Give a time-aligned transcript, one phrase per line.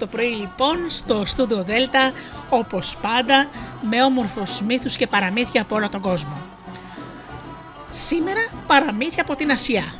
[0.00, 2.12] Σάββατο πρωί λοιπόν στο στούντιο Δέλτα
[2.50, 3.48] όπως πάντα
[3.90, 6.36] με όμορφους μύθους και παραμύθια από όλο τον κόσμο.
[7.90, 9.99] Σήμερα παραμύθια από την Ασία.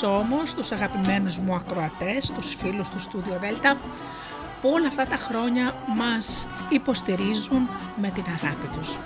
[0.00, 3.76] Καλημερίσω όμως τους αγαπημένους μου ακροατές, τους φίλους του Studio Delta
[4.60, 7.68] που όλα αυτά τα χρόνια μας υποστηρίζουν
[8.00, 8.96] με την αγάπη τους.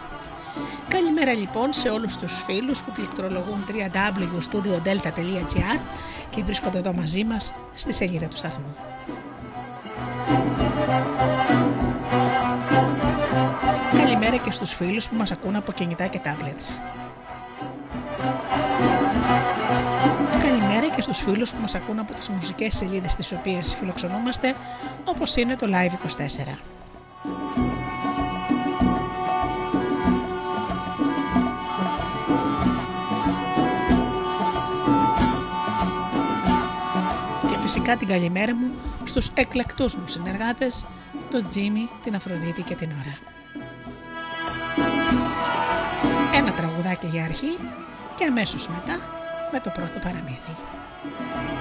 [0.88, 5.78] Καλημέρα λοιπόν σε όλους τους φίλους που πληκτρολογούν www.studiodelta.gr
[6.30, 8.74] και βρίσκονται εδώ μαζί μας στη σελίδα του σταθμού.
[13.96, 16.78] Καλημέρα και στους φίλους που μας ακούν από κινητά και tablets.
[20.96, 24.54] Και στους φίλους που μας ακούν από τις μουσικές σελίδες τις οποίες φιλοξενούμαστε,
[25.04, 26.58] όπως είναι το Live24.
[37.48, 38.70] Και φυσικά την καλημέρα μου
[39.04, 40.84] στους εκλεκτούς μου συνεργάτες,
[41.30, 43.18] τον Τζίμι, την Αφροδίτη και την Ωρα.
[46.34, 47.58] Ένα τραγουδάκι για αρχή
[48.16, 48.98] και αμέσως μετά
[49.52, 50.79] με το πρώτο παραμύθι.
[51.02, 51.59] Μια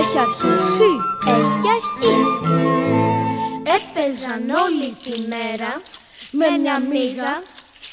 [0.00, 0.90] Έχει αρχίσει.
[1.26, 2.48] Έχει αρχίσει.
[3.76, 5.72] Έπαιζαν όλη τη μέρα
[6.30, 7.42] με μια μύγα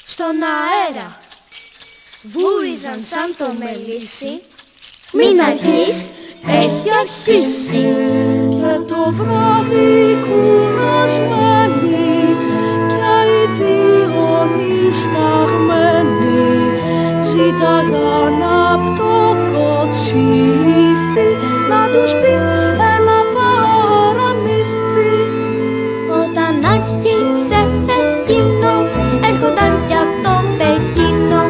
[0.04, 1.08] στον αέρα.
[2.32, 4.32] Βούριζαν σαν το μελίσι.
[5.12, 5.96] Μην αργείς,
[6.62, 7.84] έχει αρχίσει.
[8.50, 11.82] Και το βράδυ κουρασμένοι
[12.88, 16.42] Και οι δύο νησταγμένοι
[17.22, 18.63] Ζήταγαν απ'
[21.94, 22.32] τους πει
[22.96, 25.16] ένα παραμύθι
[26.20, 27.60] Όταν άρχισε
[28.00, 28.72] εκείνο
[29.28, 31.42] έρχονταν κι από το Πεκίνο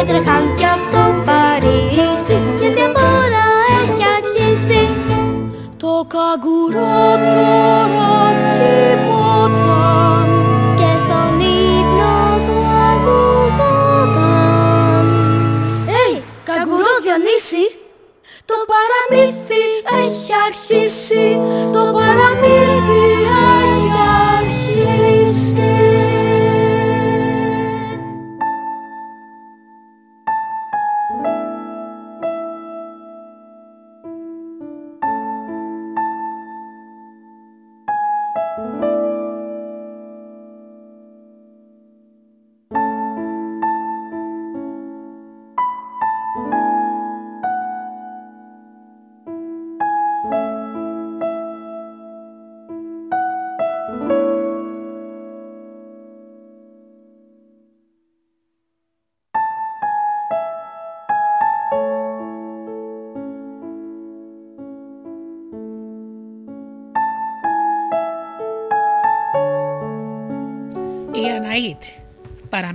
[0.00, 3.46] Έτρεχαν κι από το Παρίσι γιατί απ' όλα
[3.80, 4.82] έχει αρχίσει.
[5.76, 8.15] Το καγκουρό τώρα
[21.06, 21.38] αρχίσει,
[21.72, 23.15] το παραμύθι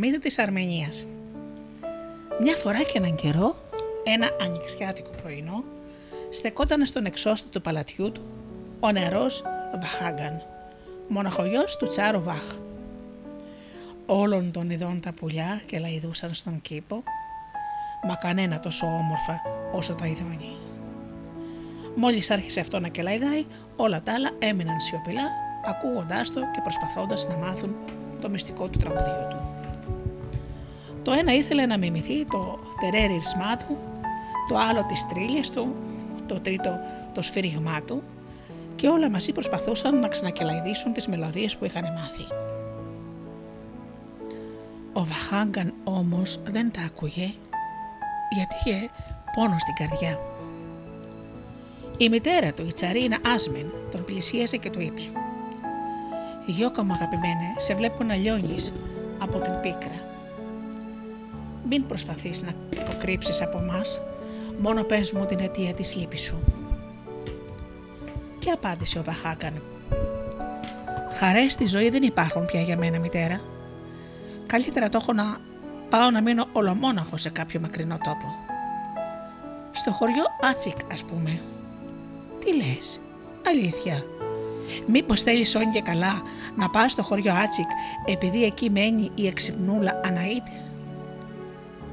[0.01, 1.05] Παραμύθι της Αρμενίας
[2.41, 3.55] Μια φορά και έναν καιρό,
[4.03, 5.63] ένα ανοιξιάτικο πρωινό,
[6.29, 8.21] στεκόταν στον εξώστο του παλατιού του
[8.79, 9.43] ο νερός
[9.81, 10.41] Βαχάγκαν,
[11.07, 12.55] μοναχογιός του Τσάρου Βάχ.
[14.05, 17.03] Όλων των ειδών τα πουλιά και λαϊδούσαν στον κήπο,
[18.07, 20.55] μα κανένα τόσο όμορφα όσο τα ειδόνια.
[21.95, 23.45] Μόλις άρχισε αυτό να κελαϊδάει,
[23.75, 25.23] όλα τα άλλα έμειναν σιωπηλά,
[25.65, 27.75] ακούγοντάς το και προσπαθώντας να μάθουν
[28.21, 29.40] το μυστικό του τραγουδιού του.
[31.03, 33.77] Το ένα ήθελε να μιμηθεί το τερέρισμά του,
[34.49, 35.75] το άλλο τις τρίλιες του,
[36.27, 36.79] το τρίτο
[37.13, 38.03] το σφύριγμά του
[38.75, 42.27] και όλα μαζί προσπαθούσαν να ξανακελαϊδίσουν τις μελωδίες που είχαν μάθει.
[44.93, 47.33] Ο Βαχάγκαν όμως δεν τα άκουγε
[48.29, 48.89] γιατί είχε
[49.35, 50.19] πόνο στην καρδιά.
[51.97, 55.01] Η μητέρα του, η Τσαρίνα Άσμεν, τον πλησίασε και του είπε
[56.45, 58.73] «Γιώκα μου αγαπημένε, σε βλέπω να λιώνεις
[59.21, 60.10] από την πίκρα.
[61.69, 64.01] Μην προσπαθείς να το κρύψεις από μας,
[64.59, 66.39] μόνο πες μου την αιτία της λύπης σου».
[68.39, 69.61] Και απάντησε ο Βαχάκαν.
[71.13, 73.41] Χαρές στη ζωή δεν υπάρχουν πια για μένα, μητέρα.
[74.47, 75.37] Καλύτερα το έχω να
[75.89, 78.35] πάω να μείνω ολομόναχος σε κάποιο μακρινό τόπο.
[79.71, 81.41] Στο χωριό Άτσικ, ας πούμε.
[82.45, 82.99] Τι λες,
[83.47, 84.05] αλήθεια.
[84.87, 86.21] Μήπως θέλεις σώνει και καλά
[86.55, 87.67] να πας στο χωριό Άτσικ
[88.05, 90.47] επειδή εκεί μένει η εξυπνούλα Αναΐτ;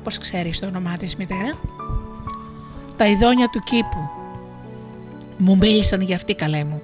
[0.03, 1.51] Πώς ξέρεις το όνομά της μητέρα;
[2.97, 4.09] Τα αηδόνια του κήπου
[5.39, 6.83] μου μίλησαν για αυτή καλέ μου.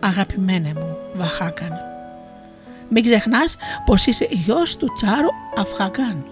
[0.00, 1.72] Αγαπημένε μου, Βαχάκαν.
[2.88, 6.26] Μην ξεχνάς πως είσαι γιος του Τσάρου Αφχαγκάν.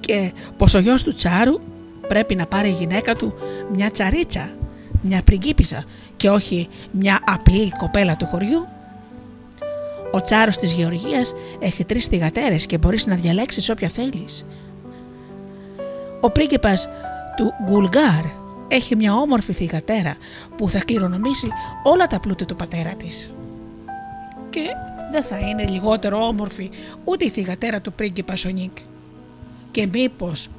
[0.00, 1.60] Και πως ο γιος του Τσάρου
[2.08, 3.34] πρέπει να πάρει η γυναίκα του
[3.72, 4.50] μια τσαρίτσα,
[5.00, 5.84] μια πριγκίπισσα
[6.16, 8.66] και όχι μια απλή κοπέλα του χωριού.
[10.12, 14.46] Ο Τσάρος της Γεωργίας έχει τρεις θυγατέρες και μπορείς να διαλέξεις όποια θέλεις.
[16.20, 16.88] Ο πρίγκιπας
[17.36, 18.24] του Γκουλγκάρ
[18.68, 20.16] έχει μια όμορφη θυγατέρα
[20.56, 21.48] που θα κληρονομήσει
[21.82, 23.30] όλα τα πλούτη του πατέρα της.
[24.50, 24.60] Και
[25.12, 26.70] δεν θα είναι λιγότερο όμορφη
[27.04, 28.76] ούτε η θυγατέρα του πρίγκιπα Σονίκ.
[29.70, 30.50] Και μήπως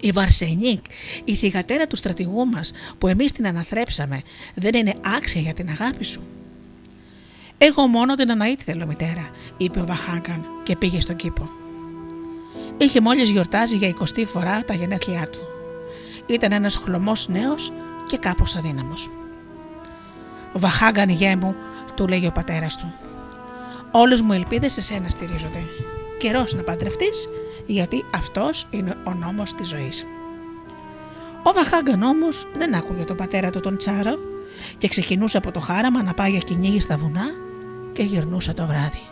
[0.00, 0.84] η Βαρσενίκ,
[1.24, 4.22] η θυγατέρα του στρατηγού μας που εμείς την αναθρέψαμε,
[4.54, 6.22] δεν είναι άξια για την αγάπη σου;
[7.62, 11.48] Εγώ μόνο την Αναήτη θέλω μητέρα, είπε ο Βαχάγκαν και πήγε στον κήπο.
[12.78, 15.38] Είχε μόλις γιορτάζει για 20 φορά τα γενέθλιά του.
[16.26, 17.72] Ήταν ένας χλωμός νέος
[18.06, 19.10] και κάπως αδύναμος.
[20.52, 21.54] «Βαχάγκαν γέ μου»,
[21.94, 22.92] του λέγει ο πατέρας του.
[23.90, 25.64] «Όλες μου ελπίδες σε σένα στηρίζονται.
[26.18, 27.28] Καιρός να παντρευτείς,
[27.66, 30.06] γιατί αυτός είναι ο νόμος της ζωής».
[31.42, 34.18] Ο Βαχάγκαν όμως δεν άκουγε τον πατέρα του τον Τσάρο
[34.78, 37.48] και ξεκινούσε από το χάραμα να πάει για κυνήγι στα βουνά
[38.00, 39.02] και γυρνούσε το βράδυ.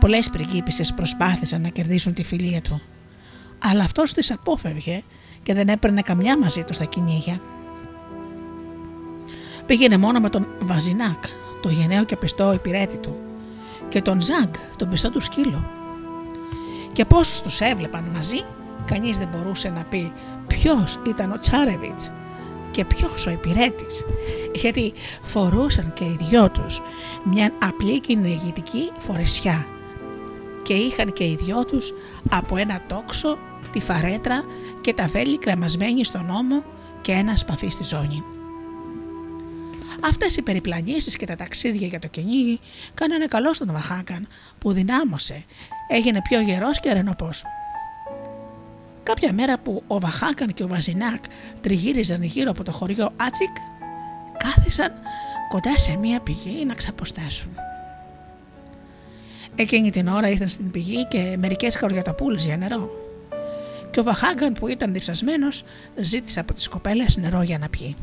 [0.00, 2.80] Πολλές πριγκίπισσες προσπάθησαν να κερδίσουν τη φιλία του,
[3.64, 5.02] αλλά αυτός τις απόφευγε
[5.42, 7.40] και δεν έπαιρνε καμιά μαζί του στα κυνήγια.
[9.66, 11.24] Πήγαινε μόνο με τον Βαζινάκ,
[11.62, 13.16] το γενναίο και πιστό υπηρέτη του,
[13.88, 15.70] και τον Ζαγκ, τον πιστό του σκύλο.
[16.92, 18.44] Και πόσους τους έβλεπαν μαζί,
[18.84, 20.12] κανείς δεν μπορούσε να πει
[20.46, 22.12] ποιος ήταν ο Τσάρεβιτς
[22.76, 24.04] και ποιος ο υπηρέτης,
[24.54, 24.92] γιατί
[25.22, 26.80] φορούσαν και οι δυο τους
[27.24, 29.66] μια απλή κυνηγητική φορεσιά
[30.62, 31.92] και είχαν και οι δυο τους
[32.30, 33.38] από ένα τόξο
[33.72, 34.44] τη φαρέτρα
[34.80, 36.64] και τα βέλη κρεμασμένοι στον ώμο
[37.00, 38.22] και ένα σπαθί στη ζώνη.
[40.00, 42.60] Αυτές οι περιπλανήσεις και τα ταξίδια για το κυνήγι
[42.94, 44.28] κάνανε καλό στον Βαχάκαν
[44.58, 45.44] που δυνάμωσε,
[45.88, 47.44] έγινε πιο γερός και αρενοπός.
[49.06, 51.24] Κάποια μέρα που ο Βαχάκαν και ο Βαζινάκ
[51.60, 53.56] τριγύριζαν γύρω από το χωριό Άτσικ,
[54.38, 54.92] κάθισαν
[55.48, 57.50] κοντά σε μία πηγή να ξαποστάσουν.
[59.54, 62.90] Εκείνη την ώρα ήρθαν στην πηγή και μερικές χαριαταπούλες για νερό
[63.90, 65.64] και ο Βαχάγκαν που ήταν διψασμένος
[65.96, 67.96] ζήτησε από τις κοπέλες νερό για να πιει.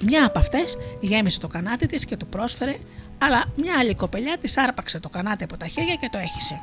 [0.00, 2.76] Μια από αυτές γέμισε το κανάτι της και του πρόσφερε,
[3.18, 6.60] αλλά μια άλλη κοπελιά της άρπαξε το κανάτι από τα χέρια και το έχισε.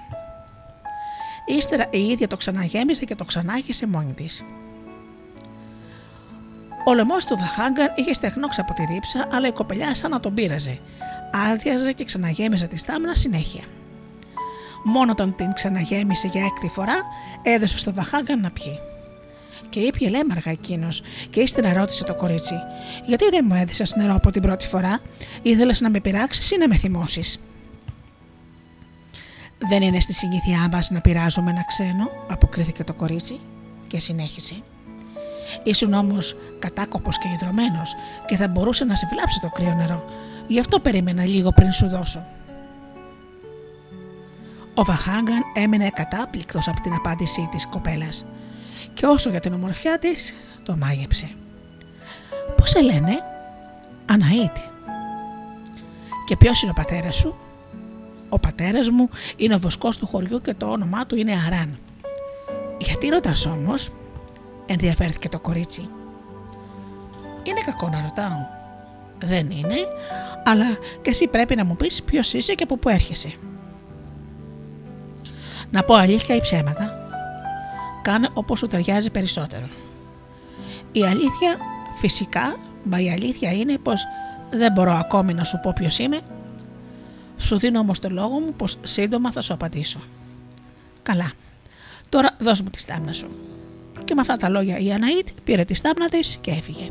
[1.46, 4.44] Ύστερα η ίδια το ξαναγέμισε και το ξανάχισε μόνη της.
[6.86, 10.34] Ο λαιμός του Βαχάγκαν είχε στεγνώξει από τη δίψα, αλλά η κοπελιά σαν να τον
[10.34, 10.80] πείραζε.
[11.52, 13.64] Άδειαζε και ξαναγέμιζε τη στάμνα συνέχεια.
[14.84, 16.96] Μόνο όταν την ξαναγέμισε για έκτη φορά,
[17.44, 18.80] έδωσε στο Βαχάγκαν να πιει.
[19.70, 22.56] Και είπε λέμαργα εκείνος, και ύστερα ρώτησε το κορίτσι:
[23.06, 25.02] Γιατί δεν μου έδωσε νερό από την πρώτη φορά,
[25.42, 27.40] ήθελες να με πειράξεις ή να με θυμώσεις;
[29.68, 33.40] Δεν είναι στη συνήθειά μας να πειράζουμε ένα ξένο, αποκρίθηκε το κορίτσι
[33.88, 34.56] και συνέχισε.
[35.64, 37.82] Ήσουν όμως κατάκοπος και ιδρωμένο
[38.28, 40.06] και θα μπορούσε να σε βλάψει το κρύο νερό.
[40.48, 42.26] Γι' αυτό περίμενα λίγο πριν σου δώσω.
[44.76, 48.26] Ο Βαχάγκαν έμεινε κατάπληκτος από την απάντησή της κοπέλας
[48.94, 51.30] και όσο για την ομορφιά της το μάγεψε.
[52.58, 53.12] Πώς σε λένε;
[54.06, 54.62] Αναήτη.
[56.26, 57.36] Και ποιος είναι ο πατέρας σου;
[58.34, 61.78] Ο πατέρας μου είναι ο βοσκός του χωριού και το όνομά του είναι Αράν.
[62.78, 63.90] Γιατί ρωτάς όμως,
[64.66, 65.90] ενδιαφέρθηκε το κορίτσι.
[67.44, 68.38] Είναι κακό να ρωτάω.
[69.18, 69.76] Δεν είναι,
[70.44, 70.66] αλλά
[71.02, 73.34] και εσύ πρέπει να μου πεις ποιος είσαι και από πού έρχεσαι.
[75.72, 77.08] Να πω αλήθεια ή ψέματα.
[78.02, 79.68] Κάνε όπως σου ταιριάζει περισσότερο.
[80.92, 81.58] Η αλήθεια
[81.96, 84.04] φυσικά, μα η αλήθεια είναι πως
[84.50, 86.20] δεν μπορώ ακόμη να σου πω ποιος είμαι.
[87.44, 90.00] Σου δίνω όμως το λόγο μου πως σύντομα θα σου απαντήσω.
[91.04, 91.32] Καλά.
[92.10, 93.32] Τώρα δώσ' μου τη στάμνα σου.
[94.04, 96.90] Και με αυτά τα λόγια η Αναήτ πήρε τη στάμνα της και έφυγε.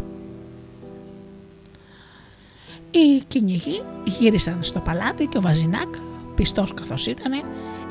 [2.90, 5.94] Οι κυνηγοί γύρισαν στο παλάτι και ο Βαζινάκ,
[6.35, 7.32] πιστός καθώς ήταν,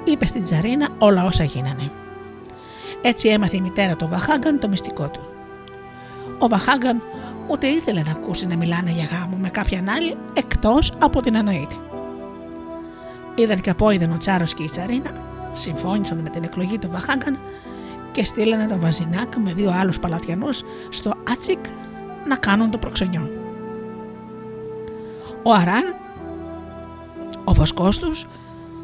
[0.03, 1.91] είπε στην Τζαρίνα όλα όσα γίνανε.
[3.01, 5.21] Έτσι έμαθε η μητέρα του Βαχάγκαν το μυστικό του.
[6.39, 7.01] Ο Βαχάγκαν
[7.47, 11.75] ούτε ήθελε να ακούσει να μιλάνε για γάμο με κάποιαν άλλη εκτός από την Αναήτη.
[13.35, 15.11] Είδαν και απόειδεν ο Τσάρος και η Τσαρίνα,
[15.53, 17.39] συμφώνησαν με την εκλογή του Βαχάγκαν
[18.11, 21.59] και στείλανε τον Βαζινάκ με δύο άλλους παλατιανούς στο Άτσικ
[22.27, 23.29] να κάνουν το προξενιό.
[25.43, 25.95] Ο Αράν,
[27.43, 28.27] ο βοσκός τους,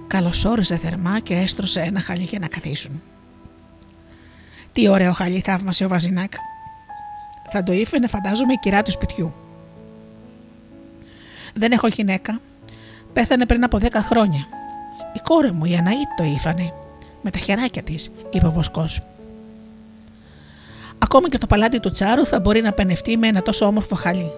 [0.07, 3.01] καλωσόρισε θερμά και έστρωσε ένα χαλί για να καθίσουν.
[4.73, 6.33] Τι ωραίο χαλί θαύμασε ο Βαζινάκ.
[7.51, 9.33] Θα το ήφαινε φαντάζομαι η κυρά του σπιτιού.
[11.53, 12.39] Δεν έχω γυναίκα.
[13.17, 14.47] Πέθανε πριν από δέκα χρόνια.
[15.13, 16.73] Η κόρη μου η Αναήτ το ήφανε.
[17.21, 19.01] Με τα χεράκια της, είπε ο Βοσκός.
[20.97, 24.31] Ακόμη και το παλάτι του Τσάρου θα μπορεί να πενευτεί με ένα τόσο όμορφο χαλί.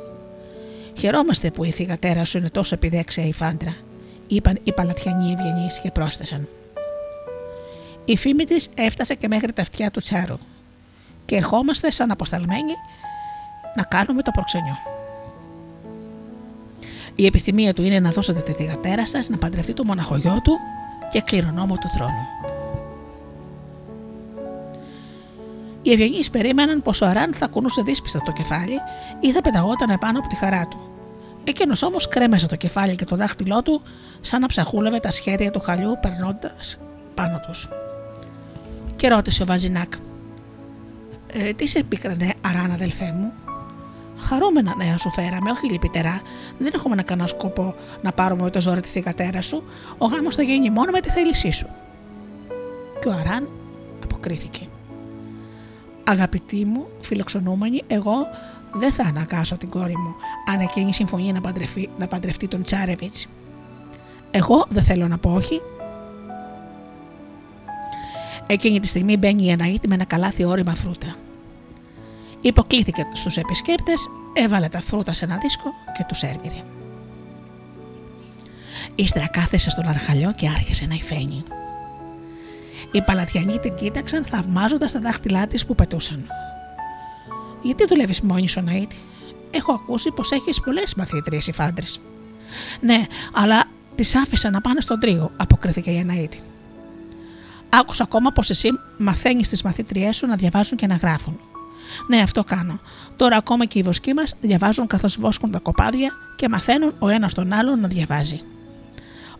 [0.97, 3.75] Χαιρόμαστε που η θηγατέρα σου είναι τόσο επιδέξια η φάντρα,
[4.27, 6.47] είπαν οι παλατιανοί ευγενείς και πρόσθεσαν.
[8.05, 10.37] Η φήμη της έφτασε και μέχρι τα αυτιά του Τσάρου
[11.25, 12.73] και ερχόμαστε σαν αποσταλμένοι
[13.75, 14.98] να κάνουμε το προξενιό.
[17.19, 20.53] Η επιθυμία του είναι να δώσετε τη θηγατέρα σας να παντρευτεί το μοναχογιό του
[21.11, 22.25] και κληρονόμο του θρόνου.
[25.81, 28.75] Οι ευγενείς περίμεναν πως ο Αράν θα κουνούσε δύσπιστα το κεφάλι
[29.19, 30.77] ή θα πεταγόταν επάνω από τη χαρά του.
[31.43, 33.81] Εκείνος όμως κρέμεσε το κεφάλι και το δάχτυλό του,
[34.21, 36.79] σαν να ψαχούλευε τα σχέδια του χαλιού περνώντας
[37.13, 37.69] πάνω τους.
[38.95, 39.93] Και ρώτησε ο Βαζινάκ,
[41.33, 43.48] ε, Τι σε πίκρανε, Αράν, αδελφέ μου.
[44.19, 46.21] Χαρούμενα νέα σου φέραμε, όχι λυπητερά.
[46.57, 49.63] Δεν έχουμε να κανένα σκοπό να πάρουμε με το ζόρι τη θηγατέρα σου.
[49.97, 51.67] Ο γάμος θα γίνει μόνο με τη θέλησή σου.
[53.01, 53.49] Και ο Αράν
[54.03, 54.67] αποκρίθηκε.
[56.03, 58.27] Αγαπητή μου, φιλοξενούμενη, εγώ
[58.73, 60.15] δεν θα αναγκάσω την κόρη μου
[60.53, 63.27] αν εκείνη συμφωνεί να παντρευτεί, να παντρευτεί τον Τσάρεβιτς.
[64.31, 65.61] Εγώ δεν θέλω να πω όχι.
[68.47, 71.15] Εκείνη τη στιγμή μπαίνει η Αναήτη με ένα καλάθι όρημα φρούτα.
[72.41, 76.63] Υποκλήθηκε στους επισκέπτες, έβαλε τα φρούτα σε ένα δίσκο και τους έρβηρε.
[78.95, 81.43] Ύστερα κάθεσε στον αρχαλιό και άρχισε να υφαίνει.
[82.91, 86.27] Οι παλατιανοί την κοίταξαν θαυμάζοντας τα δάχτυλά της που πετούσαν.
[87.61, 88.95] Γιατί δουλεύεις μόνη σου, Ναΐτη.
[89.51, 91.99] Έχω ακούσει πως έχεις πολλές μαθήτριε οι φάντρες.
[92.79, 93.63] Ναι, αλλά
[93.95, 96.41] τις άφησα να πάνε στον τρίγο, αποκρίθηκε η Αναήτη.
[97.69, 101.39] Άκουσα ακόμα πως εσύ μαθαίνεις τις μαθήτριέ σου να διαβάζουν και να γράφουν.
[102.07, 102.79] Ναι, αυτό κάνω.
[103.15, 107.33] Τώρα ακόμα και οι βοσκοί μας διαβάζουν καθώς βόσκουν τα κοπάδια και μαθαίνουν ο ένας
[107.33, 108.41] τον άλλον να διαβάζει.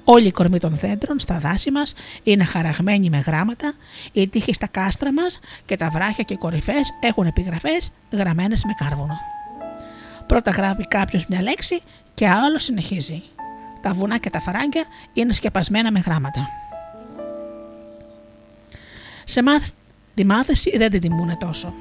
[0.03, 3.73] Όλη η κορμή των δέντρων στα δάση μας είναι χαραγμένη με γράμματα,
[4.11, 8.73] οι τείχοι στα κάστρα μας και τα βράχια και οι κορυφές έχουν επιγραφές γραμμένες με
[8.77, 9.17] κάρβουνο.
[10.27, 11.81] Πρώτα γράφει κάποιος μια λέξη
[12.13, 13.23] και άλλο συνεχίζει.
[13.81, 16.47] Τα βουνά και τα φαράγγια είναι σκεπασμένα με γράμματα.
[19.25, 19.69] Σε μάθ,
[20.13, 21.73] τη μάθηση δεν την τιμούν τόσο.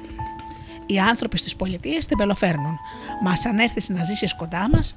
[0.91, 2.77] Οι άνθρωποι στις πολιτείες την πελοφέρνουν.
[3.23, 4.95] Μας αν έρθεις να ζήσεις κοντά μας,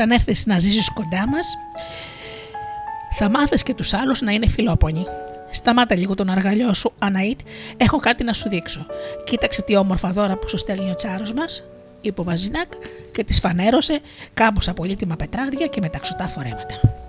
[0.00, 1.56] αν έρθεις να ζήσεις κοντά μας,
[3.12, 5.04] θα μάθεις και τους άλλους να είναι φιλόπονοι.
[5.56, 7.40] Σταμάτα λίγο τον αργαλιό σου, Αναήτ,
[7.76, 8.86] έχω κάτι να σου δείξω.
[9.24, 11.64] Κοίταξε τι όμορφα δώρα που σου στέλνει ο τσάρος μας,
[12.00, 12.72] είπε ο Βαζινάκ
[13.12, 14.00] και τη φανέρωσε
[14.34, 17.05] κάμποσα πολύτιμα πετράδια και μεταξωτά φορέματα.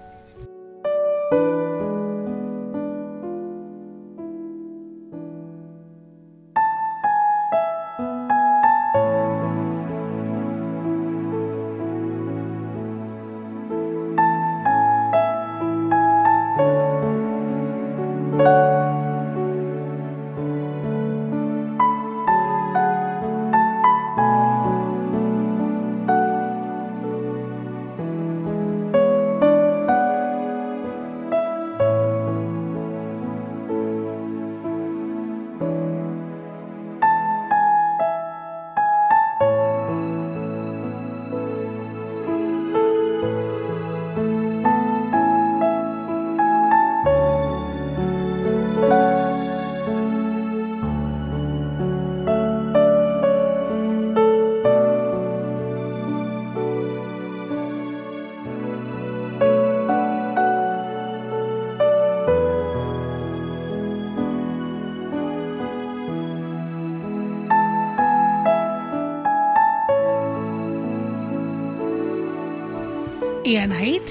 [73.47, 74.07] Η Αναήτ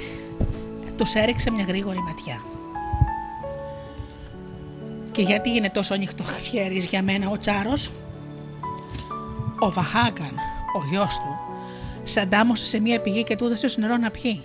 [0.97, 2.43] τους έριξε μια γρήγορη ματιά.
[5.13, 7.91] Και γιατί είναι τόσο ανοιχτό χέρις για μένα ο Τσάρος;
[9.61, 10.37] Ο Βαχάγκαν,
[10.77, 11.39] ο γιος του,
[12.03, 14.43] σαντάμωσε σε μια πηγή και του έδωσε νερό να πιει.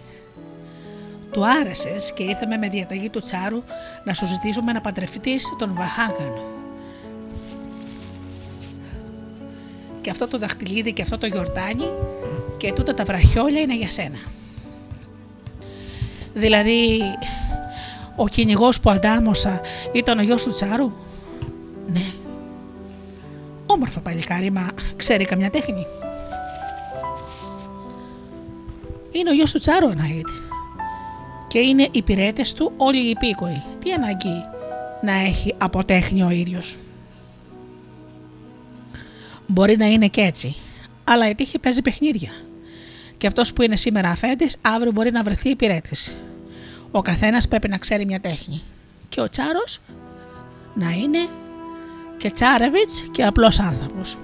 [1.31, 3.63] Του άρεσες και ήρθαμε με διαταγή του Τσάρου
[4.05, 6.33] να σου ζητήσουμε να παντρευτείς τον Βαχάγκαν.
[10.01, 11.89] Και αυτό το δαχτυλίδι και αυτό το γιορτάνι
[12.57, 14.17] και τούτα τα βραχιόλια είναι για σένα.
[16.41, 17.01] Δηλαδή,
[18.15, 20.91] ο κυνηγός που αντάμωσα ήταν ο γιος του Τσάρου;
[21.87, 22.05] Ναι.
[23.65, 25.85] Όμορφα παλικάρι, μα ξέρει καμιά τέχνη;
[29.11, 30.27] Είναι ο γιος του Τσάρου, Αναήτ.
[31.47, 33.61] Και είναι οι πυρέτες του όλοι οι υπήκοοι.
[33.83, 34.43] Τι ανάγκη
[35.01, 36.77] να έχει αποτέχνη ο ίδιος;
[39.47, 40.55] Μπορεί να είναι και έτσι,
[41.03, 42.31] αλλά η τύχη παίζει παιχνίδια.
[43.17, 45.95] Και αυτός που είναι σήμερα αφέντης, αύριο μπορεί να βρεθεί υπηρέτη.
[46.91, 48.61] Ο καθένας πρέπει να ξέρει μια τέχνη.
[49.09, 49.79] Και ο Τσάρος
[50.73, 51.27] να είναι
[52.17, 54.17] και Τσάρεβιτς και απλός άνθρωπος.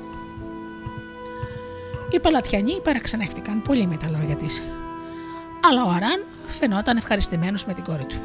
[2.12, 4.64] Οι παλατιανοί παραξενεύτηκαν πολύ με τα λόγια της.
[5.70, 8.16] Αλλά ο Αράν φαινόταν ευχαριστημένος με την κόρη του.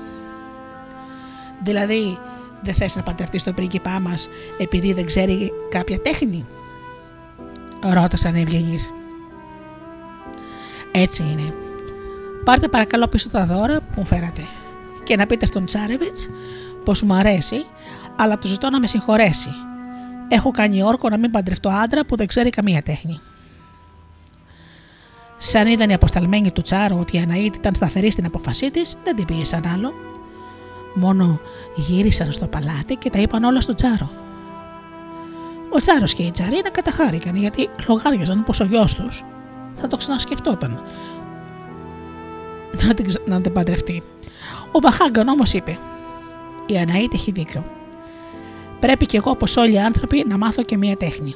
[1.62, 2.18] Δηλαδή,
[2.62, 4.28] δεν θες να παντρευτείς τον πρίγκιπά μας
[4.58, 6.46] επειδή δεν ξέρει κάποια τέχνη,
[7.80, 8.92] ρώτησαν οι ευγενείς.
[10.92, 11.54] Έτσι είναι.
[12.44, 14.42] Πάρτε παρακαλώ πίσω τα δώρα που μου φέρατε
[15.02, 16.28] και να πείτε στον Τσάρεβιτς
[16.84, 17.64] πως μου αρέσει,
[18.16, 19.50] αλλά του ζητώ να με συγχωρέσει.
[20.28, 23.20] Έχω κάνει όρκο να μην παντρευτώ άντρα που δεν ξέρει καμία τέχνη.
[25.38, 29.16] Σαν είδαν οι αποσταλμένοι του Τσάρου ότι η Αναήτη ήταν σταθερή στην αποφασή της, δεν
[29.16, 29.92] την πίεσαν άλλο.
[30.94, 31.40] Μόνο
[31.74, 34.10] γύρισαν στο παλάτι και τα είπαν όλα στον Τσάρο.
[35.74, 39.24] Ο Τσάρος και η Τσαρίνα καταχάρηκαν γιατί λογάριαζαν πως ο γιος τους
[39.74, 40.82] θα το ξανασκεφτόταν
[42.72, 44.02] να την, να την παντρευτεί.
[44.72, 45.78] Ο Βαχάγκαν όμως είπε:
[46.66, 47.64] Η Αναήτη έχει δίκιο.
[48.80, 51.34] Πρέπει κι εγώ, όπως όλοι οι άνθρωποι, να μάθω και μία τέχνη.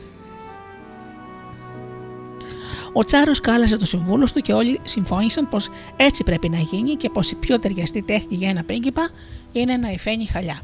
[2.92, 7.10] Ο Τσάρος κάλεσε τους συμβούλους του και όλοι συμφώνησαν πως έτσι πρέπει να γίνει και
[7.10, 9.08] πως η πιο ταιριαστή τέχνη για ένα πρίγκιπα
[9.52, 10.60] είναι να υφαίνει χαλιά.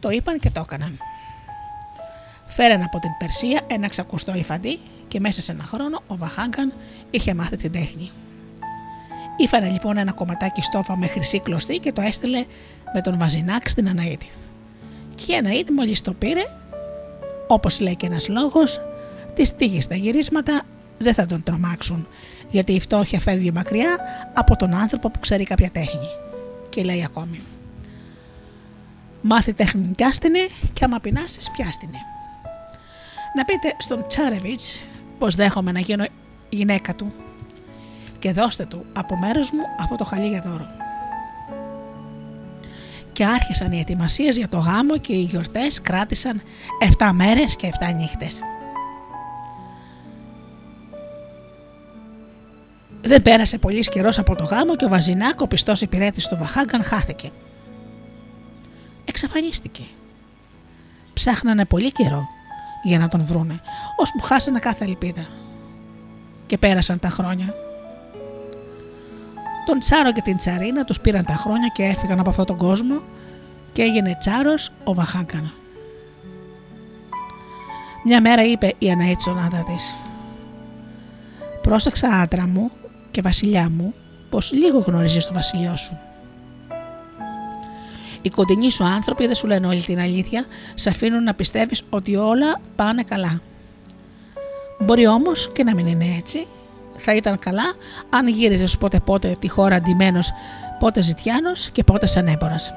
[0.00, 0.98] Το είπαν και το έκαναν.
[2.46, 6.72] Φέραν από την Περσία ένα ξακουστό υφαντή και μέσα σε ένα χρόνο ο Βαχάγκαν
[7.10, 8.10] είχε μάθει την τέχνη.
[9.36, 12.44] Ήφανε λοιπόν ένα κομματάκι στόφα με χρυσή κλωστή και το έστειλε
[12.94, 14.30] με τον Μαζινάκ στην Αναήτη.
[15.14, 16.42] Και η Αναήτη μόλις το πήρε,
[17.46, 18.80] όπως λέει και ένας λόγος,
[19.34, 20.62] τις τύχες στα γυρίσματα
[20.98, 22.06] δεν θα τον τρομάξουν,
[22.50, 23.98] γιατί η φτώχεια φεύγει μακριά
[24.34, 26.08] από τον άνθρωπο που ξέρει κάποια τέχνη.
[26.68, 27.40] Και λέει ακόμη.
[29.20, 30.38] Μάθει τέχνη πιάστηνε
[30.72, 31.98] και άμα πεινάσεις πιάστηνε.
[33.36, 34.78] Να πείτε στον Τσάρεβιτς
[35.18, 36.04] πως δέχομαι να γίνω
[36.48, 37.12] γυναίκα του
[38.22, 40.66] και δώστε του από μέρος μου αυτό το χαλί για δώρο.
[43.12, 46.42] Και άρχισαν οι ετοιμασίες για το γάμο και οι γιορτές κράτησαν
[46.98, 48.40] 7 μέρες και 7 νύχτες.
[53.02, 56.82] Δεν πέρασε πολύ καιρός από το γάμο και ο Βαζινάκ, ο πιστός υπηρέτης του Βαχάγκαν,
[56.84, 57.30] χάθηκε.
[59.04, 59.82] Εξαφανίστηκε.
[61.14, 62.28] Ψάχνανε πολύ καιρό
[62.82, 63.60] για να τον βρούνε,
[63.96, 65.26] ώσπου χάσανε κάθε ελπίδα.
[66.46, 67.54] Και πέρασαν τα χρόνια.
[69.66, 73.00] Τον Τσάρο και την Τσαρίνα τους πήραν τα χρόνια και έφυγαν από αυτόν τον κόσμο
[73.72, 75.52] και έγινε Τσάρος ο Βαχάγκαν.
[78.04, 79.94] Μια μέρα είπε η Αναέτσονάδα της
[81.62, 82.70] «Πρόσεξα άντρα μου
[83.10, 83.94] και βασιλιά μου
[84.30, 85.98] πως λίγο γνωρίζεις το βασιλιό σου.
[88.22, 90.44] Οι κοντινοί σου άνθρωποι δεν σου λένε όλη την αλήθεια,
[90.74, 93.40] σε αφήνουν να πιστεύεις ότι όλα πάνε καλά.
[94.78, 96.46] Μπορεί όμως και να μην είναι έτσι.
[97.04, 97.74] Θα ήταν καλά
[98.10, 100.32] αν γύριζες πότε πότε τη χώρα αντιμένος,
[100.78, 102.74] πότε ζητιάνος και πότε σαν έμπορας.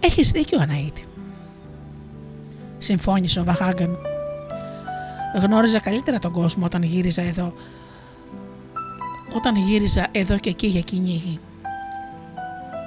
[0.00, 1.04] Έχεις δίκιο Αναήτη.
[2.78, 3.98] Συμφώνησε ο Βαχάγκαν.
[5.42, 7.54] Γνώριζα καλύτερα τον κόσμο όταν γύριζα εδώ
[9.34, 11.38] όταν γύριζα εδώ και εκεί για κυνήγι.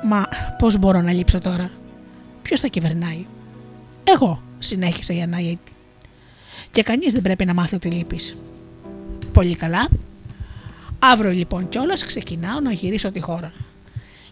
[0.04, 0.26] Μα
[0.58, 1.70] πώς μπορώ να λείψω τώρα;
[2.42, 3.26] Ποιος θα κυβερνάει;
[4.04, 5.72] Εγώ, συνέχισε η Ανάιτη.
[6.72, 8.36] Και κανείς δεν πρέπει να μάθει ότι λείπεις.
[9.38, 9.88] Πολύ καλά.
[11.00, 13.52] Αύριο λοιπόν κιόλας ξεκινάω να γυρίσω τη χώρα.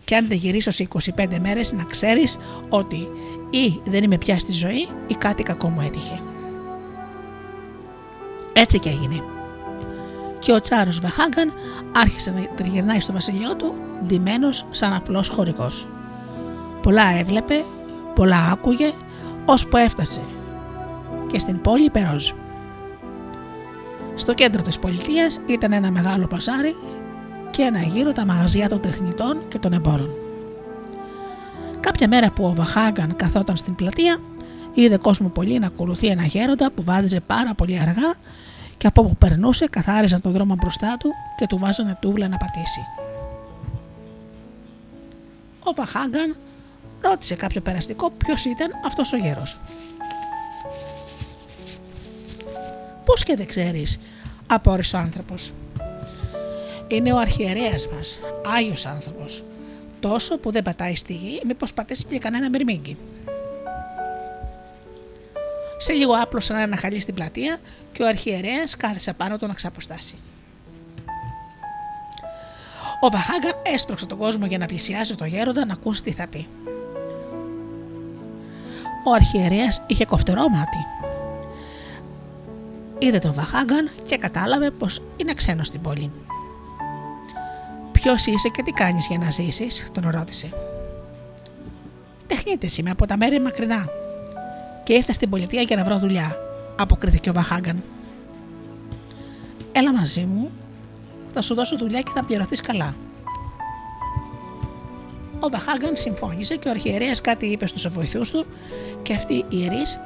[0.03, 2.37] Και αν δεν γυρίσω σε 25 μέρες να ξέρεις
[2.69, 3.07] ότι
[3.49, 6.19] ή δεν είμαι πια στη ζωή ή κάτι κακό μου έτυχε.
[8.53, 9.23] Έτσι και έγινε
[10.39, 11.53] και ο Τσάρος Βαχάγκαν
[11.95, 13.73] άρχισε να τριγυρνάει στο βασιλιό του,
[14.05, 15.87] ντυμένος σαν απλός χωρικός.
[16.81, 17.65] Πολλά έβλεπε,
[18.15, 18.93] πολλά άκουγε,
[19.45, 20.21] ώσπου έφτασε
[21.31, 22.31] και στην πόλη Περόζ.
[24.15, 26.75] Στο κέντρο της πολιτείας ήταν ένα μεγάλο παζάρι
[27.51, 30.10] και ένα γύρο τα μαγαζιά των τεχνητών και των εμπόρων.
[31.80, 34.17] Κάποια μέρα που ο Βαχάγκαν καθόταν στην πλατεία,
[34.73, 38.13] είδε κόσμο πολύ να ακολουθεί ένα γέροντα που βάδιζε πάρα πολύ αργά
[38.78, 42.82] και από όπου περνούσε καθάριζαν τον δρόμο μπροστά του και του βάζανε τούβλα να πατήσει.
[45.63, 46.36] Ο Βαχάγκαν
[47.01, 49.60] ρώτησε κάποιο περαστικό ποιος ήταν αυτός ο γέρος.
[53.05, 53.99] Πώς και δεν ξέρεις,
[54.47, 55.53] απόρρισε ο άνθρωπος.
[56.87, 58.19] Είναι ο αρχιερέας μας,
[58.55, 59.43] Άγιος άνθρωπος,
[59.99, 62.97] τόσο που δεν πατάει στη γη, μήπως πατήσει και κανένα μυρμήγκι.
[65.77, 67.57] Σε λίγο άπλωσαν ένα χαλί στην πλατεία
[67.91, 70.15] και ο αρχιερέας κάθισε πάνω του να ξαποστάσει.
[72.99, 76.47] Ο Βαχάγκαν έσπρωξε τον κόσμο για να πλησιάσει το γέροντα να ακούσει τι θα πει.
[79.07, 80.94] Ο αρχιερέας είχε κοφτερό μάτι.
[82.99, 86.12] Είδε τον Βαχάγκαν και κατάλαβε πως είναι ξένος στην πόλη.
[87.91, 90.49] Ποιος είσαι και τι κάνεις για να ζήσεις, τον ρώτησε.
[92.27, 93.89] Τεχνίτες είμαι από τα μέρη μακρινά
[94.84, 96.38] και ήρθα στην πολιτεία για να βρω δουλειά,
[96.77, 97.84] αποκρίθηκε ο Βαχάγκαν.
[99.71, 100.51] Έλα μαζί μου,
[101.34, 102.95] θα σου δώσω δουλειά και θα πληρωθείς καλά.
[105.39, 108.45] Ο Βαχάγκαν συμφώνησε και ο αρχιερέας κάτι είπε στους βοηθούς του
[109.01, 109.99] και αυτοί οι ιερείς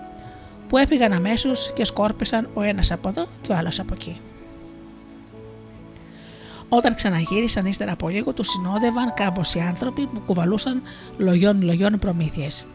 [0.70, 4.22] που έφυγαν αμέσως και σκόρπισαν ο ένας από εδώ και ο άλλος από εκεί.
[6.70, 9.14] Όταν ξαναγύρισαν ύστερα από λίγο, τους συνόδευαν
[9.56, 10.82] οι άνθρωποι που κουβαλούσαν
[11.18, 12.66] λογιών-λογιών προμήθειες.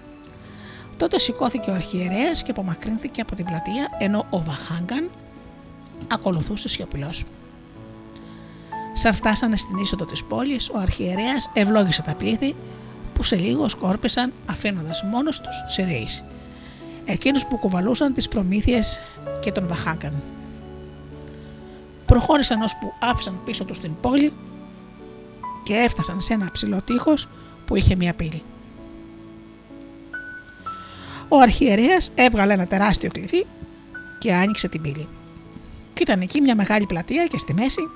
[0.97, 5.11] Τότε σηκώθηκε ο αρχιερέας και απομακρύνθηκε από την πλατεία, ενώ ο Βαχάγκαν
[6.13, 7.25] ακολουθούσε σιωπηλός.
[8.93, 12.55] Σαν φτάσανε στην είσοδο της πόλης, ο αρχιερέας ευλόγησε τα πλήθη
[13.15, 16.25] που σε λίγο σκόρπισαν αφήνοντας μόνος τους τους ιερείς,
[17.05, 19.01] εκείνους που κουβαλούσαν τις προμήθειες
[19.41, 20.23] και τον Βαχάγκαν.
[22.07, 24.33] Προχώρησαν ώσπου άφησαν πίσω τους την πόλη
[25.63, 27.29] και έφτασαν σε ένα ψηλό τείχος
[27.67, 28.43] που είχε μια πύλη.
[31.29, 33.47] Ο αρχιερέας έβγαλε ένα τεράστιο κλειδί
[34.19, 35.07] και άνοιξε την πύλη.
[35.95, 37.89] Και ήταν εκεί μια μεγάλη πλατεία και στη μέση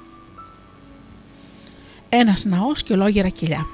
[2.09, 3.67] ένας ναός και ολόγερα κοιλιά.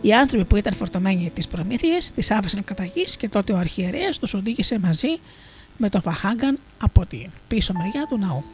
[0.00, 4.18] Οι άνθρωποι που ήταν φορτωμένοι τις προμήθειες τις άφησαν κατά γης και τότε ο αρχιερέας
[4.18, 5.18] τους οδήγησε μαζί
[5.76, 8.44] με το Φαχάγκαν από την πίσω μεριά του ναού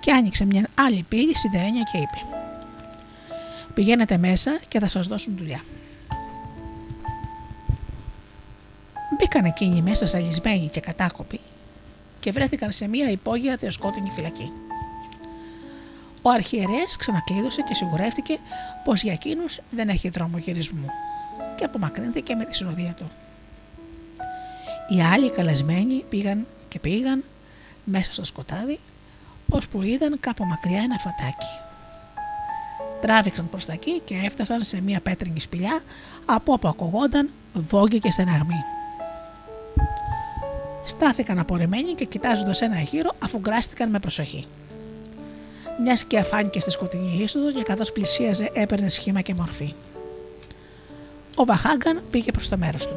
[0.00, 2.36] και άνοιξε μια άλλη πύλη σιδερένια και είπε
[3.74, 5.60] «Πηγαίνετε μέσα και θα σας δώσουν δουλειά».
[9.18, 11.40] Μπήκαν εκείνοι μέσα ζαλισμένοι και κατάκοποι
[12.20, 14.52] και βρέθηκαν σε μια υπόγεια θεοσκότεινη φυλακή.
[16.28, 18.38] Ο αρχιερέας ξανακλείδωσε και σιγουρεύτηκε
[18.84, 20.86] πως για εκείνους δεν έχει δρόμο γυρισμού
[21.56, 23.10] και απομακρύνθηκε με τη συνοδεία του.
[24.88, 27.24] Οι άλλοι καλεσμένοι πήγαν και πήγαν
[27.84, 28.78] μέσα στο σκοτάδι
[29.50, 31.52] ώσπου είδαν κάπου μακριά ένα φωτάκι.
[33.00, 35.82] Τράβηξαν προς τα εκεί και έφτασαν σε μια πέτρινη σπηλιά
[36.24, 38.64] από όπου ακουγόνταν βόγγι και στεναγμοί.
[40.84, 44.46] Στάθηκαν απορρεμένοι και κοιτάζοντας ένα γύρο αφού γκράστηκαν με προσοχή.
[45.82, 49.74] Μιας σκιά φάνηκε στη σκοτεινή είσοδο και καθώς πλησίαζε έπαιρνε σχήμα και μορφή.
[51.36, 52.96] Ο Βαχάγκαν πήγε προς το μέρος του.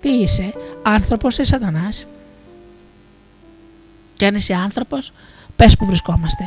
[0.00, 0.52] Τι είσαι,
[0.82, 2.06] άνθρωπος ή σατανάς,
[4.14, 5.12] κι αν είσαι άνθρωπος,
[5.56, 6.44] πες που βρισκόμαστε.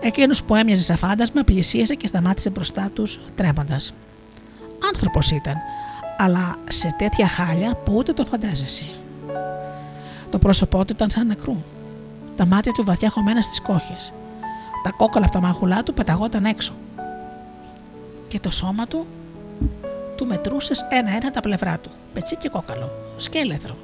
[0.00, 3.94] Εκείνος που έμοιαζε σαν φάντασμα πλησίασε και σταμάτησε μπροστά τους τρέμοντας.
[4.86, 5.56] Άνθρωπος ήταν,
[6.18, 8.84] αλλά σε τέτοια χάλια που ούτε το φαντάζεσαι.
[10.30, 11.56] Το πρόσωπό του ήταν σαν νεκρού.
[12.36, 14.12] Τα μάτια του βαθιά χωμένα στις κόχες.
[14.82, 16.74] Τα κόκκαλα από τα μαγουλά του πεταγόταν έξω.
[18.28, 19.06] Και το σώμα του
[20.16, 21.90] του μετρούσες ένα-ένα τα πλευρά του.
[22.12, 22.90] Πετσί και κόκαλο.
[23.16, 23.76] Σκέλεθρο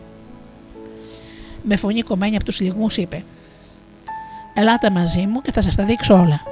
[1.63, 3.25] με φωνή κομμένη από τους λιγμούς είπε
[4.55, 6.43] «Ελάτε μαζί μου και θα σας τα δείξω όλα».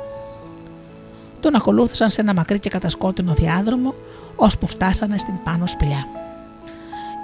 [1.40, 3.94] Τον ακολούθησαν σε ένα μακρύ και κατασκότεινο διάδρομο
[4.36, 6.06] ώσπου φτάσανε στην πάνω σπηλιά.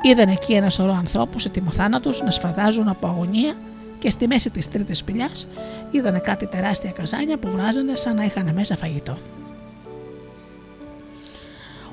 [0.02, 3.56] Είδαν εκεί ένα σωρό ανθρώπους σε τιμοθάνατους να σφαδάζουν από αγωνία
[4.04, 5.48] και στη μέση της τρίτης σπηλιάς
[5.90, 9.18] είδανε κάτι τεράστια καζάνια που βράζανε σαν να είχαν μέσα φαγητό.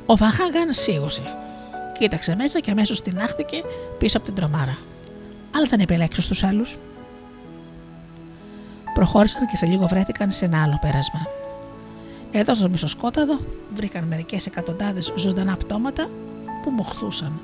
[0.06, 1.22] Ο Βαχάγκαν σίγωσε.
[2.00, 3.64] Κοίταξε μέσα και αμέσως την άχτηκε
[3.98, 4.78] πίσω από την τρομάρα
[5.56, 6.78] αλλά δεν επιλέξω στους άλλους.
[8.94, 11.28] Προχώρησαν και σε λίγο βρέθηκαν σε ένα άλλο πέρασμα.
[12.32, 13.40] Εδώ στο μισοσκόταδο
[13.76, 16.10] βρήκαν μερικές εκατοντάδες ζωντανά πτώματα
[16.64, 17.42] που μοχθούσαν.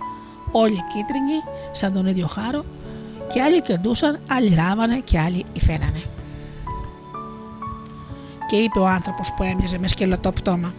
[0.52, 1.40] Όλοι κίτρινοι
[1.72, 2.66] σαν τον ίδιο χάρο
[3.34, 6.02] και άλλοι κεντούσαν, άλλοι ράβανε και άλλοι υφαίνανε.
[8.48, 10.74] Και είπε ο άνθρωπος που έμοιαζε με σκελωτό πτώμα.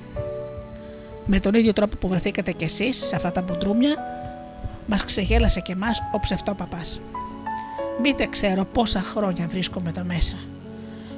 [1.26, 3.96] Με τον ίδιο τρόπο που βρεθήκατε κι εσείς σε αυτά τα μπουντρούμια,
[4.86, 7.00] μας ξεγέλασε και εμάς ο ψευτόπαπας.
[8.02, 10.34] Μήτε ξέρω πόσα χρόνια βρίσκομαι εδώ μέσα.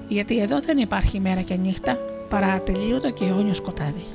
[0.09, 4.07] Γιατί εδώ δεν υπάρχει μέρα και νύχτα παρά ατελείωτο και αιώνιο σκοτάδι.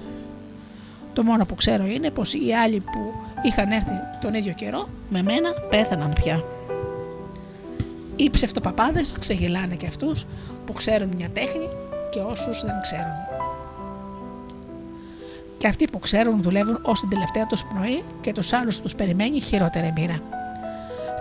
[1.13, 5.23] Το μόνο που ξέρω είναι πως οι άλλοι που είχαν έρθει τον ίδιο καιρό με
[5.23, 6.43] μένα πέθαναν πια.
[8.15, 10.25] Οι ψευτοπαπάδες ξεγελάνε και αυτούς
[10.65, 11.67] που ξέρουν μια τέχνη
[12.09, 13.13] και όσους δεν ξέρουν.
[15.57, 19.41] Και αυτοί που ξέρουν δουλεύουν ως την τελευταία τους πνοή και τους άλλους τους περιμένει
[19.41, 20.19] χειρότερη μοίρα.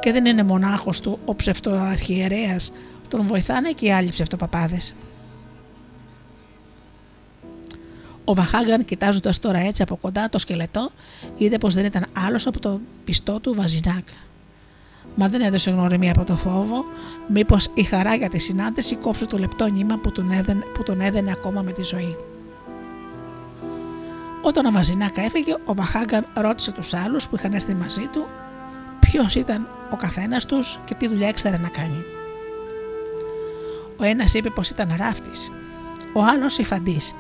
[0.01, 2.73] Και δεν είναι μονάχος του ο ψευτοαρχιερέας,
[3.09, 4.95] τον βοηθάνε και οι άλλοι ψευτοπαπάδες.
[8.25, 10.91] Ο Βαχάγκαν, κοιτάζοντας τώρα έτσι από κοντά το σκελετό,
[11.37, 14.09] είδε πως δεν ήταν άλλος από το πιστό του Βαζινάκ.
[15.15, 16.85] Μα δεν έδωσε γνωριμία από το φόβο,
[17.29, 21.01] μήπως η χαρά για τη συνάντηση κόψει το λεπτό νήμα που τον, έδαινε, που τον
[21.01, 22.17] έδαινε ακόμα με τη ζωή.
[24.43, 28.27] Όταν ο Βαζινάκ έφυγε, ο Βαχάγκαν ρώτησε τους άλλους που είχαν έρθει μαζί του
[29.01, 32.05] ποιος ήταν ο καθένας τους και τι δουλειά ήξερε να κάνει.
[33.97, 35.53] Ο ένας είπε πως ήταν ράφτης,
[36.13, 37.15] ο άλλος υφαντής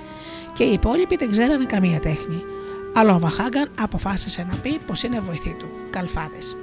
[0.55, 2.43] και οι υπόλοιποι δεν ξέρανε καμία τέχνη.
[2.95, 6.57] Αλλά ο Βαχάγκαν αποφάσισε να πει πως είναι βοηθή του, καλφάδες.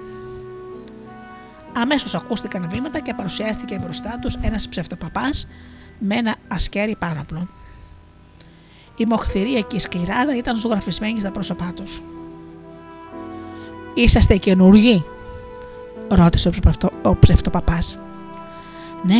[1.76, 5.48] Αμέσως ακούστηκαν βήματα και παρουσιάστηκε μπροστά τους ένας ψευτοπαπάς
[6.00, 7.48] με ένα ασκέρι πάνωπλο.
[8.96, 12.02] Η μοχθηρία και η σκληράδα ήταν ζωγραφισμένοι στα πρόσωπά τους.
[13.94, 15.06] Είσαστε καινούργοι,
[16.08, 16.50] ρώτησε
[17.02, 18.00] ο ψευτοπαπάς.
[19.04, 19.20] Ναι,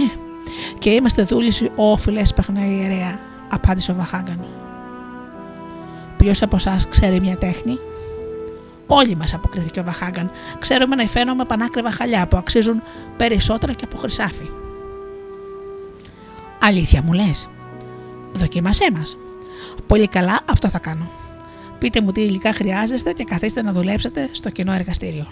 [0.80, 4.46] και είμαστε δούλοι όφιλες ιερέα, απάντησε ο Βαχάγκαν.
[6.18, 7.80] Ποιος από εσάς ξέρει μια τέχνη;
[8.94, 12.82] Όλοι μας, αποκρίθηκε ο Βαχάγκαν, ξέρουμε να υφαίνομαι πανάκριβα χαλιά που αξίζουν
[13.18, 14.50] περισσότερα και από χρυσάφι.
[16.62, 17.50] Αλήθεια μου λες;
[18.34, 19.18] Δοκίμασέ μας.
[19.88, 21.10] Πολύ καλά, αυτό θα κάνω.
[21.78, 25.28] Πείτε μου τι υλικά χρειάζεστε και καθίστε να δουλέψετε στο κοινό εργαστήριο.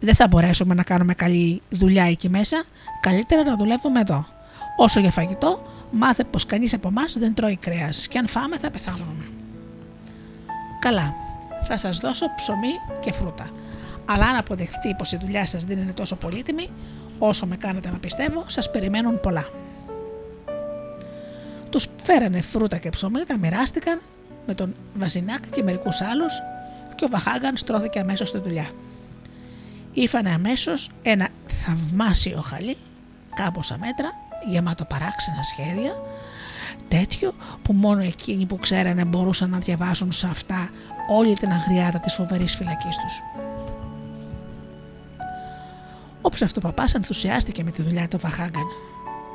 [0.00, 2.62] Δεν θα μπορέσουμε να κάνουμε καλή δουλειά εκεί μέσα,
[3.00, 4.26] καλύτερα να δουλεύουμε εδώ.
[4.76, 8.70] Όσο για φαγητό, μάθε πως κανείς από εμάς δεν τρώει κρέας και αν φάμε θα
[8.70, 9.24] πεθάνουμε.
[10.78, 11.14] Καλά,
[11.66, 13.50] θα σας δώσω ψωμί και φρούτα.
[14.04, 16.68] Αλλά αν αποδεχτεί πως η δουλειά σας δεν είναι τόσο πολύτιμη,
[17.18, 19.44] όσο με κάνετε να πιστεύω, σας περιμένουν πολλά.
[21.70, 24.00] Τους φέρανε φρούτα και ψωμί, τα μοιράστηκαν
[24.46, 26.34] με τον Βαζινάκ και μερικούς άλλους
[26.94, 28.70] και ο Βαχάγκαν στρώθηκε αμέσως στη δουλειά.
[29.92, 32.76] Ήφανε αμέσως ένα θαυμάσιο χαλί,
[33.34, 34.12] κάμποσα μέτρα,
[34.46, 35.92] γεμάτο παράξενα σχέδια,
[36.88, 40.70] τέτοιο που μόνο εκείνοι που ξέρανε μπορούσαν να διαβάσουν σε αυτά
[41.08, 43.22] όλη την αγριάδα της φοβερής φυλακής τους.
[46.20, 48.66] Ο ψευτοπαπάς ενθουσιάστηκε με τη δουλειά του Βαχάγκαν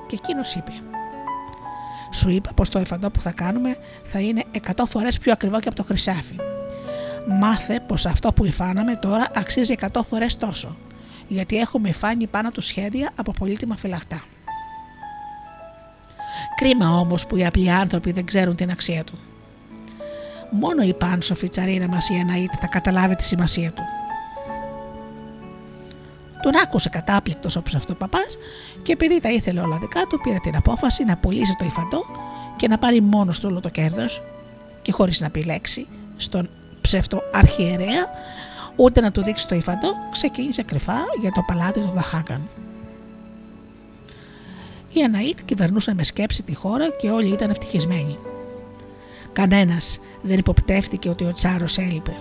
[0.07, 0.71] και εκείνος είπε
[2.13, 4.43] «Σου είπα πως το εφαντό που θα κάνουμε θα είναι
[4.75, 6.35] 100 φορές πιο ακριβό και από το χρυσάφι.
[7.39, 10.77] Μάθε πως αυτό που υφάναμε τώρα αξίζει 100 φορές τόσο,
[11.27, 14.23] γιατί έχουμε φάνει πάνω του σχέδια από πολύτιμα φυλακτά.
[16.55, 19.19] Κρίμα όμως που οι απλοί άνθρωποι δεν ξέρουν την αξία του.
[20.51, 23.81] Μόνο η πάνσοφη τσαρίνα μας η Αναήτη θα καταλάβει τη σημασία του.
[26.41, 28.37] Τον άκουσε κατάπληκτος όπως αυτός ο παπάς
[28.83, 32.05] και επειδή τα ήθελε όλα δικά του, πήρε την απόφαση να πουλήσει το υφαντό
[32.55, 34.21] και να πάρει μόνος του όλο το κέρδος
[34.81, 35.87] και χωρίς να πει λέξη
[36.17, 36.49] στον
[36.81, 38.09] ψεύτο αρχιερέα,
[38.75, 42.49] ούτε να του δείξει το υφαντό, ξεκίνησε κρυφά για το παλάτι του Δαχάγκαν.
[44.93, 48.17] Οι Αναίτ κυβερνούσαν με σκέψη τη χώρα και όλοι ήταν ευτυχισμένοι.
[49.33, 52.15] Κανένας δεν υποπτεύτηκε ότι ο Τσάρος έλειπε.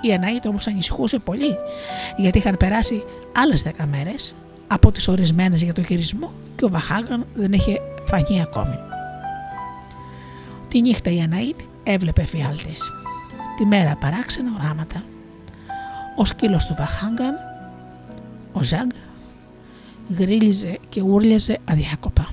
[0.00, 1.56] Η Αναίτ όμως ανησυχούσε πολύ,
[2.16, 3.04] γιατί είχαν περάσει
[3.36, 4.34] άλλες δέκα μέρες
[4.66, 8.78] από τις ορισμένες για το χειρισμό και ο Βαχάγκαν δεν είχε φανεί ακόμη.
[10.68, 12.92] Τη νύχτα η Αναίτ έβλεπε φιάλτες.
[13.56, 15.04] Τη μέρα παράξενα οράματα.
[16.16, 17.34] Ο σκύλος του Βαχάγκαν,
[18.52, 18.90] ο Ζάγκ,
[20.18, 22.28] γρίλιζε και ούρλιαζε αδιάκοπα.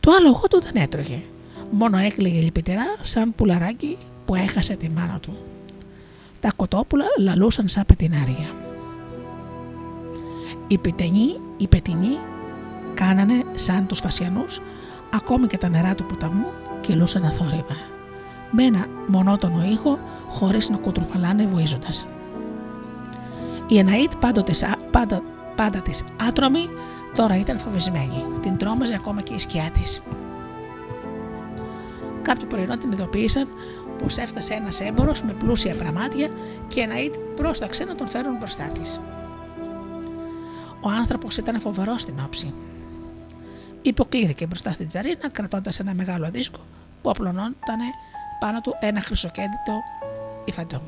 [0.00, 1.22] Το άλογο του δεν έτρωγε,
[1.70, 5.36] μόνο έκλαιγε λυπητερά σαν πουλαράκι που έχασε τη μάνα του.
[6.40, 8.50] Τα κοτόπουλα λαλούσαν σαν πετινάρια.
[10.68, 12.16] Οι πετενοί, οι πετινοί
[12.94, 14.60] κάνανε σαν τους φασιανούς,
[15.14, 16.46] ακόμη και τα νερά του ποταμού
[16.80, 17.76] κυλούσαν αθόρυβα.
[18.50, 19.98] Με ένα μονότονο ήχο
[20.28, 22.06] χωρίς να κουτρουφαλάνε βοίζοντας.
[23.68, 24.52] Η Εναΐτ πάντοτε,
[24.90, 25.22] πάντα,
[25.56, 26.68] πάντα της άτρομη,
[27.14, 28.24] τώρα ήταν φοβισμένη.
[28.42, 30.02] Την τρόμαζε ακόμα και η σκιά της.
[32.26, 33.48] Κάποιο πρωινό την ειδοποίησαν
[33.98, 36.30] πως έφτασε ένας έμπορο με πλούσια πραμάτια
[36.68, 39.00] και ένα ήτ πρόσταξε να τον φέρουν μπροστά της.
[40.80, 42.54] Ο άνθρωπος ήταν φοβερός στην όψη.
[43.82, 46.58] Υποκλήθηκε μπροστά στην τζαρίνα κρατώντας ένα μεγάλο δίσκο
[47.02, 47.80] που απλωνόταν
[48.40, 49.82] πάνω του ένα χρυσοκέντητο
[50.44, 50.82] υφαντό.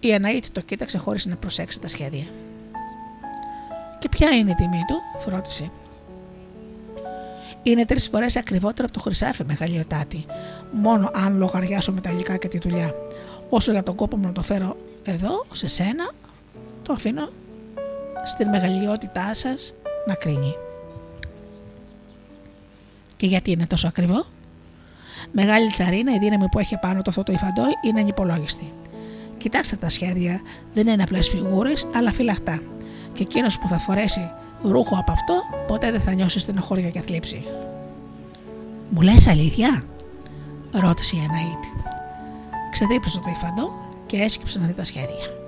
[0.00, 2.24] Η Αναήτη το κοίταξε χωρίς να προσέξει τα σχέδια.
[3.98, 5.70] Και ποια είναι η τιμή του, ρώτησε.
[7.62, 10.26] Είναι τρεις φορές ακριβότερο από το χρυσάφι, μεγαλειοτάτη.
[10.72, 12.94] Μόνο αν λογαριάσω με τα υλικά και τη δουλειά.
[13.48, 16.12] Όσο για τον κόπο μου να το φέρω εδώ, σε σένα,
[16.82, 17.28] το αφήνω
[18.24, 19.74] στην μεγαλειότητά σας
[20.06, 20.54] να κρίνει.
[23.16, 24.24] Και γιατί είναι τόσο ακριβό;
[25.32, 28.72] Μεγάλη τσαρίνα, η δύναμη που έχει πάνω το αυτό το υφαντό είναι ανυπολόγιστη.
[29.38, 30.40] Κοιτάξτε τα σχέδια,
[30.72, 32.62] δεν είναι απλές φιγούρες, αλλά φυλαχτά.
[33.12, 34.30] Και εκείνος που θα φορέσει
[34.62, 35.34] ρούχο από αυτό,
[35.66, 37.44] ποτέ δεν θα νιώσεις στενοχώρια και θλίψη.
[38.90, 39.84] Μου λες αλήθεια,
[40.72, 41.68] ρώτησε η Αναήτη.
[42.70, 43.72] Ξεδίπησε το υφαντό
[44.06, 45.40] και έσκυψε να δει τα σχέδια.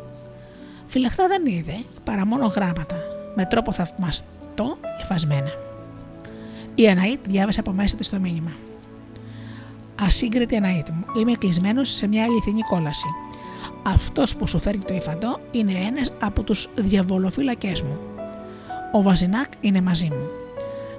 [0.86, 2.96] Φυλαχτά δεν είδε παρά μόνο γράμματα,
[3.34, 5.50] με τρόπο θαυμαστό εφασμένα.
[6.74, 8.52] Η Αναήτ διάβασε από μέσα της το μήνυμα.
[10.00, 13.06] Ασύγκριτη Αναήτ μου, είμαι κλεισμένος σε μια αληθινή κόλαση.
[13.82, 18.13] Αυτός που σου φέρνει το υφαντό είναι ένας από τους διαβολοφύλακέ μου.
[18.94, 20.28] Ο Βαζινάκ είναι μαζί μου.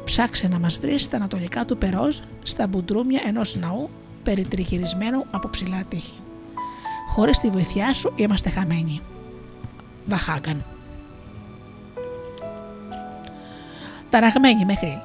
[0.03, 3.89] Ψάξε να μας βρεις στα ανατολικά του Περόζ, στα μπουντρούμια ενός ναού
[4.23, 6.13] περιτριγυρισμένου από ψηλά τείχη.
[7.09, 9.01] Χωρίς τη βοήθειά σου είμαστε χαμένοι.
[10.05, 10.65] Βαχάγκαν.
[14.09, 15.01] Ταραγμένη μέχρι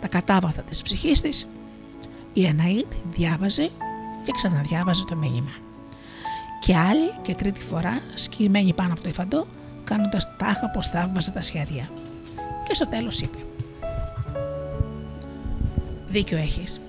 [0.00, 1.48] τα κατάβαθα της ψυχής της,
[2.32, 3.70] η Αναήτ διάβαζε
[4.24, 5.52] και ξαναδιάβαζε το μήνυμα.
[6.60, 9.46] Και άλλη και τρίτη φορά σκημένη πάνω από το υφαντό,
[9.84, 11.88] κάνοντας τάχα πως θαύμαζε τα σχέδια.
[12.70, 13.38] Και στο τέλος είπε
[16.08, 16.80] «Δίκιο έχεις.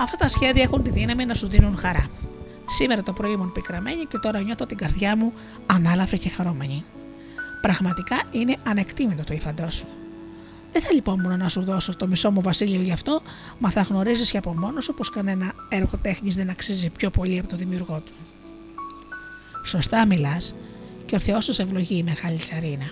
[0.00, 2.06] Αυτά τα σχέδια έχουν τη δύναμη να σου δίνουν χαρά.
[2.66, 5.32] Σήμερα το πρωί ήμουν πικραμένη και τώρα νιώθω την καρδιά μου
[5.66, 6.84] ανάλαφρη και χαρούμενη.
[7.60, 9.86] Πραγματικά είναι ανεκτήμητο το υφαντό σου.
[10.72, 13.22] Δεν θα λυπόμουν να σου δώσω το μισό μου βασίλειο γι' αυτό,
[13.58, 17.38] μα θα γνωρίζεις και από μόνος σου πως κανένα έργο τέχνης δεν αξίζει πιο πολύ
[17.38, 18.12] από τον δημιουργό του.
[19.64, 20.54] Σωστά μιλάς,
[21.06, 22.90] και ο Θεός σα ευλογεί η μεγάλη τσαρίνα.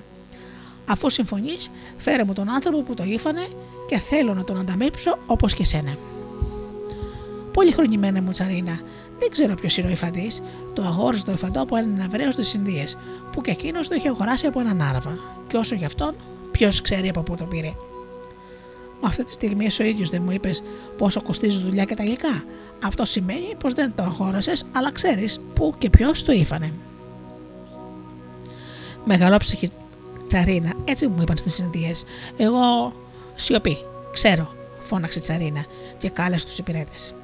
[0.88, 3.48] Αφού συμφωνείς, φέρε μου τον άνθρωπο που το ήφανε
[3.88, 5.96] και θέλω να τον ανταμείψω όπως και σένα.
[7.52, 8.80] Πολύ χρονιμένα μου τσαρίνα,
[9.18, 10.42] δεν ξέρω ποιος είναι ο υφαντής.
[10.72, 12.96] Το αγόρισε το υφαντό από έναν Εβραίο στις Ινδίες,
[13.32, 15.18] που και εκείνος το είχε αγοράσει από έναν Άραβα.
[15.46, 16.14] Και όσο γι' αυτόν,
[16.58, 17.74] Ποιος ξέρει από πού το πήρε.
[19.00, 20.62] Αυτή τη στιγμή εσύ ο ίδιος δεν μου είπες
[20.98, 22.44] πόσο κοστίζει δουλειά και τα υλικά.
[22.84, 26.72] Αυτό σημαίνει πως δεν το αγόρασες, αλλά ξέρεις πού και ποιος το ήφανε.
[29.04, 29.68] Μεγαλόψυχη
[30.28, 31.92] τσαρίνα, έτσι μου είπαν στις Ινδίε.
[32.36, 32.92] Εγώ
[33.34, 33.76] σιωπή,
[34.12, 35.64] ξέρω, φώναξε η τσαρίνα
[35.98, 37.14] και κάλεσε τους υπηρέτες.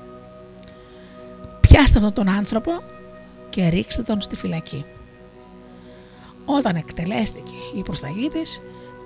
[1.61, 2.70] Πιάστε αυτόν τον άνθρωπο
[3.51, 4.84] και ρίξτε τον στη φυλακή.
[6.44, 8.61] Όταν εκτελέστηκε η προσταγή της,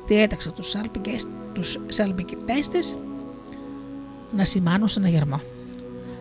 [0.07, 0.77] διέταξε τους,
[1.53, 2.97] τους σαλπικητές της
[4.37, 5.41] να σημάνουν σε ένα γερμό.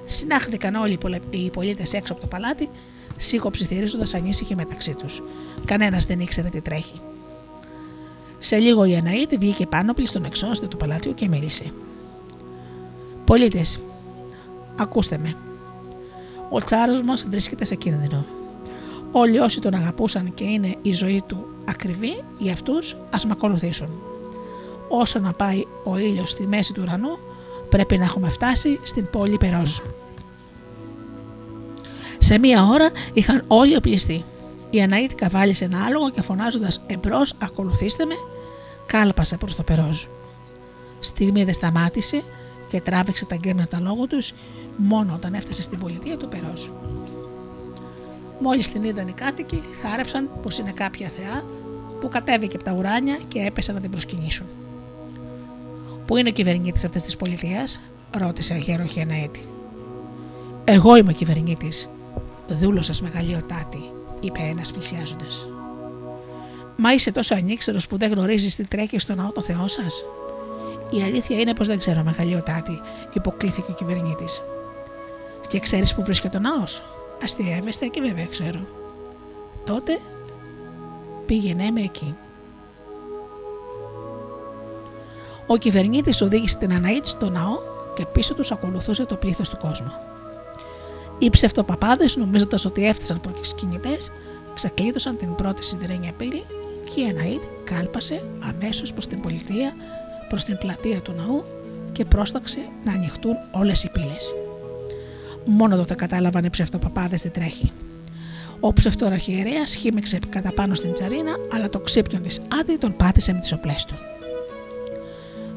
[0.06, 0.98] Συνάχθηκαν όλοι
[1.30, 2.70] οι πολίτες έξω από το παλάτι,
[3.18, 5.24] σιγοψιθυρίζοντα ανήσυχοι μεταξύ τους.
[5.66, 7.02] Κανένας δεν ήξερε τι τρέχει.
[8.46, 11.74] Σε λίγο η Αναήτη βγήκε πάνω στον εξώστε του παλάτιου και μίλησε.
[13.26, 13.80] Πολίτες,
[14.80, 15.36] ακούστε με.
[16.50, 18.26] Ο τσάρος μας βρίσκεται σε κίνδυνο.
[19.12, 23.90] Όλοι όσοι τον αγαπούσαν και είναι η ζωή του ακριβή, για αυτούς ας με ακολουθήσουν.
[24.90, 27.18] Όσο να πάει ο ήλιος στη μέση του ουρανού,
[27.70, 29.78] πρέπει να έχουμε φτάσει στην πόλη Περόζ.
[32.18, 34.26] Σε μία ώρα είχαν όλοι οπλιστεί.
[34.70, 38.16] Η Αναήτη καβάλισε ένα άλογο και φωνάζοντας εμπρός, ακολουθήστε με,
[38.86, 40.06] κάλπασε προς το Περόζ.
[41.00, 42.24] Στιγμή δεν σταμάτησε
[42.68, 44.34] και τράβηξε τα γκέμματα λόγω τους
[44.78, 46.68] μόνο όταν έφτασε στην πολιτεία του Περόζ.
[48.40, 51.44] Μόλις την είδαν οι κάτοικοι, θάρεψαν πως είναι κάποια θεά
[52.02, 54.46] που κατέβηκε από τα ουράνια και έπεσε να την προσκυνήσουν.
[56.06, 57.82] Πού είναι ο κυβερνήτης αυτής της πολιτείας,
[58.18, 59.48] ρώτησε αγέροχη ένα έτη.
[60.66, 61.90] Εγώ είμαι ο κυβερνήτης,
[62.48, 65.50] δούλο σα μεγαλειοτάτη, είπε ένας πλησιάζοντας.
[66.76, 70.06] Μα είσαι τόσο ανήξερο που δεν γνωρίζεις τι τρέχει στο ναό το Θεό σας;
[70.90, 72.82] Η αλήθεια είναι πως δεν ξέρω μεγαλειοτάτη,
[73.14, 74.44] υποκλήθηκε ο κυβερνήτης.
[75.48, 76.84] Και ξέρεις που βρίσκεται ο ναός,
[77.24, 78.68] αστείευεστε και βέβαια ξέρω.
[79.66, 80.00] Τότε
[81.26, 82.16] πήγαινε με εκεί.
[85.48, 87.58] Ο κυβερνήτης οδήγησε την Αναήτη στο ναό
[87.96, 89.92] και πίσω τους ακολουθούσε το πλήθος του κόσμου.
[91.20, 93.98] Οι ψευτοπαπάδες, νομίζοντας ότι έφτασαν προσκυνητέ,
[94.54, 96.44] ξεκλείδωσαν την πρώτη σιδερένια πύλη
[96.84, 99.74] και η Αναήτη κάλπασε αμέσως προς την πολιτεία,
[100.30, 101.44] προς την πλατεία του ναού
[101.92, 104.34] και πρόσταξε να ανοιχτούν όλες οι πύλες.
[105.46, 107.72] Μόνο τότε κατάλαβαν οι ψευτοπαπάδες τι τρέχει.
[108.60, 113.40] Ο ψευτοραχιερέας χύμηξε κατά πάνω στην τσαρίνα, αλλά το ξύπνιο της Άντι τον πάτησε με
[113.40, 113.96] τις οπλές του.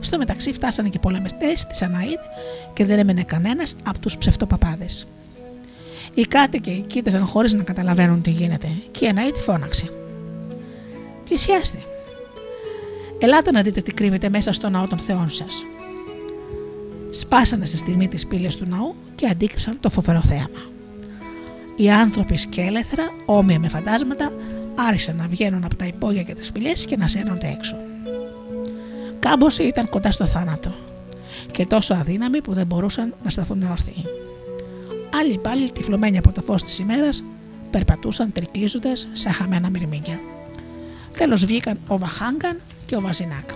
[0.01, 2.21] Στο μεταξύ φτάσανε και πολεμιστές της Αναήτ
[2.73, 5.07] και δεν έμενε κανένας από τους ψευτοπαπάδες.
[6.15, 10.06] Οι κάτοικοι κοίταζαν χωρί να καταλαβαίνουν τι γίνεται και η Αναήτη φώναξε.
[11.27, 11.79] Πλησιάστε.
[13.19, 15.65] Ελάτε να δείτε τι κρύβεται μέσα στο ναό των θεών σας.
[17.11, 20.61] Σπάσανε στη στιγμή τις πύλες του ναού και αντίκρισαν το φοβερό θέαμα.
[21.77, 24.33] Οι άνθρωποι σκέλεθρα, όμοια με φαντάσματα,
[24.75, 27.77] άρχισαν να βγαίνουν από τα υπόγεια και τις σπηλιέ και να σέρνονται έξω.
[29.19, 30.75] Κάμποσοι ήταν κοντά στο θάνατο
[31.51, 34.05] και τόσο αδύναμοι που δεν μπορούσαν να σταθούν ορθοί.
[35.21, 37.25] Άλλοι πάλι, τυφλωμένοι από το φως της ημέρας,
[37.71, 40.21] περπατούσαν τρικλίζοντας σαν χαμένα μυρμήγκια.
[41.19, 43.51] Τέλος βγήκαν ο Βαχάγκαν και ο Βαζινάκ.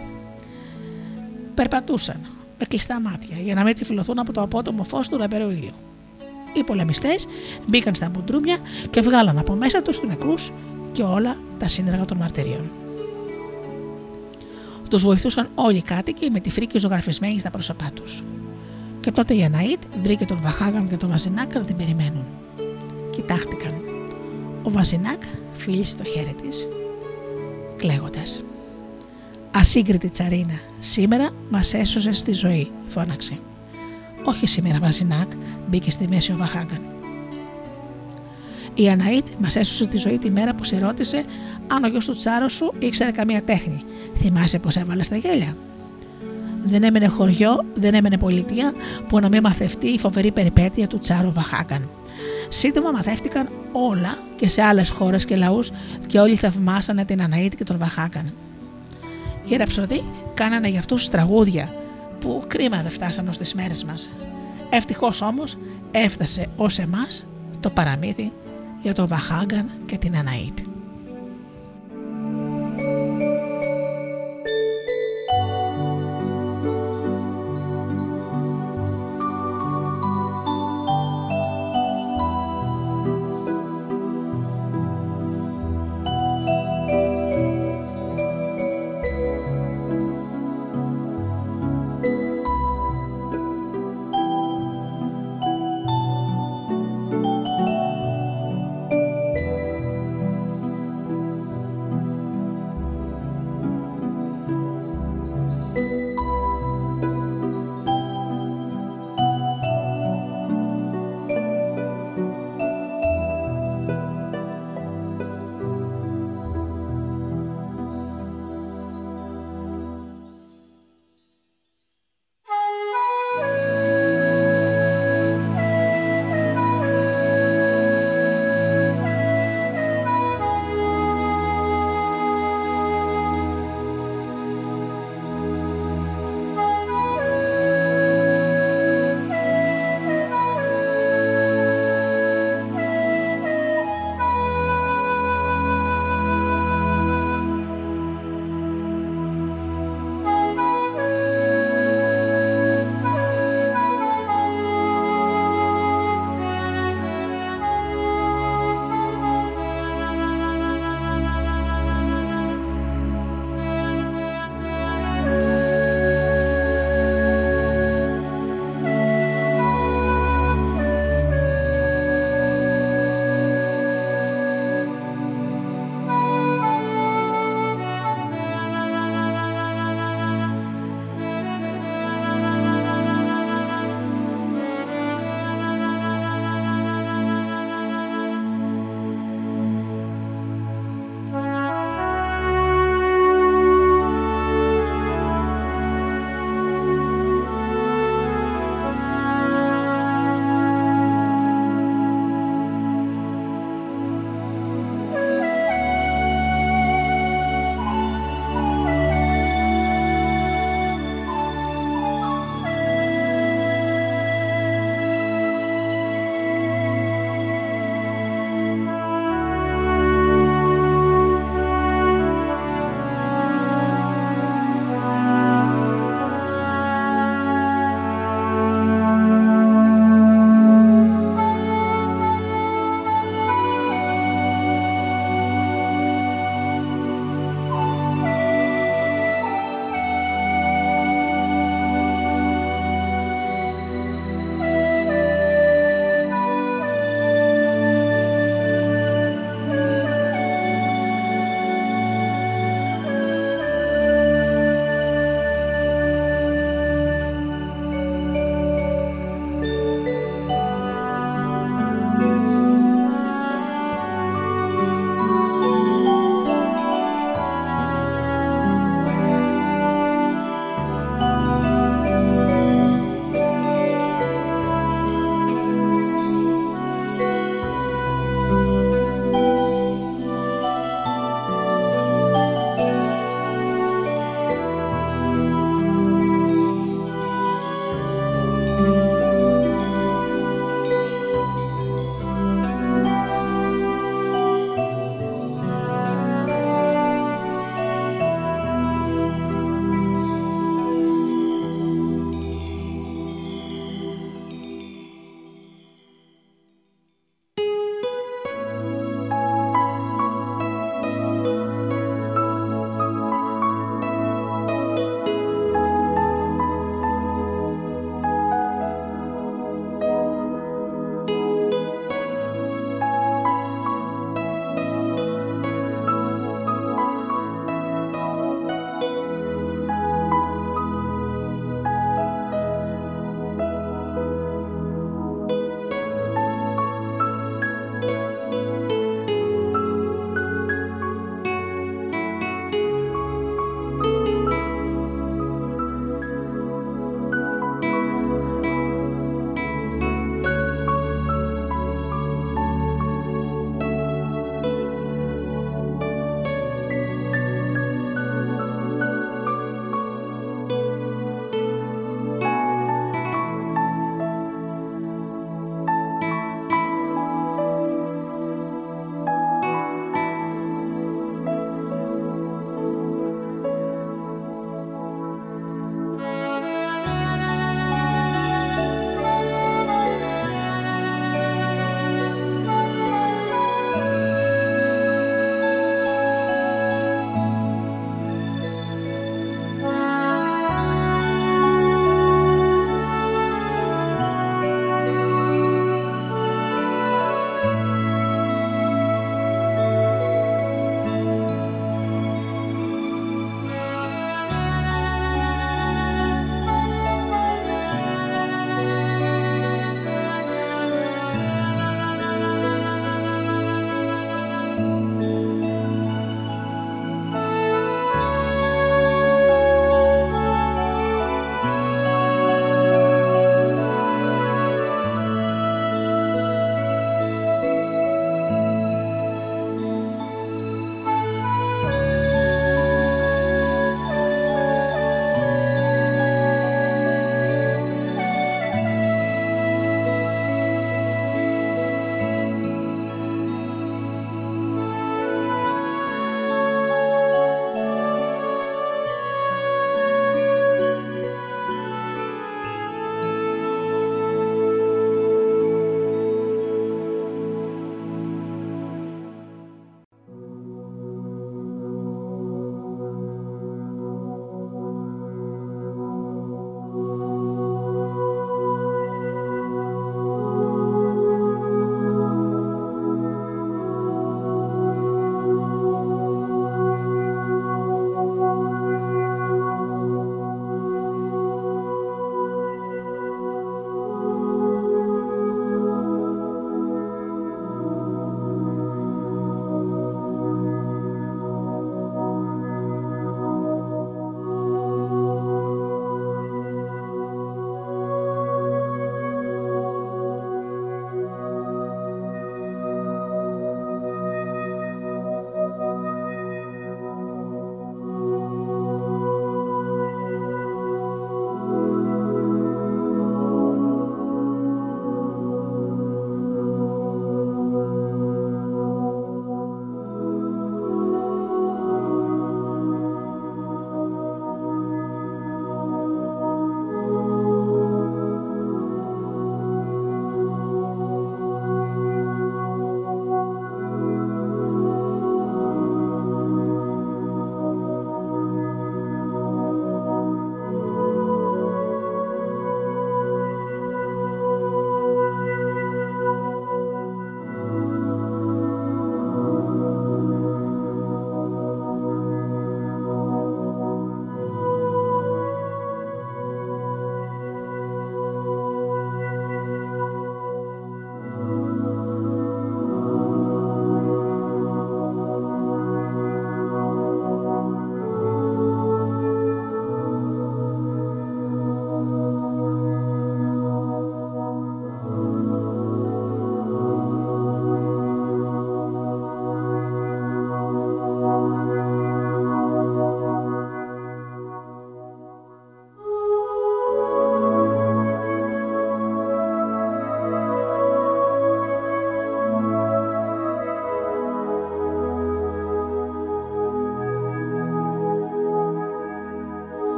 [1.55, 2.21] Περπατούσαν
[2.59, 5.73] με κλειστά μάτια για να μην τυφλωθούν από το απότομο φως του λαμπερού ήλιου.
[6.53, 7.27] Οι πολεμιστές
[7.67, 8.57] μπήκαν στα μπουντρούμια
[8.91, 10.53] και βγάλαν από μέσα τους τους νεκρούς
[10.93, 12.71] και όλα τα σύνεργα των μαρτυρίων.
[14.91, 18.23] Τους βοηθούσαν όλοι οι κάτοικοι με τη φρίκη ζωγραφισμένη στα πρόσωπά τους.
[19.01, 22.25] Και τότε η Αναήτ βρήκε τον Βαχάγαν και τον Βαζινάκ να την περιμένουν.
[23.11, 23.73] Κοιτάχτηκαν.
[24.63, 26.69] Ο Βαζινάκ φίλησε το χέρι της,
[27.81, 28.23] κλαίγοντα.
[29.51, 33.39] Ασύγκριτη τσαρίνα, σήμερα μας έσωσε στη ζωή, φώναξε.
[34.25, 35.33] Όχι σήμερα, Βαζινάκ,
[35.69, 36.81] μπήκε στη μέση ο Βαχάγκαν.
[38.75, 41.25] Η Αναήτ μας έσωσε τη ζωή τη μέρα που σε ρώτησε
[41.67, 43.85] αν ο γιος του τσάρο σου ήξερε καμία τέχνη.
[44.17, 45.57] Θυμάσαι πως έβαλε στα γέλια.
[46.65, 48.73] Δεν έμενε χωριό, δεν έμενε πολιτεία
[49.09, 51.89] που να μην μαθευτεί η φοβερή περιπέτεια του τσάρου Βαχάγκαν.
[52.49, 55.71] Σύντομα μαθεύτηκαν όλα και σε άλλες χώρες και λαούς
[56.07, 58.35] και όλοι θαυμάσανε την Αναήτ και τον Βαχάγκαν.
[59.45, 60.05] Οι ραψοδοί
[60.35, 61.75] κάνανε για αυτούς τραγούδια
[62.21, 64.11] που κρίμα δεν φτάσαν ως τις μέρες μας.
[64.71, 65.59] Ευτυχώς όμως
[65.91, 67.27] έφτασε ως εμάς
[67.61, 68.33] το παραμύθι
[68.83, 70.70] για τον Βαχάγκαν και την Αναήτη.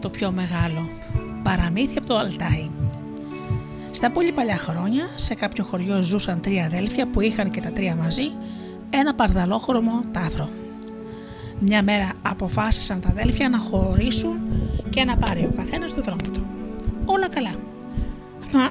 [0.00, 0.88] Το πιο μεγάλο,
[1.42, 2.70] παραμύθι από το Αλτάι.
[3.90, 7.94] Στα πολύ παλιά χρόνια, σε κάποιο χωριό ζούσαν τρία αδέλφια που είχαν και τα τρία
[7.94, 8.32] μαζί
[8.90, 10.48] ένα παρδαλόχρωμο τάβρο.
[11.58, 14.38] Μια μέρα αποφάσισαν τα αδέλφια να χωρίσουν
[14.90, 16.46] και να πάρει ο καθένας το δρόμο του.
[17.04, 17.54] Όλα καλά.
[18.52, 18.70] Μα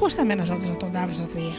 [0.00, 1.54] πώς θα μέναζόντουσαν τον τάβρο στα τρία;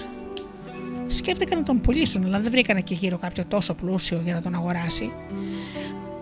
[1.08, 4.56] Σκέφτηκαν να τον πουλήσουν, αλλά δεν βρήκαν εκεί γύρω κάποιο τόσο πλούσιο για να τον
[4.56, 5.12] αγοράσει.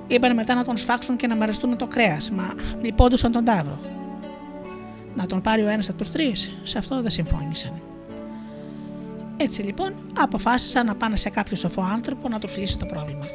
[0.08, 3.80] Είπαν μετά να τον σφάξουν και να μαριστούν το κρέας, μα λυπόντουσαν τον τάβρο.
[5.16, 7.82] Να τον πάρει ο ένας από τους τρεις, σε αυτό δεν συμφώνησαν.
[9.38, 13.26] Έτσι λοιπόν αποφάσισαν να πάνε σε κάποιο σοφό άνθρωπο να τους λύσει το πρόβλημα.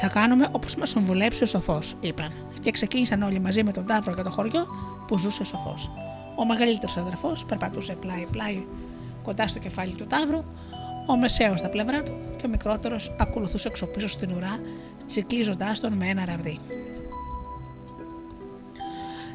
[0.00, 4.14] Θα κάνουμε όπως μας συμβουλέψει ο σοφός, είπαν, και ξεκίνησαν όλοι μαζί με τον Ταύρο
[4.14, 4.66] για το χωριό
[5.06, 5.90] που ζούσε σοφός.
[6.36, 8.62] Ο μεγαλύτερος αδερφός περπατούσε πλάι-πλάι
[9.22, 10.44] κοντά στο κεφάλι του Ταύρου,
[11.10, 14.60] ο μεσαίος στα πλευρά του και ο μικρότερος ακολουθούσε εξωπίσω στην ουρά,
[15.06, 16.58] τσικλίζοντάς τον με ένα ραβδί.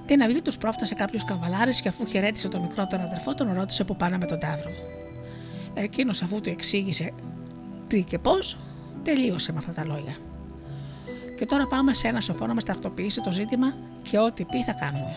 [0.06, 3.96] Την αυγή τους πρόφτασε κάποιος καβαλάρης και αφού χαιρέτησε τον μικρότερο αδερφό, τον ρώτησε που
[3.96, 4.72] πάνε με τον Ταύρο.
[5.74, 7.12] Εκείνος αφού του εξήγησε
[7.88, 8.58] τι και πώς,
[9.04, 10.18] τελείωσε με αυτά τα λόγια.
[11.38, 14.74] Και τώρα πάμε σε ένα σοφό να μας τακτοποιήσει το ζήτημα και ό,τι πει θα
[14.74, 15.16] κάνουμε.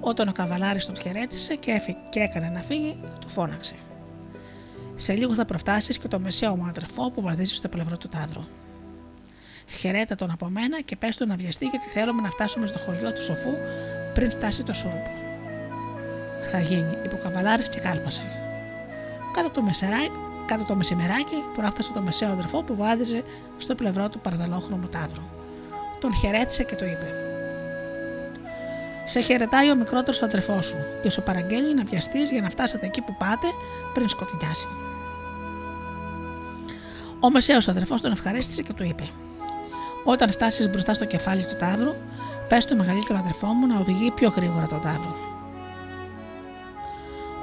[0.00, 1.80] Όταν ο καβαλάρης τον χαιρέτησε και,
[2.10, 3.74] και έκανε να φύγει, του φώναξε.
[5.00, 8.44] Σε λίγο θα προφτάσεις και το μεσαίο μου αδερφό που βαδίζει στο πλευρό του Ταύρου.
[9.66, 13.12] Χαιρέτα τον από μένα και πες του να βιαστεί γιατί θέλουμε να φτάσουμε στο χωριό
[13.12, 13.50] του σοφού
[14.14, 15.10] πριν φτάσει το σούρουπο.
[16.50, 18.24] Θα γίνει, είπε ο καβαλάρης και κάλμασε.
[19.32, 20.10] Κάτω το, μεσεράκι,
[20.46, 23.24] κάτω το μεσημεράκι προάφτασε το μεσαίο αδερφό που βάδιζε
[23.56, 25.22] στο πλευρό του παρδαλόχρωμου τάβρου.
[26.00, 27.12] Τον χαιρέτησε και το είπε.
[29.04, 33.00] Σε χαιρετάει ο μικρότερος αδερφός σου και σου παραγγέλνει να βιαστείς για να φτάσετε εκεί
[33.00, 33.46] που πάτε
[33.94, 34.66] πριν σκοτεινιάσει.
[37.20, 39.04] Ο μεσαίος αδερφός τον ευχαρίστησε και του είπε:
[40.04, 41.94] Όταν φτάσεις μπροστά στο κεφάλι του τάβρου,
[42.48, 45.16] πες στο μεγαλύτερο αδερφό μου να οδηγεί πιο γρήγορα τον τάβρο.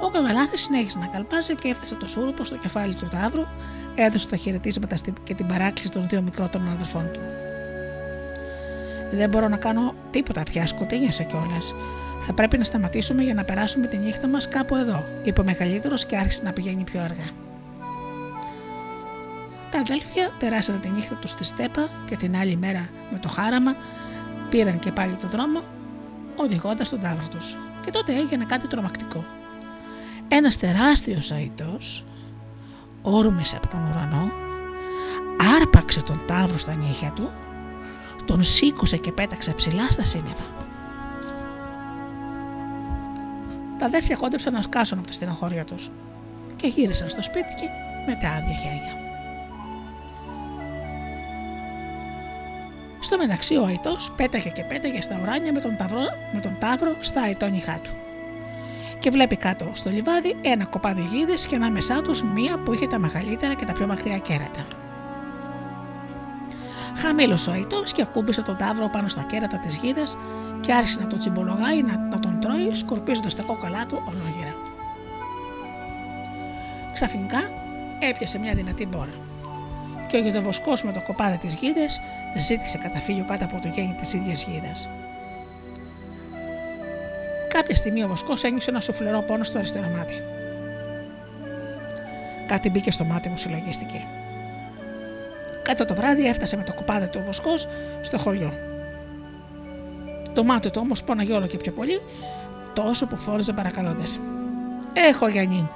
[0.00, 3.42] Ο καβαλάρης συνέχισε να καλπάζει και έφτασε το σούρουπο στο κεφάλι του τάβρου,
[3.94, 7.20] έδωσε τα χαιρετίσματα και την παράκληση των δύο μικρότερων αδερφών του.
[9.10, 11.74] Δεν μπορώ να κάνω τίποτα πια, σκοτίνιασε κιόλας.
[12.20, 16.06] Θα πρέπει να σταματήσουμε για να περάσουμε τη νύχτα μας κάπου εδώ, είπε ο μεγαλύτερος
[16.06, 17.45] και άρχισε να πηγαίνει πιο αργά.
[19.70, 23.76] Τα αδέλφια περάσανε τη νύχτα τους στη στέπα και την άλλη μέρα με το χάραμα
[24.50, 25.62] πήραν και πάλι τον δρόμο
[26.36, 27.56] οδηγώντας τον τάβρο τους.
[27.84, 29.24] Και τότε έγινε κάτι τρομακτικό.
[30.28, 32.04] Ένας τεράστιος αητός
[33.02, 34.32] όρμησε από τον ουρανό,
[35.56, 37.30] άρπαξε τον τάβρο στα νύχια του,
[38.24, 40.44] τον σήκωσε και πέταξε ψηλά στα σύννεφα.
[43.78, 45.90] Τα αδέρφια κόντεψαν να σκάσουν από τη στενοχώρια τους
[46.56, 47.66] και γύρισαν στο σπίτι και
[48.06, 49.05] με τα άδεια χέρια.
[53.00, 56.94] Στο μεταξύ ο Αϊτός πέταγε και πέταγε στα ουράνια με τον, ταυρό, με τον τάβρο
[57.00, 57.90] στα αιτόνιχά του.
[58.98, 62.98] Και βλέπει κάτω στο λιβάδι ένα κοπάδι γίδες και ανάμεσά τους μία που είχε τα
[62.98, 64.66] μεγαλύτερα και τα πιο μακριά κέρατα.
[66.96, 70.16] Χαμήλωσε ο Αϊτός και ακούμπησε τον τάβρο πάνω στα κέρατα της γίδας
[70.60, 74.54] και άρχισε να τον τσιμπολογάει να, να τον τρώει, σκορπίζοντας τα κόκαλά του ολόγερα.
[76.92, 77.38] Ξαφνικά
[77.98, 79.25] έπιασε μια δυνατή μπόρα.
[80.16, 81.86] Και ο γεδοβοσκό με το κοπάδι της γίδα
[82.36, 84.72] ζήτησε καταφύγιο κάτω από το γέννη της ίδιας γίδα.
[87.48, 90.14] Κάποια στιγμή ο βοσκό ένιωσε ένα σουφλερό πόνο στο αριστερό μάτι.
[92.46, 94.04] Κάτι μπήκε στο μάτι μου, συλλογίστηκε.
[95.62, 97.54] Κάτω το βράδυ έφτασε με το κοπάδι του βοσκό
[98.00, 98.52] στο χωριό.
[100.34, 102.00] Το μάτι του όμως πόναγε όλο και πιο πολύ,
[102.74, 104.20] τόσο που φόριζε παρακαλώντας.
[104.92, 105.68] Έχω Γιάννη.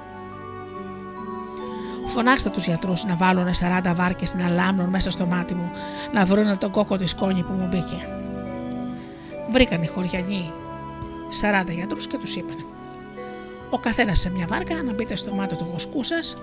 [2.13, 5.71] Φωνάξτε τους γιατρούς να βάλουν 40 βάρκες να λάμνουν μέσα στο μάτι μου,
[6.13, 8.07] να βρουν τον κόκο της σκόνη που μου μπήκε.
[9.51, 10.53] Βρήκαν οι χωριανοί
[11.41, 12.65] 40 γιατρούς και τους είπαν:
[13.69, 16.35] Ο καθένας σε μια βάρκα να μπείτε στο μάτι του βοσκού σας,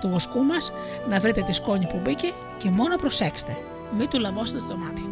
[0.00, 0.72] του βοσκού μας,
[1.08, 3.56] να βρείτε τη σκόνη που μπήκε και μόνο προσέξτε,
[3.98, 5.04] μην του λαβώσετε το μάτι.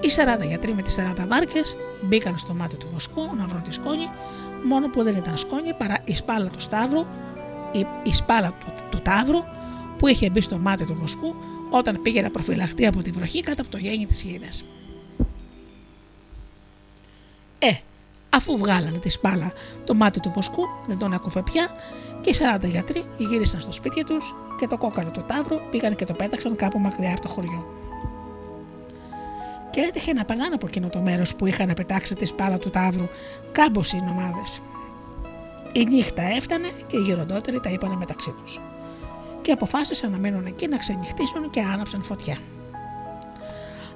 [0.00, 0.10] Οι
[0.42, 4.08] 40 γιατροί με τις 40 βάρκες μπήκαν στο μάτι του βοσκού να βρουν τη σκόνη,
[4.64, 7.00] μόνο που δεν ήταν σκόνη παρά η σπάλα του σταύρου,
[7.72, 9.38] η, η σπάλα του, του τάβρου
[9.98, 11.34] που είχε μπει στο μάτι του βοσκού
[11.70, 14.64] όταν πήγε να προφυλαχτεί από τη βροχή κάτω από το γέννη της γίδας.
[17.58, 17.72] Ε,
[18.30, 19.52] αφού βγάλανε τη σπάλα
[19.84, 21.68] το μάτι του βοσκού, δεν τον έκουφε πια
[22.20, 26.04] και οι 40 γιατροί γύρισαν στο σπίτι τους και το κόκαλο του τάβρου πήγαν και
[26.04, 27.81] το πέταξαν κάπου μακριά από το χωριό.
[29.72, 33.08] Και έτυχε να περνάνε από εκείνο το μέρος που είχαν πετάξει τη σπάλα του τάβρου
[33.52, 34.62] κάμποσοι οι νομάδες.
[35.72, 38.60] Η νύχτα έφτανε και οι γεροντότεροι τα είπαν μεταξύ τους.
[39.42, 42.38] Και αποφάσισαν να μείνουν εκεί να ξενυχτήσουν και άναψαν φωτιά.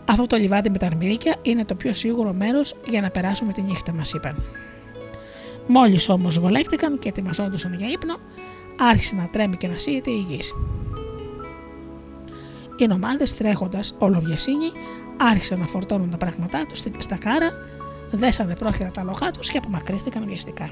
[0.08, 3.62] Αυτό το λιβάδι με τα αρμυρίκια είναι το πιο σίγουρο μέρος για να περάσουμε τη
[3.62, 4.44] νύχτα, μας είπαν.
[5.66, 8.16] Μόλις όμως βολεύτηκαν και ετοιμαζόντουσαν για ύπνο,
[8.78, 10.52] άρχισε να τρέμει και να σύγεται η γης.
[12.76, 14.70] Οι νομάδες τρέχοντας ολοβιασύνη
[15.16, 17.50] άρχισαν να φορτώνουν τα πράγματά τους στα κάρα,
[18.10, 20.70] δέσανε πρόχειρα τα λοχά τους και απομακρύνθηκαν βιαστικά.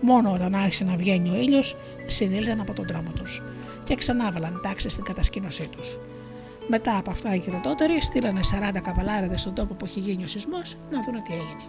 [0.00, 1.76] Μόνο όταν άρχισε να βγαίνει ο ήλιος,
[2.06, 3.42] συνήλθαν από τον δρόμο τους
[3.84, 5.98] και ξανάβαλαν τάξη στην κατασκήνωσή τους.
[6.68, 8.40] Μετά από αυτά οι γεροντότεροι στείλανε
[8.74, 11.62] 40 καβαλάρεδε στον τόπο που είχε γίνει ο σεισμός να δουν τι έγινε.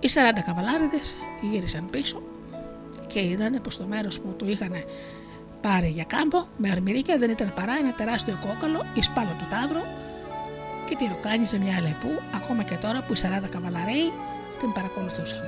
[0.00, 0.08] Οι
[0.38, 1.00] 40 καβαλάρεδε
[1.40, 2.22] γύρισαν πίσω
[3.06, 4.72] και είδαν πως το μέρος που του είχαν
[5.60, 9.82] πάρει για κάμπο με αρμυρίκια δεν ήταν παρά ένα τεράστιο κόκαλο η σπάλα του τάβρου
[10.88, 14.12] και τη ροκάνιζε μια αλεπού ακόμα και τώρα που οι 40 καβαλαρέοι
[14.58, 15.40] την παρακολουθούσαν.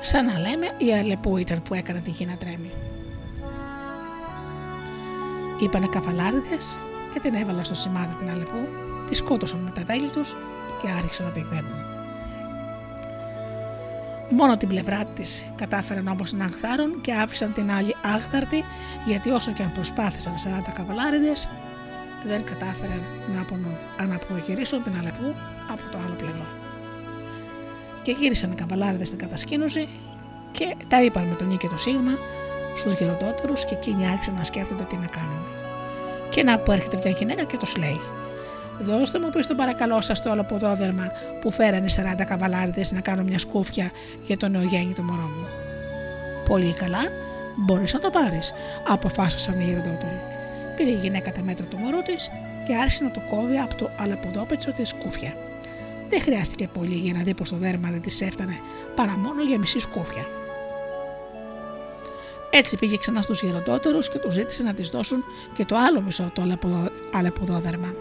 [0.00, 2.70] Σαν να λέμε η αλεπού ήταν που έκανε τη γη να τρέμει.
[5.60, 6.78] Είπανε καβαλάριδες
[7.12, 8.68] και την έβαλαν στο σημάδι την αλεπού,
[9.08, 10.36] τη σκότωσαν με τα βέλη τους
[10.82, 11.91] και άρχισαν να τη δένουν.
[14.34, 18.64] Μόνο την πλευρά της κατάφεραν όμως να αγθάρουν και άφησαν την άλλη άγθαρτη,
[19.06, 20.34] γιατί όσο και αν προσπάθησαν
[20.68, 21.48] 40 καβαλάριδες,
[22.26, 23.02] δεν κατάφεραν
[24.08, 25.34] να απογυρίσουν την Αλεπού
[25.70, 26.46] από το άλλο πλευρό.
[28.02, 29.88] Και γύρισαν οι καβαλάριδες στην κατασκήνωση
[30.52, 32.18] και τα είπαν με τον νίκη το Σίγμα
[32.76, 35.42] στους γεροντότερους και εκείνοι άρχισαν να σκέφτονται τι να κάνουν.
[36.30, 38.00] Και να που έρχεται μια γυναίκα και του λέει:
[38.80, 41.10] Δώστε μου πίσω παρακαλώ σας το αλοποδόδερμα
[41.42, 41.86] που φέρανε
[42.20, 43.90] 40 καβαλάριδε να κάνω μια σκούφια
[44.26, 45.46] για το νεογέννητο μωρό μου.
[46.48, 47.02] Πολύ καλά,
[47.56, 48.52] μπορείς να το πάρεις,
[48.86, 50.20] αποφάσισαν οι γεροντότεροι.
[50.76, 52.30] Πήρε η γυναίκα τα μέτρα του μωρού της
[52.66, 55.34] και άρχισε να το κόβει από το αλεποδόπετσο της σκούφια.
[56.08, 58.60] Δεν χρειάστηκε πολύ για να δει πως το δέρμα δεν της έφτανε
[58.94, 60.26] παρά μόνο για μισή σκούφια.
[62.50, 66.30] Έτσι πήγε ξανά στους γεροντότερου και τους ζήτησε να της δώσουν και το άλλο μισό
[66.34, 66.42] το
[67.12, 67.94] αλεποδόδερμα.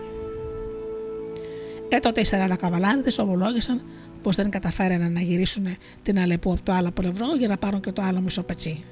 [1.93, 3.81] Ε, τότε οι 40 καβαλάριδες ομολόγησαν
[4.21, 7.91] πως δεν καταφέρανε να γυρίσουν την Αλεπού από το άλλο πλευρό για να πάρουν και
[7.91, 8.83] το άλλο μισό πετσί.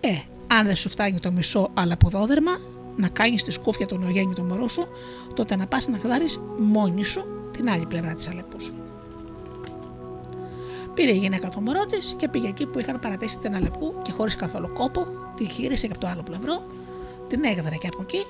[0.00, 0.08] Ε,
[0.46, 2.50] αν δεν σου φτάνει το μισό αλεπουδόδερμα,
[2.96, 4.86] να κάνεις τη σκούφια του νεογέννητου μωρού σου,
[5.34, 8.72] τότε να πας να γδάρεις μόνη σου την άλλη πλευρά της Αλεπούς.
[10.94, 14.12] Πήρε η γυναίκα το μωρό της και πήγε εκεί που είχαν παρατήσει την Αλεπού και
[14.12, 16.66] χωρίς καθόλου κόπο τη γύρισε και από το άλλο πλευρό,
[17.28, 18.26] την έγδρε και από εκεί,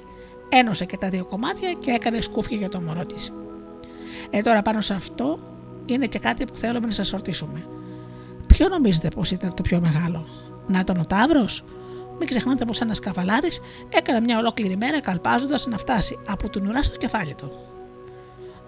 [0.48, 3.32] ένωσε και τα δύο κομμάτια και έκανε σκούφια για το μωρό της.
[4.30, 5.38] Ε, τώρα πάνω σε αυτό
[5.86, 7.66] είναι και κάτι που θέλουμε να σας ρωτήσουμε.
[8.46, 10.26] Ποιο νομίζετε πως ήταν το πιο μεγάλο,
[10.66, 11.64] Να ήταν ο Ταύρος,
[12.18, 16.82] μην ξεχνάτε πως ένας καβαλάρης έκανε μια ολόκληρη μέρα καλπάζοντας να φτάσει από την ουρά
[16.82, 17.52] στο κεφάλι του.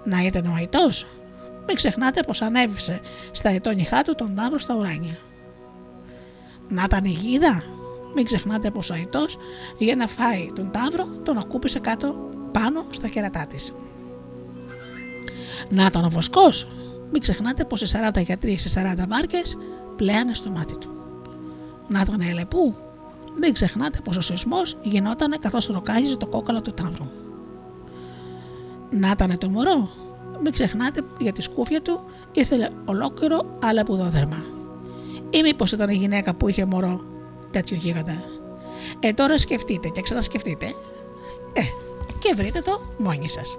[0.05, 1.07] Να ήταν ο Αϊτός,
[1.66, 5.18] μην ξεχνάτε πως ανέβησε στα ετώνυχά του τον Ταύρο στα ουράνια.
[6.68, 7.62] Να ήταν η γίδα,
[8.14, 9.38] μην ξεχνάτε πως ο Αϊτός
[9.78, 12.14] για να φάει τον Ταύρο τον ακούπησε κάτω
[12.53, 13.74] πάνω στα κερατά της.
[15.70, 16.48] Να ήταν ο βοσκό.
[17.12, 19.42] Μην ξεχνάτε πως οι 40 γιατροί σε 40 βάρκε
[19.96, 20.88] πλέανε στο μάτι του.
[21.88, 22.74] Να ήταν ελεπού.
[23.40, 27.06] Μην ξεχνάτε πως ο σεισμός γινόταν καθώς ροκάλιζε το κόκαλο του τάβρου.
[28.90, 29.88] Να ήταν το μωρό.
[30.42, 32.00] Μην ξεχνάτε για τη σκούφια του
[32.32, 34.44] ήρθε ολόκληρο αλεπουδόδερμα.
[35.30, 37.04] Ή μήπως ήταν η γυναίκα που είχε μωρό
[37.50, 38.22] τέτοιο γίγαντα.
[39.00, 40.66] Ε, τώρα σκεφτείτε και ξανασκεφτείτε.
[41.52, 41.61] Ε,
[42.18, 43.59] και βρείτε το μόνοι σας.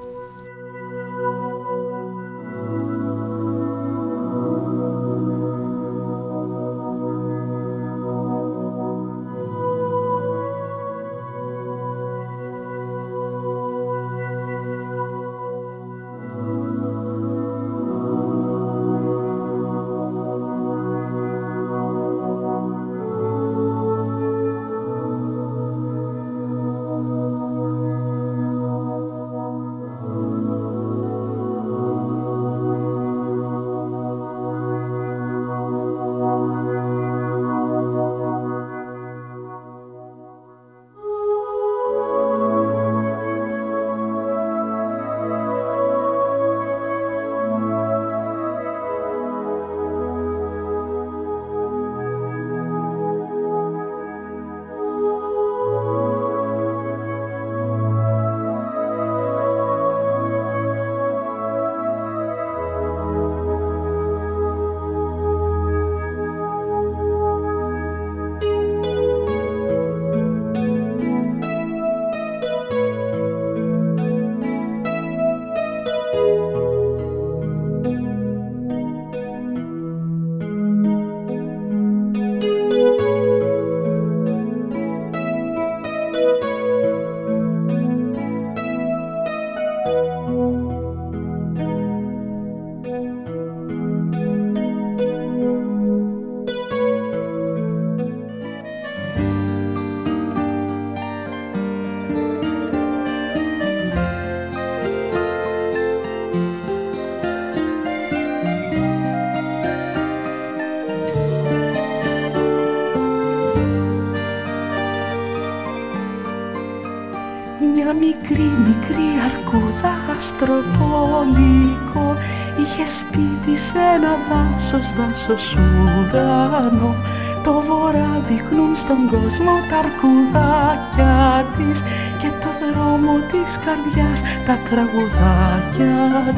[120.40, 122.16] Αστροπολικό
[122.58, 126.96] Είχε σπίτι σε ένα δάσος, δάσος ουρανό.
[127.44, 131.82] Το βορρά δείχνουν στον κόσμο τα αρκουδάκια της
[132.20, 135.98] Και το δρόμο της καρδιάς τα τραγουδάκια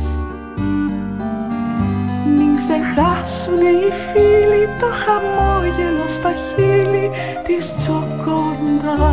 [2.66, 7.10] ξεχάσουν οι φίλοι το χαμόγελο στα χείλη
[7.42, 9.04] της τσοκώντας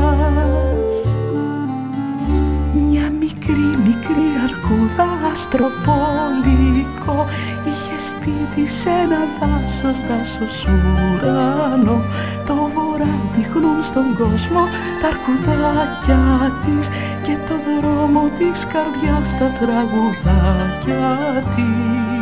[2.73, 7.25] Μια μικρή μικρή αρκούδα αστροπολικό
[7.67, 12.01] είχε σπίτι σε ένα δάσος, δάσος ουρανό
[12.45, 14.61] το βορρά δείχνουν στον κόσμο
[15.01, 16.21] τα αρκουδάκια
[16.65, 16.87] της
[17.23, 21.17] και το δρόμο της καρδιάς τα τραγουδάκια
[21.55, 22.20] της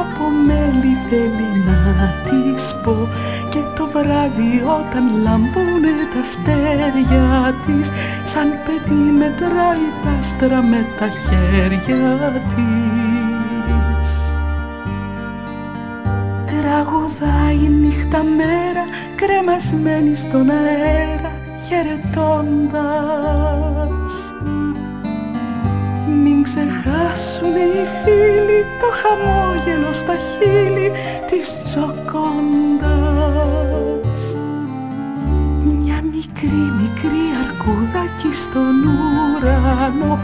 [0.00, 1.80] από μέλη θέλει να
[2.28, 3.08] της πω.
[3.50, 7.90] Και το βράδυ όταν λαμπούνε τα αστέρια της
[8.24, 14.10] Σαν παιδί μετράει τα άστρα με τα χέρια της.
[16.46, 18.84] Τραγουδάει νύχτα μέρα
[19.16, 21.32] κρεμασμένη στον αέρα
[21.66, 22.44] χαιρετώντας
[23.74, 23.83] Μην
[26.46, 30.92] ξεχάσουν οι φίλοι το χαμόγελο στα χείλη
[31.28, 32.94] της τσοκώντας
[35.62, 40.18] Μια μικρή μικρή αρκούδακι στον ουρανό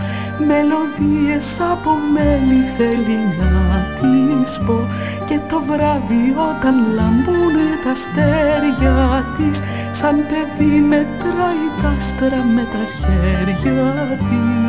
[0.47, 3.53] Μελωδίες από μέλη θέλει να
[3.99, 4.89] της πω.
[5.27, 9.61] Και το βράδυ όταν λαμπούνε τα αστέρια της
[9.91, 14.60] Σαν παιδί μετράει τα άστρα με τα χέρια της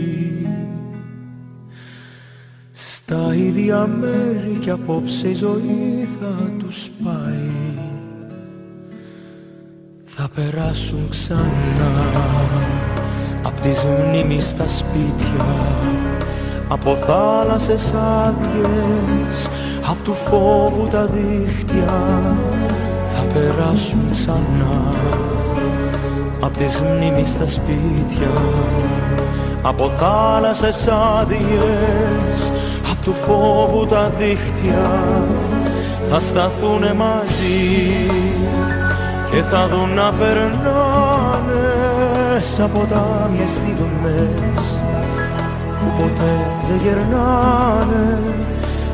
[2.72, 7.50] Στα ίδια μέρη κι απόψε η ζωή θα τους πάει.
[10.04, 11.92] Θα περάσουν ξανά
[13.42, 15.46] Απ' τις μνήμεις στα σπίτια
[16.68, 19.48] από θάλασσες άδειες,
[19.90, 22.36] απ' του φόβου τα δίχτυα.
[23.06, 24.94] Θα περάσουν ξανά
[26.40, 28.30] απ' τις μνήμεις στα σπίτια
[29.62, 30.88] από θάλασσες
[31.20, 32.52] άδειες
[32.90, 34.90] απ' του φόβου τα δίχτυα
[36.10, 38.06] θα σταθούνε μαζί
[39.30, 41.60] και θα δουν να περνάνε
[42.56, 44.64] σαν ποτάμια στιγμές
[45.78, 46.34] που ποτέ
[46.68, 48.18] δεν γερνάνε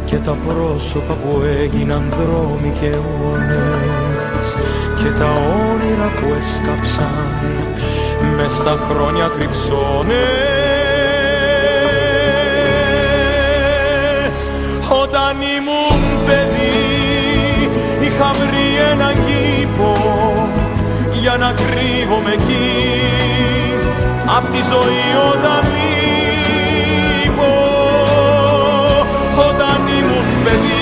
[0.05, 4.49] και τα πρόσωπα που έγιναν δρόμοι και αιώνες
[4.97, 7.39] και τα όνειρα που έσκαψαν.
[8.37, 10.17] Μες στα χρόνια κρυψώνες.
[15.03, 17.71] Όταν ήμουν παιδί
[18.01, 19.93] είχα βρει ένα κήπο
[21.13, 22.87] για να κρύβομαι εκεί.
[24.37, 27.53] Απ' τη ζωή όταν λείπω
[29.49, 30.77] Όταν ήμουν παιδί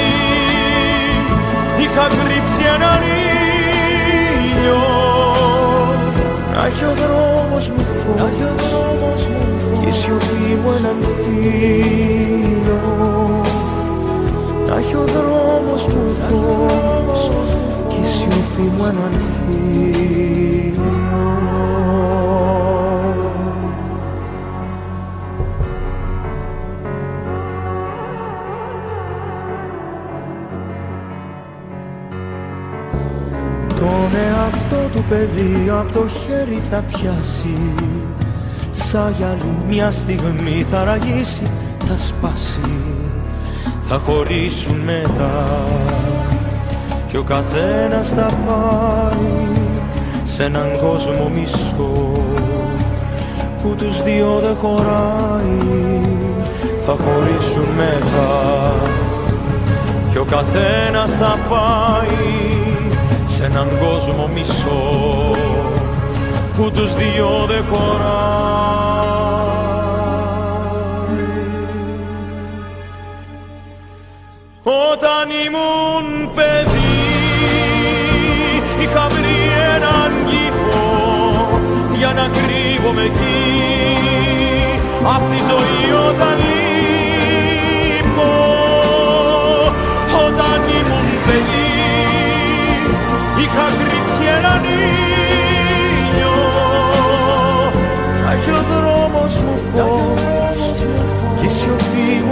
[1.78, 2.33] είχα κρύψει
[6.54, 9.22] να έχει ο δρόμος μου φως
[9.80, 12.80] και η σιωπή μου έναν φίλο
[14.68, 17.30] Να έχει ο δρόμος μου φως
[17.88, 19.84] και η σιωπή μου έναν φίλο
[35.08, 37.56] παιδί από το χέρι θα πιάσει.
[38.72, 41.50] Σαν γυαλί μια στιγμή θα ραγίσει,
[41.88, 42.72] θα σπάσει.
[43.80, 45.48] Θα χωρίσουν μετά
[47.06, 49.46] και ο καθένας θα πάει
[50.24, 52.22] σε έναν κόσμο μισό
[53.62, 56.02] που τους δύο δεν χωράει.
[56.86, 58.74] Θα χωρίσουν μετά
[60.12, 62.53] και ο καθένας θα πάει
[63.44, 64.82] σε έναν κόσμο μισό
[66.56, 69.04] που τους δύο δεν χωράει.
[74.62, 76.53] Όταν ήμουν παιδί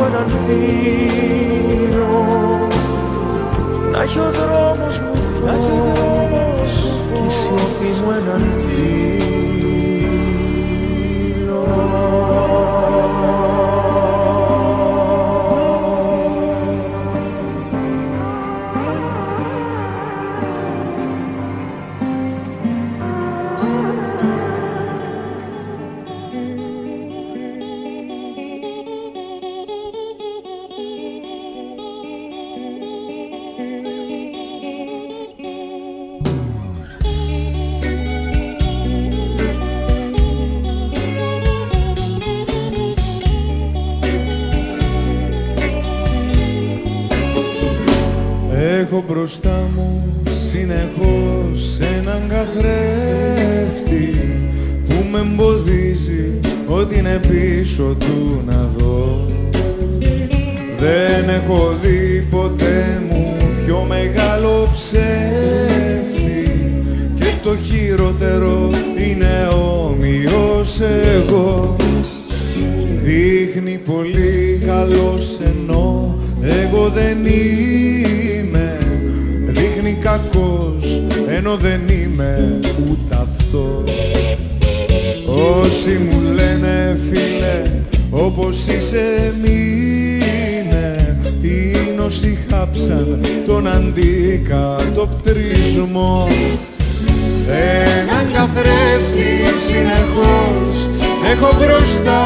[0.04, 2.08] έναν φίλο.
[3.92, 6.72] Να έχει ο δρόμος μου φως
[7.12, 8.52] κι η σιωπή μου έναν
[11.72, 13.81] Έχω
[49.22, 54.14] μπροστά μου συνεχώς έναν καθρέφτη
[54.88, 59.26] που με εμποδίζει ό,τι είναι πίσω του να δω.
[60.78, 65.12] Δεν έχω δει ποτέ μου πιο μεγάλο ψεύτη
[67.14, 68.70] και το χειρότερο
[69.06, 69.48] είναι
[69.84, 71.76] όμοιος εγώ.
[73.02, 78.21] Δείχνει πολύ καλός ενώ εγώ δεν είμαι Δείχνει
[80.12, 82.60] κακός ενώ δεν είμαι
[82.90, 83.90] ούτε αυτός.
[85.60, 87.62] Όσοι μου λένε φίλε
[88.10, 91.16] όπως είσαι μείνε.
[91.42, 96.26] Είναι όσοι χάψαν τον αντικατοπτρισμό
[97.48, 100.88] Έναν καθρέφτη συνεχώς
[101.32, 102.22] έχω μπροστά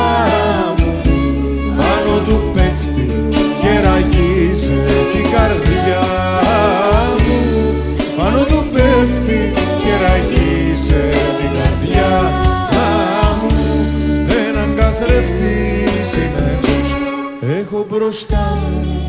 [17.88, 19.06] μπροστά μου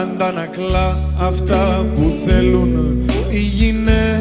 [0.00, 4.14] αντανακλά αυτά που θέλουν οι γυναίκες.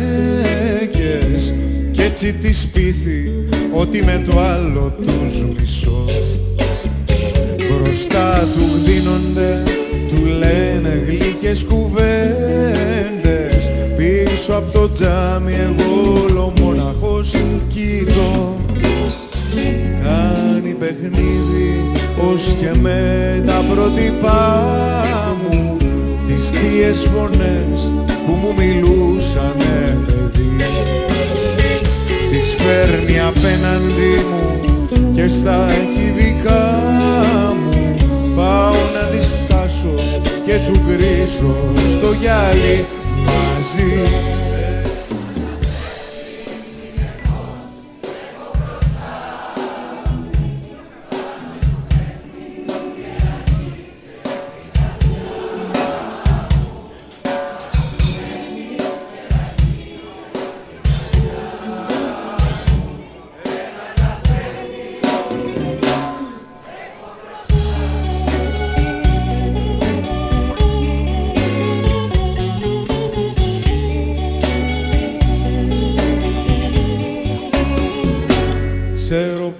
[1.92, 3.32] Κι έτσι τη πείθει
[3.74, 6.06] ότι με το άλλο τους μισώ
[7.90, 9.64] μπροστά του γδίνονται
[10.10, 12.10] του λένε γλυκές κουβέντες.
[13.96, 17.32] Πίσω από το τζάμι εγώ όλο μοναχός
[17.68, 18.54] κοιτώ
[20.04, 21.92] κάνει παιχνίδι
[22.32, 24.66] ως και με τα πρότυπά
[25.50, 25.78] μου.
[26.28, 27.92] Τις θείες φωνές
[28.26, 30.40] που μου μιλούσανε παιδί
[32.40, 36.80] τις φέρνει απέναντι μου και στα κυβικά
[37.64, 37.96] μου.
[38.36, 39.94] Πάω να τις φτάσω
[40.46, 41.56] και τσουγκρίσω
[41.94, 42.86] στο γυάλι
[43.26, 44.10] μαζί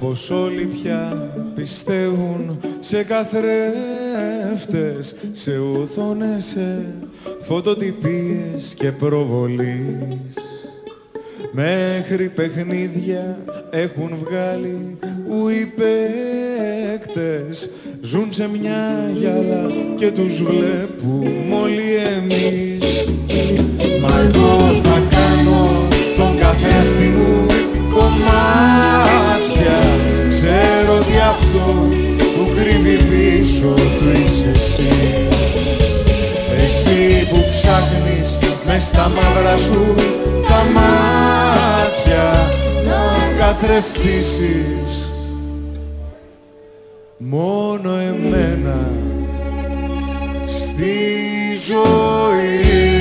[0.10, 3.56] πως όλοι πια πιστεύουν σε καθρέφτες,
[5.32, 6.86] σε οθόνες, σε
[7.40, 10.34] φωτοτυπίες και προβολής.
[11.52, 13.38] Μέχρι παιχνίδια
[13.70, 15.74] έχουν βγάλει που οι
[18.02, 23.06] ζουν σε μια γυαλά και τους βλέπουμε όλοι εμείς.
[24.02, 25.88] Μα εγώ θα κάνω
[26.18, 27.46] τον καθρέφτη μου
[27.90, 29.99] κομμάτια
[30.50, 31.88] ξέρω τι αυτό
[32.36, 35.28] που κρύβει πίσω του είσαι εσύ.
[36.64, 39.96] Εσύ που ψάχνεις με στα μαύρα σου
[40.48, 42.52] τα μάτια
[42.86, 44.94] να καθρεφτήσεις.
[47.18, 48.90] Μόνο εμένα
[50.46, 50.96] στη
[51.68, 52.99] ζωή.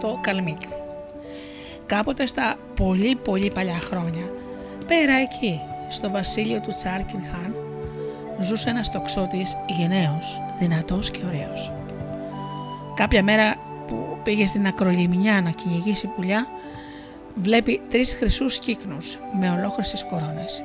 [0.00, 0.60] Το Καλμίκ.
[1.86, 4.32] Κάποτε στα πολύ πολύ παλιά χρόνια,
[4.86, 7.54] πέρα εκεί, στο βασίλειο του Τσάρκιν Χάν,
[8.38, 11.72] ζούσε ένας τοξότης γενναίος, δυνατός και ωραίος.
[12.94, 13.56] Κάποια μέρα
[13.86, 16.46] που πήγε στην ακρολιμνιά να κυνηγήσει πουλιά,
[17.34, 20.62] βλέπει τρεις χρυσούς κύκνους με ολόχρυσες κορώνες.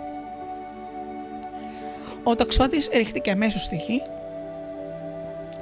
[2.23, 4.01] Ο τοξότης ρίχτηκε αμέσως στη γη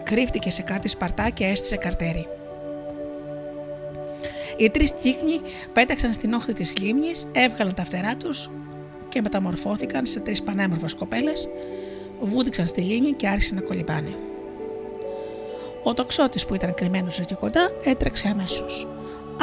[0.03, 2.27] κρύφτηκε σε κάτι σπαρτά και έστησε καρτέρι.
[4.57, 5.41] Οι τρεις κύκνοι
[5.73, 8.49] πέταξαν στην όχθη της λίμνης, έβγαλαν τα φτερά τους
[9.09, 11.47] και μεταμορφώθηκαν σε τρεις πανέμορφες κοπέλες,
[12.21, 14.15] βούτυξαν στη λίμνη και άρχισαν να κολυμπάνε.
[15.83, 18.87] Ο τοξότης που ήταν κρυμμένος εκεί κοντά έτρεξε αμέσως.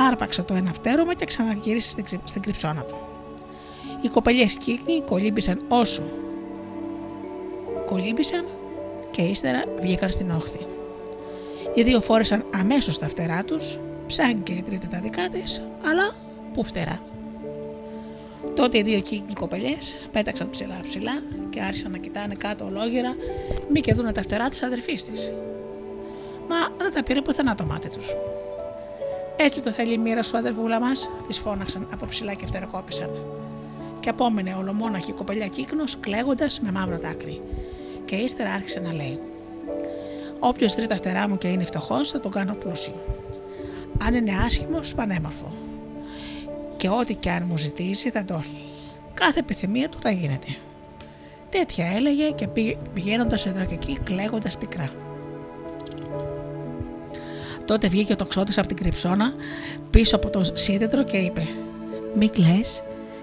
[0.09, 2.97] Άρπαξε το ένα φτέρωμα και ξαναγύρισε στην, στην κρυψώνα του.
[4.03, 6.03] Οι κοπελιές κύκνοι κολύμπησαν όσο
[7.87, 8.45] κολύμπησαν
[9.11, 10.67] και ύστερα βγήκαν στην όχθη.
[11.75, 13.79] Οι δύο φόρεσαν αμέσως τα φτερά τους,
[14.11, 16.11] ψάχνει και η τρίτη τα δικά της, αλλά
[16.55, 17.03] που φτερά.
[18.55, 23.15] Τότε οι δύο κύκνοι κοπελιές πέταξαν ψηλά ψηλά και άρχισαν να κοιτάνε κάτω ολόγερα,
[23.73, 25.31] μη και δούνε τα φτερά της αδερφής της.
[26.49, 28.17] Μα δεν τα πήρε πουθενά το μάτι τους.
[29.37, 33.11] Έτσι το θέλει η μοίρα σου, αδερβούλα μας, της φώναξαν από ψηλά και φτεροκόπησαν.
[34.01, 37.41] Και απόμενε ολομόναχη κοπελιά κύκνος κλαίγοντας με μαύρο δάκρυ,
[38.05, 39.21] και ύστερα άρχισε να λέει:
[40.39, 43.20] Όποιος βρει τα φτερά μου και είναι φτωχός, θα τον κάνω πλούσιο.
[44.07, 45.53] Αν είναι άσχημο, πανέμορφο.
[46.77, 48.65] Και ό,τι και αν μου ζητήσει, θα το έχει.
[49.15, 50.47] Κάθε επιθυμία του θα γίνεται.
[51.51, 52.49] Τέτοια έλεγε και
[52.95, 54.91] πηγαίνοντας εδώ και εκεί, κλαίγοντας πικρά.
[57.65, 59.33] Τότε βγήκε ο τοξότης από την κρυψώνα
[59.91, 61.47] πίσω από το σύνδετρο και είπε:
[62.19, 62.61] Μη κλε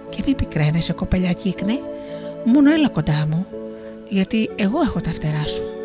[0.09, 1.79] και μη πικραίνεσαι, κοπελιά κύκνη,
[2.45, 3.45] μόνο έλα κοντά μου
[4.09, 5.76] γιατί εγώ έχω τα φτερά σου.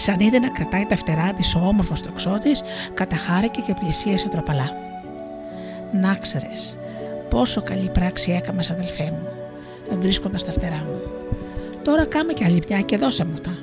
[0.00, 2.62] Σαν είδε να κρατάει τα φτερά της ο όμορφος τοξότης,
[2.94, 4.70] καταχάρηκε και πλησίασε τροπαλά.
[5.92, 6.76] Να ξέρεις,
[7.30, 9.28] πόσο καλή πράξη έκαμε, αδελφέ μου,
[9.98, 11.00] βρίσκοντας τα φτερά μου.
[11.82, 13.58] Τώρα κάμε και άλλη μια και δώσε μου τα,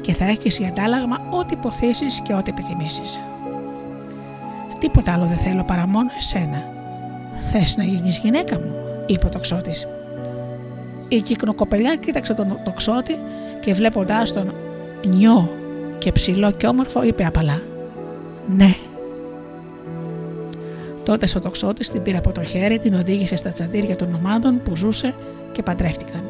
[0.00, 3.24] και θα έχεις για αντάλλαγμα ό,τι υποθέσεις και ό,τι επιθυμήσεις.
[4.78, 6.64] Τίποτα άλλο δεν θέλω παρά μόνο εσένα.
[7.52, 8.72] Θες να γίνεις γυναίκα μου,
[9.06, 9.88] είπε ο τοξότης.
[11.08, 13.18] Η κυκνοκοπελιά κοίταξε τον τοξότη
[13.60, 14.54] και βλέποντάς τον
[15.04, 15.59] νιώ
[16.00, 17.62] και ψηλό και όμορφο είπε απαλά
[18.56, 18.74] «Ναι».
[21.04, 24.76] Τότε ο τοξότης την πήρε από το χέρι, την οδήγησε στα τσαντήρια των ομάδων που
[24.76, 25.14] ζούσε
[25.52, 26.22] και παντρεύτηκαν.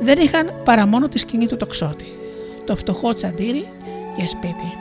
[0.00, 2.06] Δεν είχαν παρά μόνο τη σκηνή του τοξότη,
[2.66, 3.68] το φτωχό τσαντήρι
[4.16, 4.72] για σπίτι.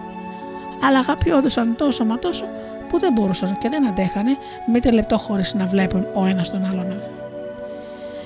[0.87, 2.43] Αλλά αγαπιόντουσαν τόσο μα τόσο
[2.89, 4.31] που δεν μπορούσαν και δεν αντέχανε
[4.73, 7.01] μήτε λεπτό χωρίς να βλέπουν ο ένας τον άλλον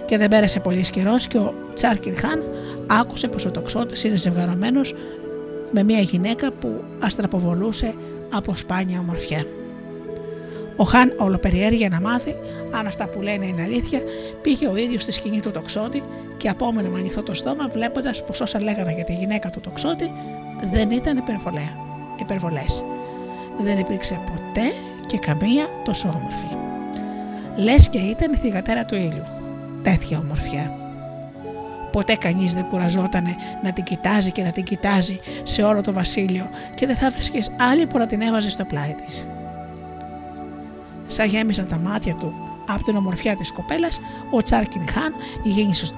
[0.05, 2.43] και δεν πέρασε πολύς καιρός και ο Τσάρκιν Χάν
[2.99, 4.95] άκουσε πως ο τοξότης είναι ζευγαρωμένος
[5.71, 7.93] με μια γυναίκα που αστραποβολούσε
[8.29, 9.45] από σπάνια ομορφιά.
[10.75, 12.35] Ο Χάν, ολοπεριέργεια να μάθει
[12.71, 14.01] αν αυτά που λένε είναι αλήθεια,
[14.41, 16.03] πήγε ο ίδιος στη σκηνή του τοξότη
[16.37, 20.11] και απόμενε με ανοιχτό το στόμα, βλέποντας πως όσα λέγανε για τη γυναίκα του τοξότη
[20.71, 21.23] δεν ήταν
[22.19, 22.65] υπερβολέ.
[23.61, 24.73] Δεν υπήρξε ποτέ
[25.05, 26.55] και καμία τόσο όμορφη.
[27.57, 29.25] Λες και ήταν η θηγατέρα του ήλιου
[29.83, 30.80] τέτοια ομορφιά.
[31.91, 36.49] Ποτέ κανείς δεν κουραζόταν να την κοιτάζει και να την κοιτάζει σε όλο το βασίλειο
[36.75, 37.39] και δεν θα βρίσκει
[37.71, 39.27] άλλη που να την έβαζε στο πλάι της.
[41.07, 42.33] Σαν γέμισαν τα μάτια του
[42.67, 43.99] από την ομορφιά της κοπέλας,
[44.31, 45.13] ο Τσάρκιν Χάν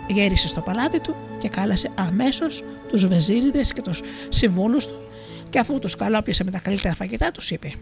[0.07, 5.01] γέρισε στο παλάτι του και κάλασε αμέσως τους βεζίριδες και τους συμβούλους του
[5.49, 7.73] και αφού τους καλόπιασε με τα καλύτερα φαγητά τους είπε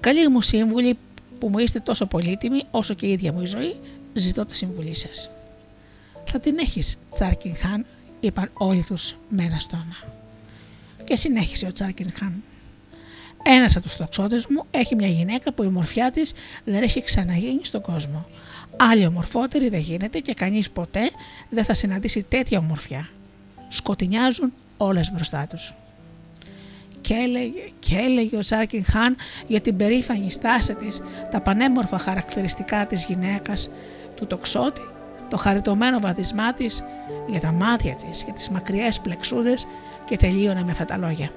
[0.00, 0.98] «Καλή μου σύμβουλη
[1.38, 3.76] που μου είστε τόσο πολύτιμοι όσο και η ίδια μου η ζωή,
[4.12, 5.30] ζητώ τη συμβουλή σας.
[6.30, 7.86] Θα την έχεις, Τσάρκιν Χάν,
[8.20, 9.96] είπαν όλοι τους με ένα στόμα.
[11.04, 12.42] Και συνέχισε ο Τσάρκιν Χάν.
[13.42, 16.32] Ένας από τους τοξότες μου έχει μια γυναίκα που η μορφιά της
[16.64, 18.26] δεν έχει ξαναγίνει στον κόσμο.
[18.76, 21.10] Άλλη ομορφότερη δεν γίνεται και κανείς ποτέ
[21.50, 23.08] δεν θα συναντήσει τέτοια ομορφιά.
[23.68, 25.74] Σκοτεινιάζουν όλες μπροστά τους.
[27.00, 32.86] Και έλεγε, και έλεγε ο Τσάρκιν Χάν για την περήφανη στάση της, τα πανέμορφα χαρακτηριστικά
[32.86, 33.70] της γυναίκας,
[34.16, 34.82] του τοξότη,
[35.28, 36.84] το χαριτωμένο βαδισμά της,
[37.26, 39.66] για τα μάτια της, για τις μακριές πλεξούδες
[40.04, 41.30] και τελείωνε με αυτά τα λόγια.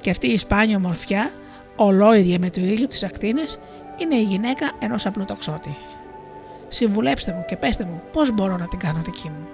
[0.00, 1.30] Και αυτή η σπάνια ομορφιά,
[1.76, 3.60] ολόιδια με το ήλιο της ακτίνες,
[3.96, 5.76] είναι η γυναίκα ενός απλού τοξότη.
[6.68, 9.48] Συμβουλέψτε μου και πέστε μου πώς μπορώ να την κάνω δική μου.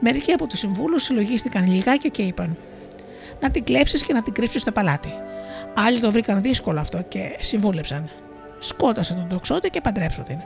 [0.00, 2.56] Μερικοί από τους συμβούλους συλλογίστηκαν λιγάκια και είπαν:
[3.40, 5.12] Να την κλέψεις και να την κρύψεις στο παλάτι.
[5.74, 8.10] Άλλοι το βρήκαν δύσκολο αυτό και συμβούλεψαν.
[8.58, 10.38] Σκότασε τον τοξότη και παντρέψου την.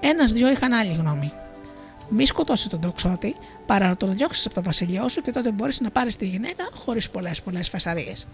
[0.00, 1.32] Ένα-δυο είχαν άλλη γνώμη.
[2.08, 5.80] Μη σκοτώσει τον τοξότη, παρά να τον διώξεις από το βασιλιό σου και τότε μπορείς
[5.80, 8.26] να πάρεις τη γυναίκα χωρίς πολλές πολλές φασαρίες.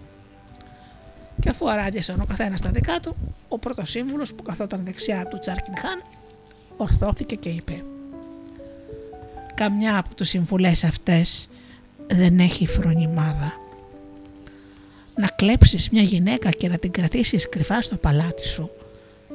[1.39, 3.15] Και αφού αράντιασαν ο καθένας τα δικά του,
[3.47, 6.01] ο πρώτος σύμβουλος που καθόταν δεξιά του Τσάρκιν Χάν
[6.77, 7.83] ορθώθηκε και είπε:
[9.53, 11.49] καμιά από τους συμβουλές αυτές
[12.07, 13.53] δεν έχει φρονιμάδα.
[15.15, 18.69] Να κλέψεις μια γυναίκα και να την κρατήσεις κρυφά στο παλάτι σου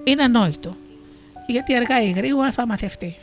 [0.05, 0.77] είναι ανόητο,
[1.51, 3.17] γιατί αργά ή γρήγορα θα μαθευτεί.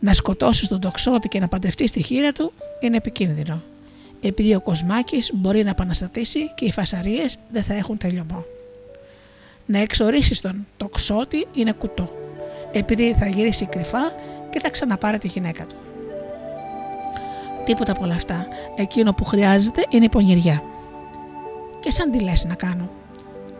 [0.00, 3.62] Να σκοτώσεις τον τοξότη και να παντρευτείς τη χείρα του είναι επικίνδυνο,
[4.20, 8.44] επειδή ο Κοσμάκης μπορεί να επαναστατήσει και οι φασαρίες δεν θα έχουν τελειωμό.
[9.66, 12.10] Να εξορίσεις τον τοξότη είναι κουτό,
[12.72, 14.12] επειδή θα γυρίσει κρυφά
[14.50, 15.74] και θα ξαναπάρει τη γυναίκα του.
[17.64, 18.46] Τίποτα από όλα αυτά.
[18.76, 20.62] Εκείνο που χρειάζεται είναι η πονηριά.
[21.80, 22.90] Και σαν τι λες να κάνω,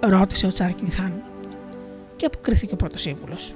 [0.01, 1.23] ρώτησε ο Τσάρκιν Χάν.
[2.21, 3.55] Και αποκρίθηκε ο πρώτος σύμβουλος.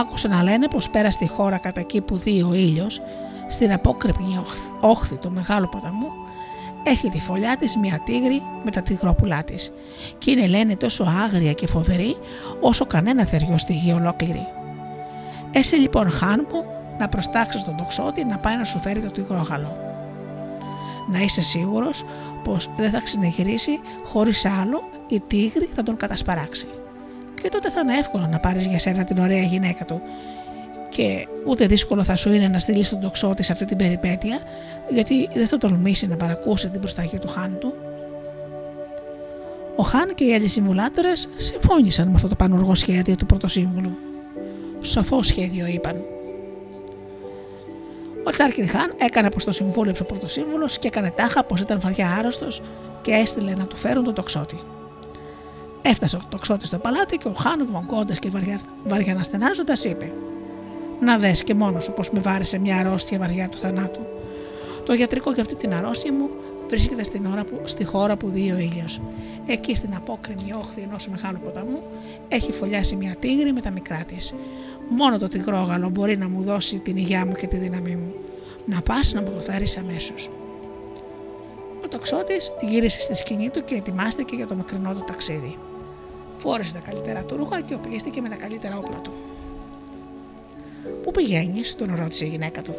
[0.00, 3.00] Άκουσε να λένε πως πέρα στη χώρα κατά εκεί που δει ο ήλιος,
[3.48, 4.44] στην απόκρεπνη
[4.80, 6.08] όχθη του μεγάλου ποταμού,
[6.84, 9.72] έχει τη φωλιά της μια τίγρη με τα τυγρόπουλά της
[10.18, 12.16] και είναι λένε τόσο άγρια και φοβερή
[12.60, 14.46] όσο κανένα θεριό στη γη ολόκληρη.
[15.50, 16.64] Εσύ λοιπόν χάν μου
[16.98, 19.76] να προστάξεις τον τοξότη να πάει να σου φέρει το τυγρόγαλο.
[21.10, 22.04] Να είσαι σίγουρος
[22.44, 26.66] πως δεν θα ξενεγυρίσει χωρίς άλλο η τίγρη θα τον κατασπαράξει.
[27.42, 30.02] Και τότε θα είναι εύκολο να πάρεις για σένα την ωραία γυναίκα του
[30.90, 34.38] και ούτε δύσκολο θα σου είναι να στείλεις τον τοξότη σε αυτή την περιπέτεια
[34.88, 37.74] γιατί δεν θα τολμήσει να παρακούσει την προσταγή του χάν του.
[39.76, 43.96] Ο Χάν και οι άλλοι συμβουλάτερε συμφώνησαν με αυτό το πανουργό σχέδιο του πρωτοσύμβουλου.
[44.80, 45.96] Σοφό σχέδιο, είπαν.
[48.26, 52.16] Ο Τσάρκιν Χάν έκανε πω το συμβούλεψε ο πρωτοσύμβουλο και έκανε τάχα πως ήταν βαριά
[52.18, 52.62] άρρωστος
[53.02, 54.60] και έστειλε να του φέρουν τον τοξότη.
[55.82, 58.30] Έφτασε ο τοξότης στο παλάτι και ο Χάν, βογκώντα και
[58.86, 60.12] βαριαναστενάζοντα, είπε:
[61.00, 64.00] Να δες και μόνος σου πως με βάρεσε μια αρρώστια βαριά του θανάτου.
[64.86, 66.30] Το γιατρικό για αυτή την αρρώστια μου
[66.68, 69.00] βρίσκεται στην ώρα που, στη χώρα που δει ο ήλιος.
[69.46, 71.82] Εκεί στην απόκρημη όχθη ενός μεγάλου ποταμού
[72.28, 74.34] έχει φωλιάσει μια τίγρη με τα μικρά της.
[74.90, 78.12] Μόνο το τυγρόγαλο μπορεί να μου δώσει την υγειά μου και τη δύναμή μου.
[78.66, 80.30] Να πας να μου το φέρεις αμέσως.
[81.84, 85.58] Ο τοξότης γύρισε στη σκηνή του και ετοιμάστηκε για το μακρινό του ταξίδι.
[86.40, 89.12] Φόρεσε τα καλύτερα του ρούχα και οπλίστηκε με τα καλύτερα όπλα του.
[91.02, 92.74] Πού πηγαίνεις, τον ρώτησε η γυναίκα του.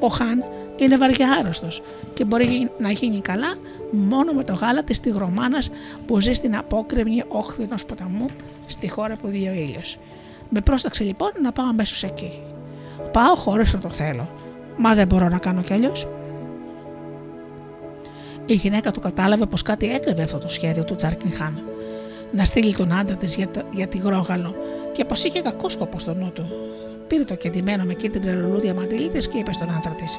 [0.00, 0.44] Ο Χαν
[0.76, 1.82] είναι βαριά άρρωστος
[2.14, 3.54] και μπορεί να γίνει καλά
[3.90, 5.58] μόνο με το γάλα της τυγρομάνα
[6.06, 8.26] που ζει στην απόκρεμνη όχθη ενός ποταμού
[8.66, 9.98] στη χώρα που δει ο ήλιος.
[10.48, 12.40] Με πρόσταξε λοιπόν να πάω αμέσως εκεί.
[13.12, 14.30] Πάω χωρίς να το θέλω.
[14.76, 16.06] Μα δεν μπορώ να κάνω κι αλλιώς.
[18.46, 21.62] Η γυναίκα του κατάλαβε πως κάτι έκρυβε αυτό το σχέδιο του Τσάρκιν Χάν.
[22.32, 24.54] Να στείλει τον άντρα της για, για τη γρόγαλο
[24.92, 26.46] και πως είχε κακό σκοπό στο νου του.
[27.06, 30.18] Πήρε το κεντυμένο με κίτρινη λουλούδια μαντήλι και είπε στον άντρα της: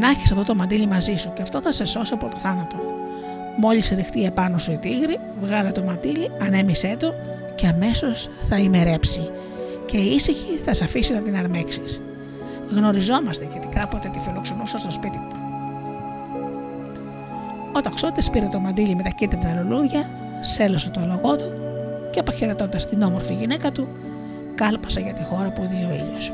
[0.00, 2.76] Να έχεις αυτό το μαντίλι μαζί σου και αυτό θα σε σώσει από το θάνατο.
[3.60, 7.14] Μόλις ρηχτεί επάνω σου η τίγρη, βγάλε το μαντίλι, ανέμισέ το
[7.54, 9.30] και αμέσως θα ημερέψει
[9.86, 12.00] και ήσυχη θα σε αφήσει να την αρμέξεις.
[12.70, 15.36] Γνωριζόμαστε γιατί κάποτε τη φιλοξενούσα στο σπίτι του.
[17.76, 20.10] Ο τοξότη πήρε το μαντίλι με τα κίτρινα λουλούδια,
[20.40, 21.52] σέλωσε το λογό του
[22.10, 23.88] και αποχαιρετώντας την όμορφη γυναίκα του,
[24.54, 26.32] κάλπασε για τη χώρα που δει ο ήλιος.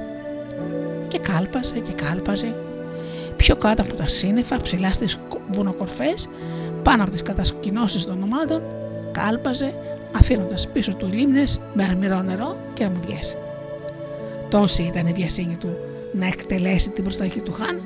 [1.08, 2.54] Και κάλπαζε και κάλπαζε,
[3.36, 5.18] πιο κάτω από τα σύννεφα, ψηλά στις
[5.50, 6.28] βουνοκορφές,
[6.82, 8.62] πάνω από τις κατασκηνώσεις των ομάδων,
[9.12, 9.74] κάλπαζε,
[10.16, 13.18] αφήνοντας πίσω του λίμνες με αρμυρό νερό και αρμουδιέ.
[14.48, 15.76] Τόση ήταν η βιασύνη του
[16.12, 17.82] να εκτελέσει την προσταγή του Χάν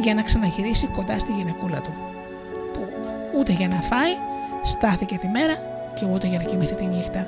[0.00, 1.94] για να ξαναγυρίσει κοντά στη γυναικούλα του,
[2.72, 2.80] που
[3.38, 4.12] ούτε για να φάει
[4.64, 5.56] στάθηκε τη μέρα
[5.94, 7.26] και ούτε για να κοιμηθεί τη νύχτα,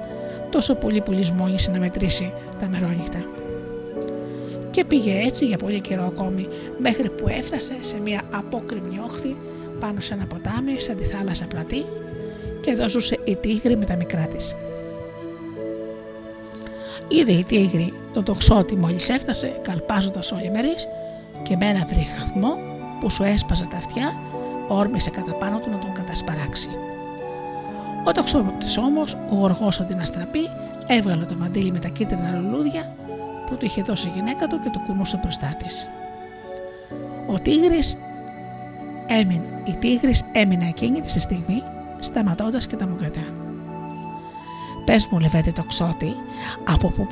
[0.51, 3.25] τόσο πολύ που λησμόνισε να μετρήσει τα μερόνυχτα.
[4.71, 6.49] Και πήγε έτσι για πολύ καιρό ακόμη,
[6.79, 9.37] μέχρι που έφτασε σε μια απόκρημνη όχθη
[9.81, 11.85] πάνω σε ένα ποτάμι σαν τη θάλασσα πλατή
[12.61, 14.55] και εδώ ζούσε η τίγρη με τα μικρά της.
[17.09, 20.75] Είδε η τίγρη τον τοξότη μόλις έφτασε, καλπάζοντας όλοι μερεί
[21.43, 22.57] και με ένα βρυχμό
[23.01, 24.15] που σου έσπαζε τα αυτιά,
[24.69, 26.69] όρμησε κατά πάνω του να τον κατασπαράξει.
[28.07, 30.41] Ο τοξότη όμως, ο γοργός αντί να στραπεί,
[30.87, 32.95] έβγαλε το μαντίλι με τα κίτρινα λουλούδια
[33.47, 35.89] που του είχε δώσει η γυναίκα του και το κουνούσε μπροστά της.
[37.27, 37.97] Ο τίγρης
[39.07, 41.63] έμεινε, η τίγρης έμεινε εκείνη τη στιγμή
[42.01, 43.27] σταματώντας και τα μοκρατά.
[44.85, 46.15] Πες μου, Λεβέντε το ξώτη,
[46.69, 47.09] από πού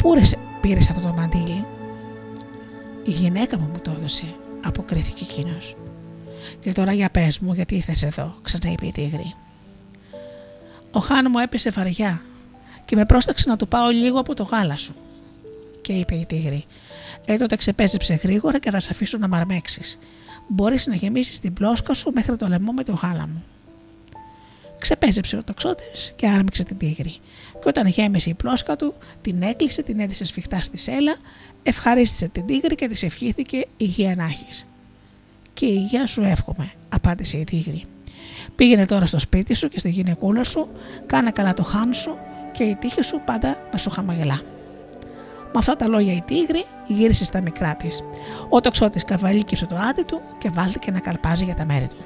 [0.61, 1.65] πήρες αυτό το μαντίλι;
[3.05, 4.35] Η γυναίκα μου μου το έδωσε,
[4.65, 5.77] αποκρίθηκε εκείνος.
[6.61, 9.35] Και τώρα για πες μου, γιατί ήρθες εδώ, ξαναείπε η τίγρη.
[10.95, 12.23] Ο Χάν μου έπεσε βαριά
[12.85, 14.95] και με πρόσταξε να του πάω λίγο από το γάλα σου.
[15.81, 16.65] Και είπε η τίγρη,
[17.25, 19.99] ε τότε ξεπέζεψε γρήγορα και θα σε αφήσω να μαρμέξεις.
[20.49, 23.45] Μπορείς να γεμίσεις την πλόσκα σου μέχρι το λαιμό με το γάλα μου.
[24.79, 27.17] Ξεπέζεψε ο τοξότης και άρμηξε την τίγρη.
[27.53, 31.17] Και όταν γέμισε η πλόσκα του, την έκλεισε, την έδισε σφιχτά στη σέλα,
[31.63, 34.67] ευχαρίστησε την τίγρη και της ευχήθηκε υγεία να έχεις.
[35.55, 37.85] Και η υγεία σου εύχομαι, απάντησε η τίγρη.
[38.55, 40.69] Πήγαινε τώρα στο σπίτι σου και στη γυναικούλα σου,
[41.07, 42.19] κάνε καλά το χάν σου
[42.53, 44.41] και η τύχη σου πάντα να σου χαμογελά.
[45.45, 48.05] Με αυτά τα λόγια η τίγρη γύρισε στα μικρά της.
[48.49, 52.05] Ο τοξότης καβαλίκησε το άντι του και βάλθηκε να καλπάζει για τα μέρη του.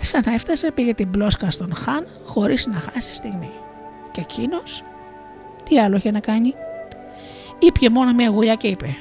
[0.00, 3.50] Σαν να έφτασε πήγε την πλόσκα στον Χάν χωρίς να χάσει στιγμή.
[4.10, 4.84] Και εκείνος,
[5.64, 6.54] τι άλλο είχε να κάνει;
[7.58, 8.96] Ήπια μόνο μια γουλιά και είπε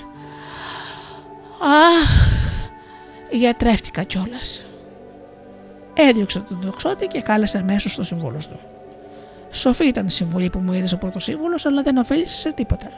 [1.62, 2.30] «Αχ,
[3.32, 4.69] γιατρεύτηκα κιόλας.
[6.02, 8.60] Έδιωξε τον τοξότη και κάλεσε αμέσως το συμβούλο του.
[9.52, 12.92] Σοφή ήταν η συμβουλή που μου είδε ο πρώτος σύμβουλο, αλλά δεν ωφέλησε σε τίποτα.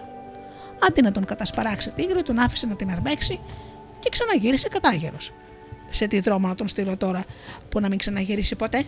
[0.87, 3.39] Αντί να τον κατασπαράξει τίγρη, τον άφησε να την αρμέξει
[3.99, 5.33] και ξαναγύρισε κατάγερος.
[5.89, 7.23] Σε τι δρόμο να τον στείλω τώρα
[7.69, 8.83] που να μην ξαναγυρίσει ποτέ;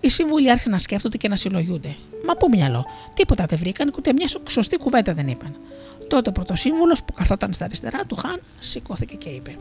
[0.00, 1.96] Οι σύμβουλοι άρχισαν να σκέφτονται και να συλλογιούνται.
[2.26, 5.56] Μα πού μυαλό, τίποτα δεν βρήκαν και ούτε μια σωστή κουβέντα δεν είπαν.
[6.08, 9.56] Τότε ο πρωτοσύμβουλο που καθόταν στα αριστερά του Χαν σηκώθηκε και είπε: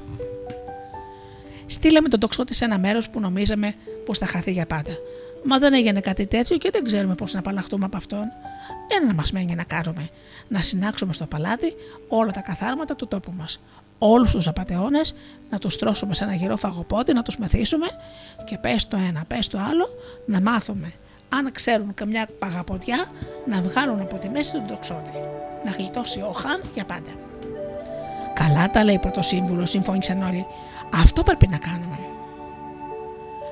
[1.67, 3.75] Στείλαμε τον τοξότη σε ένα μέρος που νομίζαμε
[4.05, 4.91] πως θα χαθεί για πάντα.
[5.43, 8.25] Μα δεν έγινε κάτι τέτοιο και δεν ξέρουμε πώς να απαλλαχτούμε από αυτόν.
[9.01, 10.09] Ένα μας μένει να κάνουμε:
[10.47, 11.73] Να συνάξουμε στο παλάτι
[12.07, 13.59] όλα τα καθάρματα του τόπου μας
[13.97, 15.15] όλους τους απατεώνες,
[15.49, 17.87] να τους τρώσουμε σε ένα γυρό φαγοπότη, να τους μεθύσουμε
[18.45, 19.89] και πες το ένα, πες το άλλο,
[20.25, 20.93] να μάθουμε.
[21.29, 23.05] Αν ξέρουν καμιά παγαποδιά,
[23.45, 25.11] να βγάλουν από τη μέση τον τοξότη.
[25.65, 27.11] Να γλιτώσει ο Χαν για πάντα.
[28.33, 30.45] Καλά τα λέει πρωτοσύμβουλος, συμφώνησαν όλοι.
[30.93, 31.99] Αυτό πρέπει να κάνουμε.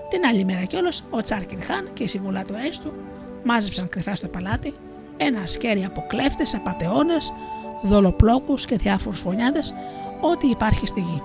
[0.10, 2.94] Την άλλη μέρα κιόλας ο Τσάρκιν Χαν και οι συμβουλάτορέ του
[3.44, 4.74] μάζεψαν κρυφά στο παλάτι
[5.18, 7.18] ένα σκέρι από κλέφτες, απαταιώνε,
[7.84, 9.74] δολοπλόκους και διάφορους φωνιάδες
[10.22, 11.22] ό,τι υπάρχει στη γη.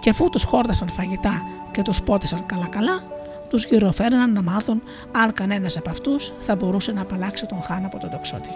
[0.00, 3.04] Και αφού τους χόρτασαν φαγητά και τους πότισαν καλά-καλά,
[3.48, 4.82] τους γυροφέρναν να μάθουν
[5.12, 8.50] αν κανένας από αυτούς θα μπορούσε να απαλλάξει τον Χάν από τον τοξότη.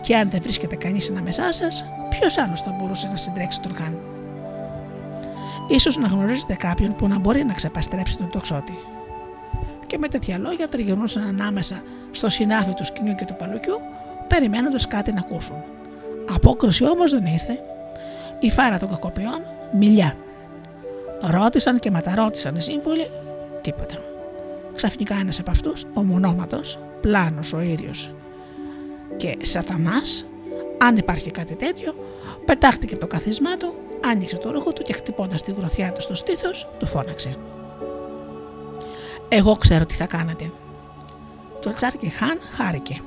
[0.00, 3.98] Και αν δεν βρίσκεται κανείς ανάμεσά σας, ποιος άλλος θα μπορούσε να συντρέξει τον Χάν;
[5.68, 8.78] Ίσως να γνωρίζετε κάποιον που να μπορεί να ξεπαστρέψει τον τοξότη.
[9.86, 13.74] Και με τέτοια λόγια τριγυρνούσαν ανάμεσα στο συνάφι του σκηνιού και του παλουκιού,
[14.26, 15.56] περιμένοντας κάτι να ακούσουν.
[16.34, 17.60] Απόκριση όμως δεν ήρθε
[18.40, 19.40] η φάρα των κακοποιών
[19.72, 20.14] μιλιά.
[21.20, 23.10] Ρώτησαν και ματαρώτησαν οι σύμβολοι,
[23.60, 23.94] τίποτα.
[24.74, 28.14] Ξαφνικά ένας από αυτούς, ο μονόματος, πλάνος ο ίδιος
[29.16, 30.26] και σατανάς,
[30.78, 31.94] αν υπάρχει κάτι τέτοιο,
[32.46, 33.74] πετάχτηκε από το καθισμά του,
[34.10, 37.36] άνοιξε το ρούχο του και χτυπώντας τη γροθιά του στο στήθος, του φώναξε.
[39.28, 40.50] Εγώ ξέρω τι θα κάνετε.
[41.60, 43.00] Το τσάρκι Χάν χάρηκε.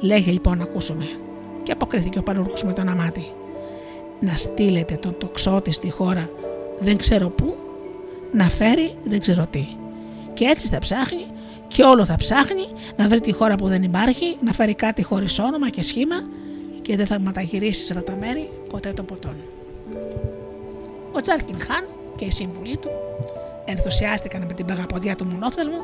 [0.00, 1.04] Λέγε λοιπόν να ακούσουμε.
[1.62, 3.32] Και αποκρίθηκε ο Παλούργο με τον αμάτι
[4.20, 6.30] να στείλετε τον τοξότη στη χώρα
[6.80, 7.56] δεν ξέρω πού,
[8.32, 9.66] να φέρει δεν ξέρω τι.
[10.34, 11.26] Και έτσι θα ψάχνει
[11.68, 12.64] και όλο θα ψάχνει
[12.96, 16.16] να βρει τη χώρα που δεν υπάρχει, να φέρει κάτι χωρίς όνομα και σχήμα
[16.82, 19.36] και δεν θα μεταγυρίσει σε αυτά τα μέρη ποτέ το ποτόν.
[21.12, 21.84] Ο Τσάρκιν Χάν
[22.16, 22.90] και η σύμβουλή του
[23.64, 25.80] ενθουσιάστηκαν με την παγαποδιά του μονόθελμου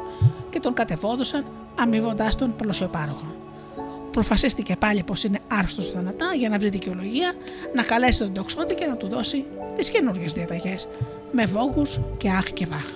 [0.51, 1.45] και τον κατεβόδωσαν
[1.79, 3.35] αμοιβώντα τον πλωσιοπάροχο.
[4.11, 7.33] Προφασίστηκε πάλι πως είναι άρρωστος θανατά για να βρει δικαιολογία
[7.75, 9.45] να καλέσει τον τοξότη και να του δώσει
[9.77, 10.89] τις καινούργιες διαταγές
[11.33, 12.87] με βόγους και αχ και βάχ.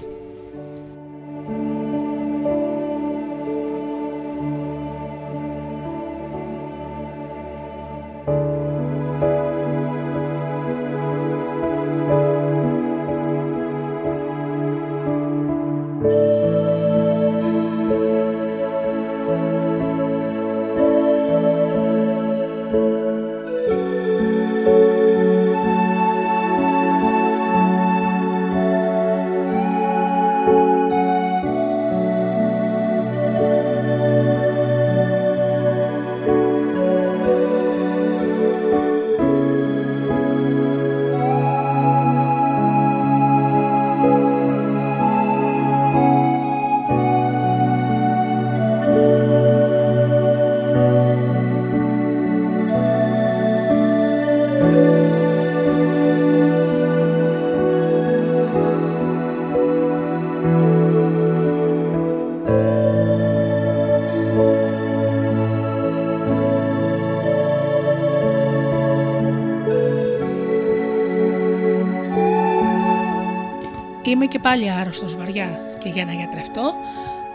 [74.31, 76.75] Και πάλι άρρωστος βαριά και για να γιατρευτώ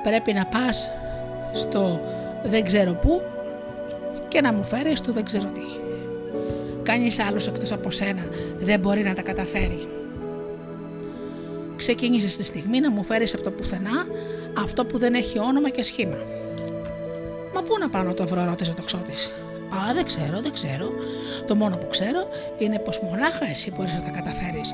[0.04, 0.92] πρέπει να πας
[1.54, 2.00] στο
[2.44, 3.22] δεν ξέρω πού
[4.28, 5.62] και να μου φέρεις το δεν ξέρω τι.
[6.84, 8.24] Κάνεις άλλος εκτός από σένα
[8.60, 9.88] δεν μπορεί να τα καταφέρει.
[11.76, 14.06] Ξεκίνησες στη στιγμή να μου φέρεις από το πουθενά
[14.58, 16.18] αυτό που δεν έχει όνομα και σχήμα.
[17.54, 19.32] Μα πού να πάω να το βρω, ρώτησε το ξώτης.
[19.70, 20.90] Α, δεν ξέρω, δεν ξέρω.
[21.48, 22.28] Το μόνο που ξέρω
[22.58, 24.74] είναι πως μονάχα εσύ μπορείς να τα καταφέρεις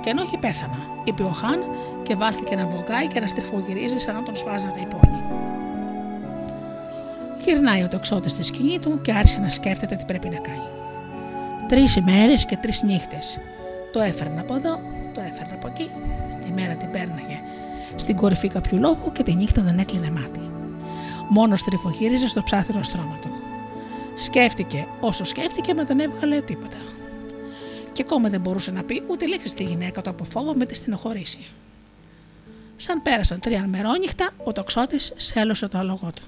[0.00, 1.60] και ενώ όχι πέθανα, είπε ο Χάν
[2.02, 5.22] και βάλθηκε να βογκάει και να στριφογυρίζει σαν να τον σφάζανε οι πόνοι.
[7.44, 10.68] Γυρνάει ο τοξότης στη σκηνή του και άρχισε να σκέφτεται τι πρέπει να κάνει.
[11.68, 13.40] Τρεις ημέρες και τρεις νύχτες.
[13.92, 14.80] Το έφερνε από εδώ,
[15.14, 15.90] το έφερνε από εκεί,
[16.44, 17.40] τη μέρα την πέρναγε
[17.96, 20.50] στην κορυφή κάποιου λόγου και τη νύχτα δεν έκλεινε μάτι.
[21.28, 23.30] Μόνος στριφογύριζε στο ψάθυρος στρώμα του.
[24.14, 26.76] Σκέφτηκε όσο σκέφτηκε, μα δεν έβγαλε τίποτα
[27.92, 30.74] και ακόμα δεν μπορούσε να πει ούτε λέξη στη γυναίκα του από φόβο με τη
[30.74, 31.50] στενοχωρήσει.
[32.76, 36.22] Σαν πέρασαν τρία μερόνυχτα, ο τοξότης σέλωσε το άλογο του.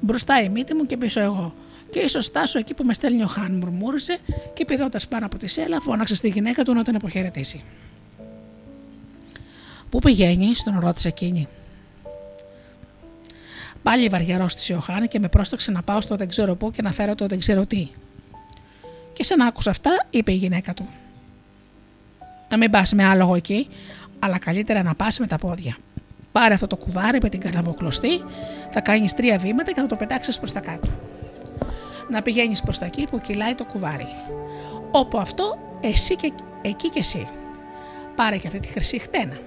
[0.00, 1.54] Μπροστά η μύτη μου και πίσω εγώ,
[1.90, 4.18] και ίσως στάσω εκεί που με στέλνει ο Χάν, μουρμούρισε
[4.54, 7.62] και πηδώντας πάνω από τη σέλα, φώναξε στη γυναίκα του να τον αποχαιρετήσει.
[9.90, 11.48] Πού πηγαίνει, τον ρώτησε εκείνη.
[13.82, 16.92] Πάλι βαριαρόστησε ο Χάν και με πρόσταξε να πάω στο δεν ξέρω πού και να
[16.92, 17.88] φέρω το δεν ξέρω τι.
[19.20, 20.88] Και σαν άκουσα αυτά, είπε η γυναίκα του.
[22.48, 23.68] Να μην πας με άλογο εκεί,
[24.18, 25.76] αλλά καλύτερα να πας με τα πόδια.
[26.32, 28.24] Πάρε αυτό το κουβάρι με την καραβοκλωστή,
[28.70, 30.88] θα κάνεις τρία βήματα και θα το πετάξεις προς τα κάτω.
[32.10, 34.06] Να πηγαίνεις προς τα εκεί που κυλάει το κουβάρι.
[34.90, 36.32] Όπου αυτό, εσύ και
[36.62, 37.28] εκεί και εσύ.
[38.14, 39.38] Πάρε και αυτή τη χρυσή χτένα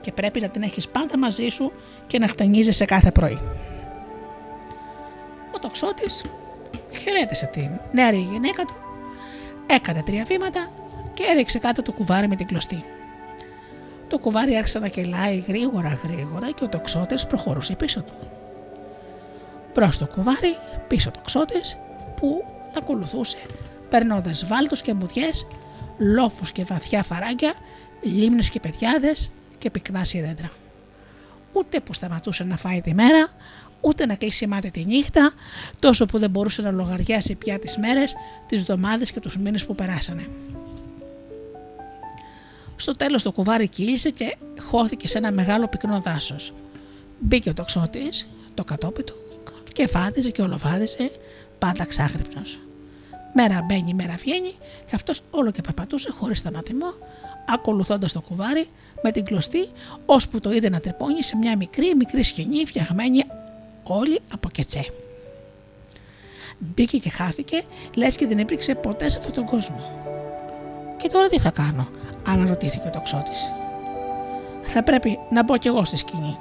[0.00, 1.72] και πρέπει να την έχεις πάντα μαζί σου
[2.06, 3.38] και να χτενίζεσαι κάθε πρωί.
[5.54, 6.24] Ο τοξότης
[6.98, 8.74] χαιρέτησε την νεαρή γυναίκα του
[9.70, 10.70] Έκανε τρία βήματα
[11.14, 12.84] και έριξε κάτω το κουβάρι με την κλωστή.
[14.08, 18.12] Το κουβάρι άρχισε να κελάει γρήγορα γρήγορα και ο τοξότης προχωρούσε πίσω του.
[19.72, 20.56] Προς το κουβάρι,
[20.88, 21.78] πίσω το τοξότης
[22.16, 22.44] που
[22.76, 23.38] ακολουθούσε
[23.88, 25.46] περνώντας βάλτους και μουδιές,
[25.98, 27.54] λόφους και βαθιά φαράγγια,
[28.02, 30.50] λίμνες και πεδιάδες και πυκνάσια δέντρα.
[31.52, 33.28] Ούτε που σταματούσε να φάει τη μέρα,
[33.80, 35.32] ούτε να κλείσει μάτι τη νύχτα,
[35.78, 38.14] τόσο που δεν μπορούσε να λογαριάσει πια τις μέρες,
[38.46, 40.28] τις εβδομάδες και τους μήνες που περάσανε.
[42.76, 46.54] Στο τέλος το κουβάρι κύλησε και χώθηκε σε ένα μεγάλο πυκνό δάσος.
[47.18, 49.14] Μπήκε ο τοξότης, το κατόπι του
[49.78, 51.10] και φάδιζε και ολοβάδιζε
[51.58, 52.60] πάντα ξάχρυπνος.
[53.34, 56.92] Μέρα μπαίνει, μέρα βγαίνει και αυτός όλο και περπατούσε χωρίς σταματημό,
[57.46, 58.66] ακολουθώντας το κουβάρι
[59.02, 59.68] με την κλωστή,
[60.06, 63.24] ώσπου το είδε να τρυπώνει σε μια μικρή μικρή σκηνή φτιαγμένη
[63.88, 64.86] όλοι από κετσέ.
[66.58, 67.62] Μπήκε και χάθηκε,
[67.96, 69.80] λες και δεν έπρεξε ποτέ σε αυτόν τον κόσμο.
[70.96, 71.88] Και τώρα τι θα κάνω,
[72.26, 73.52] αναρωτήθηκε ο τοξότης.
[74.62, 76.36] Θα πρέπει να μπω κι εγώ στη σκηνή,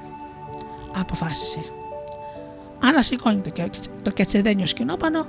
[0.95, 1.59] αποφάσισε.
[2.79, 3.51] Ανασηκώνει το,
[4.03, 5.27] το κετσεδένιο σκηνόπανο,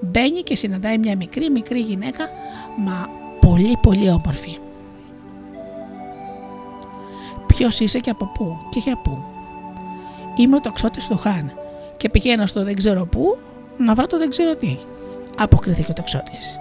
[0.00, 2.28] μπαίνει και συναντάει μια μικρή μικρή γυναίκα,
[2.76, 3.08] μα
[3.40, 4.58] πολύ πολύ όμορφη.
[7.46, 9.18] Ποιος είσαι και από πού και για πού,
[10.38, 11.52] Είμαι ο τοξότης του Χάν
[11.96, 13.38] και πηγαίνω στο δεν ξέρω πού
[13.78, 14.78] να βρω το δεν ξέρω τι,
[15.38, 16.60] αποκρίθηκε ο τοξότης.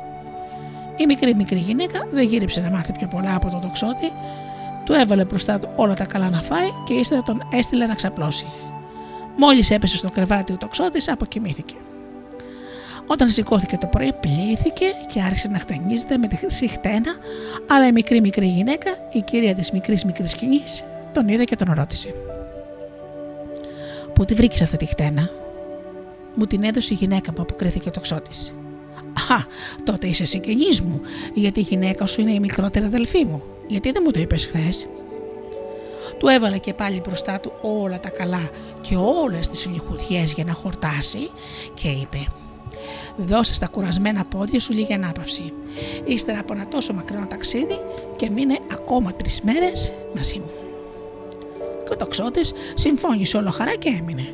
[0.97, 4.11] Η μικρή μικρή γυναίκα δεν γύριψε να μάθει πιο πολλά από τον τοξότη,
[4.85, 8.45] Του έβαλε μπροστά του όλα τα καλά να φάει και ύστερα τον έστειλε να ξαπλώσει.
[9.37, 11.75] Μόλις έπεσε στο κρεβάτι ο τοξότης, αποκοιμήθηκε.
[13.07, 17.11] Όταν σηκώθηκε το πρωί, πλήθηκε και άρχισε να χτενίζεται με τη χρυσή χτένα,
[17.69, 20.83] αλλά η μικρή μικρή γυναίκα, η κυρία της μικρής μικρής σκηνής,
[21.13, 22.13] τον είδε και τον ρώτησε.
[24.17, 25.29] Πού τη βρήκες αυτή τη χτένα,
[26.35, 28.31] Μου την έδωσε η γυναίκα που αποκρίθηκε το ξώτη.
[29.29, 29.37] Α,
[29.83, 31.01] τότε είσαι συγγενής μου,
[31.33, 33.43] γιατί η γυναίκα σου είναι η μικρότερη αδελφή μου.
[33.67, 34.87] Γιατί δεν μου το είπες χθες;
[36.17, 38.49] Του έβαλε και πάλι μπροστά του όλα τα καλά
[38.81, 41.29] και όλες τις λιχουδιές για να χορτάσει
[41.73, 42.27] και είπε
[43.17, 45.53] «Δώσε στα κουρασμένα πόδια σου λίγη ανάπαυση.
[46.05, 47.79] Ύστερα από ένα τόσο μακρινό ταξίδι
[48.15, 50.66] και μείνε ακόμα τρεις μέρες μαζί μου».
[51.87, 54.33] Και ο τοξότης συμφώνησε όλο χαρά και έμεινε.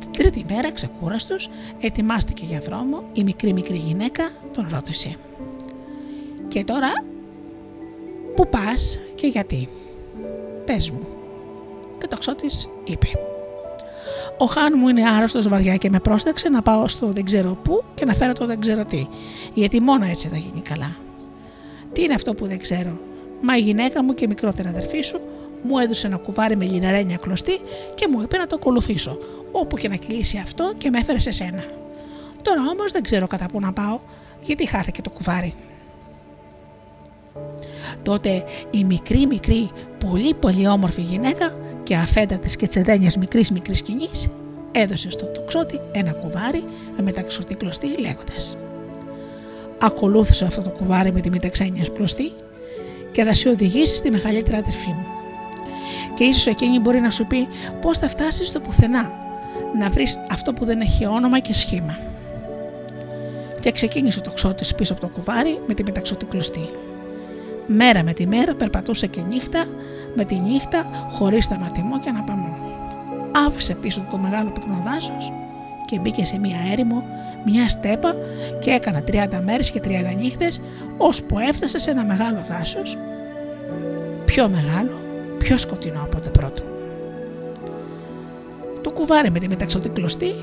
[0.00, 1.50] Την τρίτη μέρα ξεκούραστος
[1.80, 5.16] ετοιμάστηκε για δρόμο η μικρή μικρή γυναίκα τον ρώτησε
[6.48, 6.92] «Και τώρα
[8.36, 9.68] πού πας και γιατί»
[10.64, 11.06] πες μου.
[11.98, 13.06] Και το ξώτης είπε
[14.38, 17.84] «Ο Χάν μου είναι άρρωστος βαριά και με πρόσταξε να πάω στο δεν ξέρω πού
[17.94, 19.06] και να φέρω το δεν ξέρω τι,
[19.54, 20.96] γιατί μόνο έτσι θα γίνει καλά».
[21.92, 22.98] «Τι είναι αυτό που δεν ξέρω»
[23.40, 25.20] Μα η γυναίκα μου και η μικρότερη αδερφή σου
[25.62, 27.60] μου έδωσε ένα κουβάρι με λιναρένια κλωστή
[27.94, 29.18] και μου είπε να το ακολουθήσω,
[29.52, 31.64] όπου και να κυλήσει αυτό και με έφερε σε σένα.
[32.42, 33.98] Τώρα όμως δεν ξέρω κατά πού να πάω,
[34.44, 35.54] γιατί χάθηκε το κουβάρι.
[38.02, 39.70] Τότε η μικρή μικρή
[40.06, 44.28] πολύ πολύ όμορφη γυναίκα και αφέντα της και τσεδένιας μικρής μικρής σκηνής
[44.72, 46.64] έδωσε στο τοξότη ένα κουβάρι
[46.96, 48.56] με μεταξωτή κλωστή λέγοντας
[49.78, 52.32] «Ακολούθησε αυτό το κουβάρι με τη μεταξένια κλωστή
[53.12, 55.17] και θα σε οδηγήσει στη μεγαλύτερη αδερφή μου.
[56.18, 57.48] Και ίσως εκείνη μπορεί να σου πει
[57.80, 59.12] πώς θα φτάσεις στο πουθενά,
[59.78, 61.98] να βρεις αυτό που δεν έχει όνομα και σχήμα».
[63.60, 66.70] Και ξεκίνησε ο τοξότης πίσω από το κουβάρι με τη μεταξωτή κλωστή.
[67.66, 69.64] Μέρα με τη μέρα περπατούσε και νύχτα
[70.14, 72.56] με τη νύχτα χωρίς σταματημό και αναπαμό.
[73.46, 75.32] Άφησε πίσω του το μεγάλο πυκνό δάσος
[75.84, 77.02] και μπήκε σε μία έρημο,
[77.44, 78.14] μια στέπα
[78.60, 80.60] και έκανε 30 μέρες και 30 νύχτες
[80.96, 82.98] ώσπου έφτασε σε ένα μεγάλο δάσος
[84.24, 85.07] πιο μεγάλο,
[85.38, 86.62] πιο σκοτεινό από το πρώτο.
[88.80, 90.34] Το κουβάρι με τη μεταξωτή κλωστή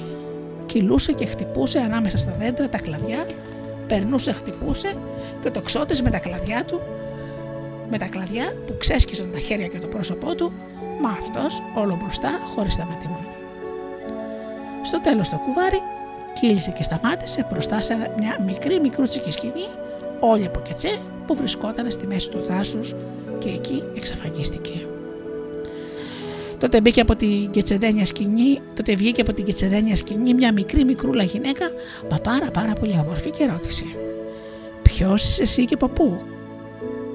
[0.66, 3.26] κυλούσε και χτυπούσε ανάμεσα στα δέντρα τα κλαδιά,
[3.88, 4.94] περνούσε, χτυπούσε
[5.42, 6.82] και το ξώτης με τα κλαδιά του
[7.90, 10.52] με τα κλαδιά που ξέσκισαν τα χέρια και το πρόσωπό του,
[11.02, 13.20] μα αυτός όλο μπροστά χωρίς σταματημό.
[14.84, 15.82] Στο τέλος το κουβάρι
[16.40, 19.68] κύλησε και σταμάτησε μπροστά σε μια μικρή μικρούτσικη σκηνή,
[20.20, 22.96] όλη από κετσέ που βρισκόταν στη μέση του δάσους
[23.46, 24.74] και εκεί εξαφανίστηκε.
[26.60, 31.24] Τότε μπήκε από την κετσεδένια σκηνή, τότε βγήκε από την κετσεδένια σκηνή μια μικρή μικρούλα
[31.24, 31.66] γυναίκα,
[32.12, 33.84] μα πάρα πάρα πολύ όμορφη και ρώτησε
[34.82, 36.22] «Ποιος είσαι εσύ και από πού»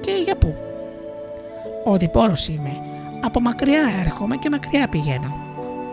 [0.01, 0.55] και για πού;
[1.85, 2.71] Ο διπόρος είμαι.
[3.21, 5.35] Από μακριά έρχομαι και μακριά πηγαίνω,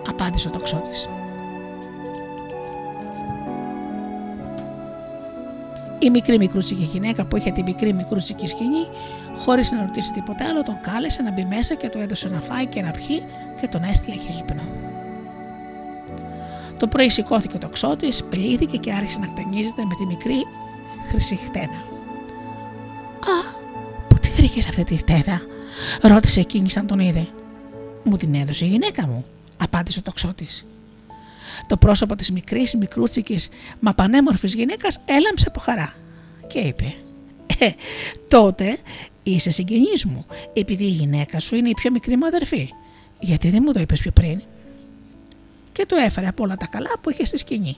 [0.08, 1.08] απάντησε ο τοξότης.
[5.98, 8.86] Η μικρή μικρούτσικη γυναίκα που είχε την μικρή μικρούτσικη σκηνή,
[9.38, 12.66] χωρίς να ρωτήσει τίποτα άλλο, τον κάλεσε να μπει μέσα και του έδωσε να φάει
[12.66, 13.22] και να πιει
[13.60, 14.62] και τον έστειλε για ύπνο.
[16.78, 20.46] Το πρωί σηκώθηκε ο τοξότη, πλήθηκε και άρχισε να χτενίζεται με τη μικρή
[21.08, 21.76] χρυσή χτένα.
[23.18, 23.56] Α,
[24.38, 25.40] βρήκες αυτή τη χτέρα,
[26.02, 27.28] ρώτησε εκείνης σαν τον είδε.
[28.04, 29.24] Μου την έδωσε η γυναίκα μου,
[29.56, 30.46] απάντησε ο τοξότη.
[31.66, 33.48] Το πρόσωπο της μικρής, μικρούτσικης,
[33.80, 35.94] μα πανέμορφης γυναίκας έλαμψε από χαρά
[36.46, 36.94] και είπε:
[37.58, 37.70] Ε,
[38.28, 38.78] τότε
[39.30, 42.70] είσαι συγγενής μου, επειδή η γυναίκα σου είναι η πιο μικρή μου αδερφή.
[43.20, 44.42] Γιατί δεν μου το είπες πιο πριν.
[45.72, 47.76] Και του έφερε από όλα τα καλά που είχε στη σκηνή.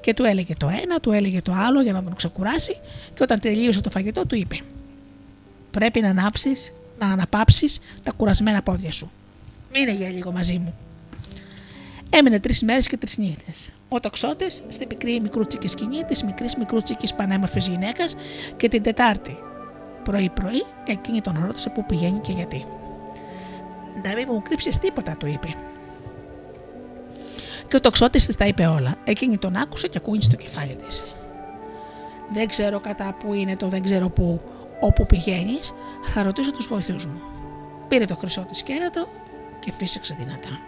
[0.00, 2.76] Και του έλεγε το ένα, του έλεγε το άλλο για να τον ξεκουράσει,
[3.14, 4.60] και όταν τελείωσε το φαγητό, του είπε:
[5.70, 7.66] Πρέπει να ανάψεις, να αναπάψει
[8.02, 9.10] τα κουρασμένα πόδια σου.
[9.72, 10.74] Μείνε για λίγο μαζί μου.
[12.10, 13.72] Έμεινε τρεις μέρες και τρεις νύχτες.
[13.88, 18.16] Ο τοξότης στην μικρή μικρούτσικη σκηνή της μικρής μικρούτσικης πανέμορφης γυναίκας
[18.56, 19.36] και την Τετάρτη.
[20.10, 22.66] Πρωί-πρωί εκείνη τον ρώτησε πού πηγαίνει και γιατί.
[24.04, 25.48] Να μην μου κρύψεις τίποτα, του είπε.
[27.68, 28.94] Και ο τοξότης της τα είπε όλα.
[29.04, 31.04] Εκείνη τον άκουσε και ακούγησε το κεφάλι της.
[32.30, 34.40] Δεν ξέρω κατά πού είναι το δεν ξέρω πού,
[34.80, 35.72] Όπου πηγαίνεις,
[36.02, 37.20] θα ρωτήσω τους βοηθούς μου.
[37.88, 39.08] Πήρε το χρυσό της κέρατο
[39.60, 40.60] και φύσηξε δυνατά.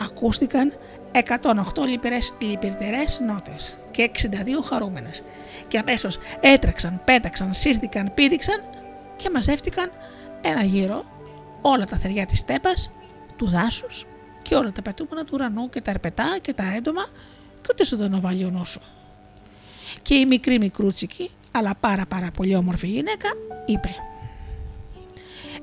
[0.00, 0.72] Ακούστηκαν
[1.12, 5.22] 108 λυπηρές, λυπηρτερές νότες και 62 χαρούμενες
[5.68, 8.62] και αμέσως έτρεξαν, πέταξαν, σύρθηκαν, πήδηξαν
[9.16, 9.90] και μαζεύτηκαν
[10.40, 11.04] ένα γύρο
[11.62, 12.90] όλα τα θεριά της στέπας,
[13.36, 14.06] του δάσους
[14.42, 17.02] και όλα τα πετούμενα του ουρανού και τα ερπετά και τα έντομα
[17.62, 18.80] και ούτε ζωντανό βάλει σου.
[20.02, 23.28] Και η μικρή μικρούτσικη αλλά πάρα πάρα πολύ όμορφη γυναίκα,
[23.66, 23.94] είπε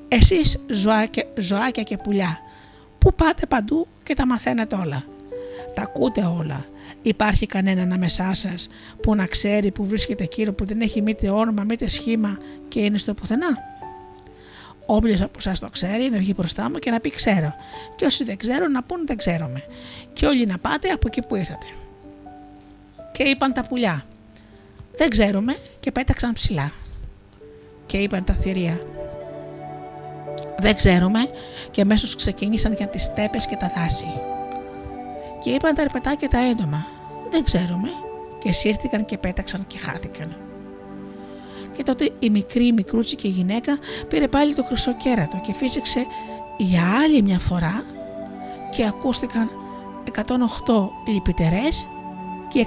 [0.08, 2.38] Εσείς ζωάκια, ζωάκια και πουλιά,
[2.98, 5.04] που πάτε παντού και τα μαθαίνετε όλα.
[5.74, 6.64] Τα ακούτε όλα.
[7.02, 8.68] Υπάρχει κανένα ανάμεσά σας
[9.02, 12.38] που να ξέρει που βρίσκεται εκείνο που δεν έχει μήτε όνομα μήτε σχήμα
[12.68, 13.58] και είναι στο πουθενά;
[14.86, 17.54] Όποιος από εσά το ξέρει να βγει μπροστά μου και να πει ξέρω.
[17.96, 19.62] Και όσοι δεν ξέρουν να πούν δεν ξέρουμε.
[20.12, 21.66] Και όλοι να πάτε από εκεί που ήρθατε.
[23.12, 24.04] Και είπαν τα πουλιά.
[24.96, 26.72] Δεν ξέρουμε και πέταξαν ψηλά.
[27.86, 28.80] Και είπαν τα θηρία.
[30.58, 31.18] Δεν ξέρουμε
[31.70, 34.06] και αμέσως ξεκίνησαν για τις στέπες και τα δάση.
[35.42, 36.86] Και είπαν τα ερπετά και τα έντομα.
[37.30, 37.88] Δεν ξέρουμε
[38.38, 40.36] και σύρθηκαν και πέταξαν και χάθηκαν.
[41.76, 46.06] Και τότε η μικρή μικρούτσικη γυναίκα πήρε πάλι το χρυσό κέρατο και φύσηξε
[46.56, 47.84] για άλλη μια φορά
[48.70, 49.50] και ακούστηκαν
[50.14, 50.22] 108
[51.06, 51.88] λυπητερές
[52.48, 52.66] και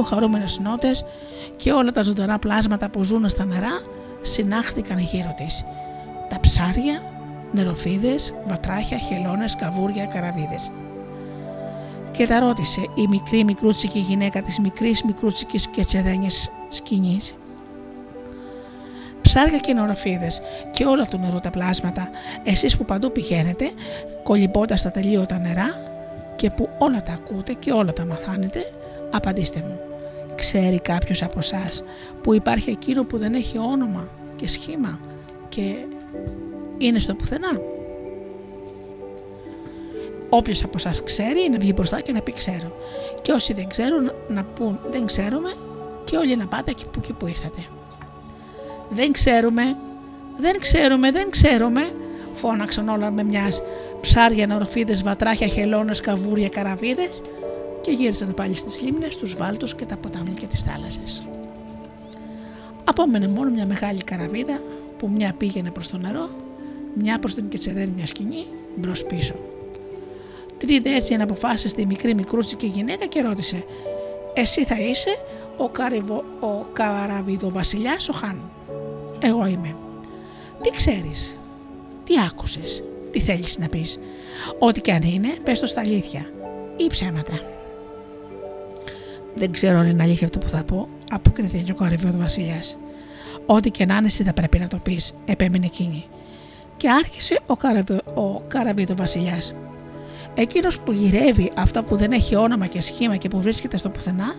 [0.00, 1.04] 62 χαρούμενες νότες
[1.56, 3.82] και όλα τα ζωντανά πλάσματα που ζουν στα νερά
[4.20, 5.64] συνάχτηκαν γύρω της.
[6.28, 7.02] Τα ψάρια,
[7.52, 10.70] νεροφίδες, βατράχια, χελώνες, καβούρια, καραβίδες.
[12.12, 17.34] Και τα ρώτησε η μικρή μικρούτσικη γυναίκα της μικρής μικρούτσικης και τσεδένιας σκηνής.
[19.20, 22.10] Ψάρια και νεροφίδες και όλα του νερού τα πλάσματα,
[22.44, 23.70] εσείς που παντού πηγαίνετε,
[24.22, 25.68] κολυμπώντας τα τελείωτα νερά
[26.36, 28.72] και που όλα τα ακούτε και όλα τα μαθάνετε,
[29.10, 29.80] απαντήστε μου.
[30.34, 31.84] Ξέρει κάποιος από εσάς
[32.22, 34.98] που υπάρχει εκείνο που δεν έχει όνομα και σχήμα
[35.48, 35.74] και
[36.78, 37.60] είναι στο πουθενά;
[40.30, 42.76] Όποιος από εσά ξέρει να βγει μπροστά και να πει ξέρω.
[43.22, 45.54] Και όσοι δεν ξέρουν να πούν δεν ξέρουμε
[46.04, 47.60] και όλοι να πάτε εκεί που, εκεί που ήρθατε.
[48.90, 49.76] Δεν ξέρουμε,
[50.38, 51.92] δεν ξέρουμε, δεν ξέρουμε,
[52.34, 53.62] φώναξαν όλα με μιας
[54.00, 57.22] ψάρια, νορφίδε, βατράχια, χελώνες, καβούρια, καραβίδες
[57.80, 61.22] και γύρισαν πάλι στις λίμνες, τους βάλτους και τα ποτάμια και τις θάλασσες.
[62.84, 64.60] Απόμενε μόνο μια μεγάλη καραβίδα
[64.98, 66.30] που μια πήγαινε προς το νερό,
[66.94, 68.46] μια προς την κετσεδέρνια σκηνή,
[68.76, 69.34] μπρος πίσω.
[70.60, 73.64] Την είδε έτσι να αποφάσισε τη μικρή μικρούτσικη γυναίκα και ρώτησε:
[74.34, 75.18] Εσύ θα είσαι
[75.56, 78.50] ο, καρυβο, ο καραβιδοβασιλιάς ο Χάν;
[79.18, 79.76] Εγώ είμαι.
[80.62, 81.38] Τι ξέρεις,
[82.04, 83.98] τι άκουσες, τι θέλεις να πεις.
[84.58, 86.26] Ό,τι και αν είναι, πες το στα αλήθεια
[86.76, 87.40] ή ψέματα.
[89.34, 92.60] Δεν ξέρω αν είναι αλήθεια αυτό που θα πω, αποκριθήκε ο κορυφαίο βασιλιά.
[93.46, 96.04] Ό,τι και να είναι, εσύ θα πρέπει να το πεις, επέμεινε εκείνη.
[96.76, 97.92] Και άρχισε ο, καραβι...
[98.14, 99.38] ο καραβίδο βασιλιά.
[100.40, 104.34] Εκείνος που γυρεύει αυτό που δεν έχει όνομα και σχήμα και που βρίσκεται στο πουθενά,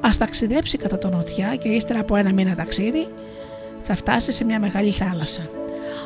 [0.00, 3.08] ας ταξιδέψει κατά τον νοτιά και ύστερα από ένα μήνα ταξίδι,
[3.80, 5.42] θα φτάσει σε μια μεγάλη θάλασσα.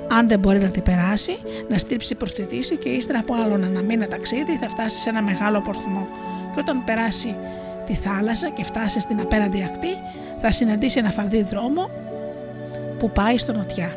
[0.09, 1.39] Αν δεν μπορεί να την περάσει,
[1.69, 5.09] να στύψει προ τη δύση και ύστερα από άλλον ένα μήνα ταξίδι θα φτάσει σε
[5.09, 6.09] ένα μεγάλο πορθμό.
[6.55, 7.35] Και όταν περάσει
[7.87, 9.97] τη θάλασσα και φτάσει στην απέναντι ακτή,
[10.39, 11.91] θα συναντήσει ένα φαρδί δρόμο
[12.99, 13.97] που πάει στο νοτιά.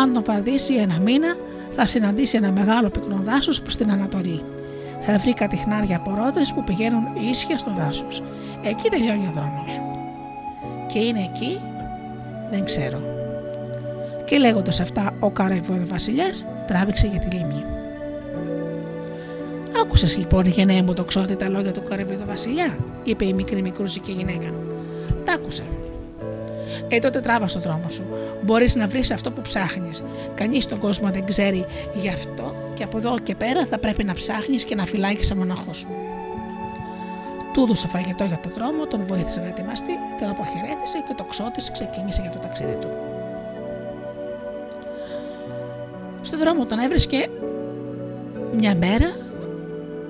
[0.00, 1.36] Αν τον φαρδίσει ένα μήνα,
[1.76, 4.42] θα συναντήσει ένα μεγάλο πυκνό δάσος προς την Ανατολή.
[5.00, 6.10] Θα βρει κατηχνάρια από
[6.54, 8.22] που πηγαίνουν ίσια στο δάσος.
[8.62, 9.80] Εκεί τελειώνει ο δρόμος.
[10.92, 11.60] Και είναι εκεί,
[12.50, 13.00] δεν ξέρω.
[14.24, 17.64] Και λέγοντας αυτά, ο Καραϊβόδο Βασιλιάς τράβηξε για τη λίμνη.
[19.82, 24.12] Άκουσες λοιπόν, γενναία μου το ξώτη τα λόγια του Καραϊβίδου Βασιλιά, είπε η μικρή μικρούζικη
[24.12, 24.52] γυναίκα.
[25.24, 25.62] Τα άκουσα.
[26.88, 28.04] Ε, τότε τράβα στον δρόμο σου.
[28.42, 30.04] Μπορείς να βρεις αυτό που ψάχνεις.
[30.34, 34.12] Κανείς στον κόσμο δεν ξέρει γι' αυτό και από εδώ και πέρα θα πρέπει να
[34.12, 35.88] ψάχνεις και να φυλάγεις σαν μοναχός σου.
[37.52, 41.72] Του έδωσε φαγητό για τον δρόμο, τον βοήθησε να ετοιμαστεί, τον αποχαιρέτησε και το ξώτη
[41.72, 42.88] ξεκίνησε για το ταξίδι του.
[46.22, 47.28] Στον δρόμο τον έβρισκε
[48.52, 49.16] μια μέρα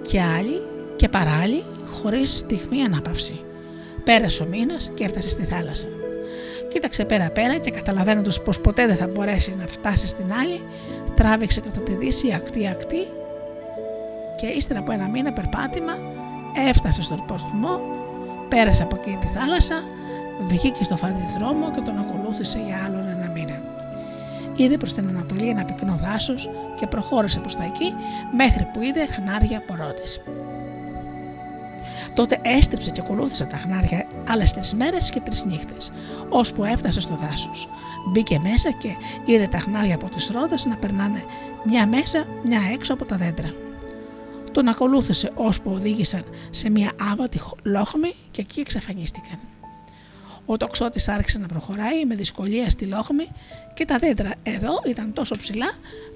[0.09, 0.63] και άλλη
[0.97, 3.41] και παράλληλη χωρίς στιγμή ανάπαυση.
[4.05, 5.87] Πέρασε ο μήνας και έφτασε στη θάλασσα.
[6.75, 10.61] Κοίταξε πέρα-πέρα και καταλαβαίνοντας πως ποτέ δεν θα μπορέσει να φτάσει στην άλλη,
[11.15, 13.07] τράβηξε κατά τη δύση ακτή-ακτή
[14.37, 15.93] και ύστερα από ένα μήνα περπάτημα
[16.69, 17.81] έφτασε στον πορθμό,
[18.49, 19.83] πέρασε από εκεί τη θάλασσα,
[20.49, 23.63] βγήκε στο φαρδί δρόμο και τον ακολούθησε για άλλον ένα μήνα.
[24.57, 27.95] Είδε προς την Ανατολή ένα πυκνό δάσος και προχώρησε προς τα εκεί
[28.37, 30.21] μέχρι που είδε χνάρια πορώτες.
[32.15, 35.93] Τότε έστριψε και ακολούθησε τα χνάρια άλλες τρεις μέρες και τρεις νύχτες,
[36.29, 37.69] ώσπου έφτασε στο δάσος.
[38.09, 38.89] Μπήκε μέσα και
[39.25, 41.23] είδε τα χνάρια από τις ρόδες να περνάνε
[41.65, 43.55] μια μέσα, μια έξω από τα δέντρα.
[44.53, 49.39] Τον ακολούθησε ώσπου οδήγησαν σε μια άβατη λόχμη και εκεί εξαφανίστηκαν.
[50.47, 53.29] Ο τοξότης άρχισε να προχωράει με δυσκολία στη λόχμη
[53.75, 55.71] και τα δέντρα εδώ ήταν τόσο ψηλά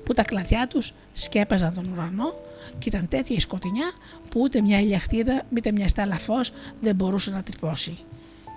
[0.05, 2.35] που τα κλαδιά τους σκέπαζαν τον ουρανό
[2.79, 3.91] και ήταν τέτοια η σκοτεινιά
[4.31, 7.99] που ούτε μια ηλιαχτίδα, ούτε μια στάλα φως δεν μπορούσε να τρυπώσει.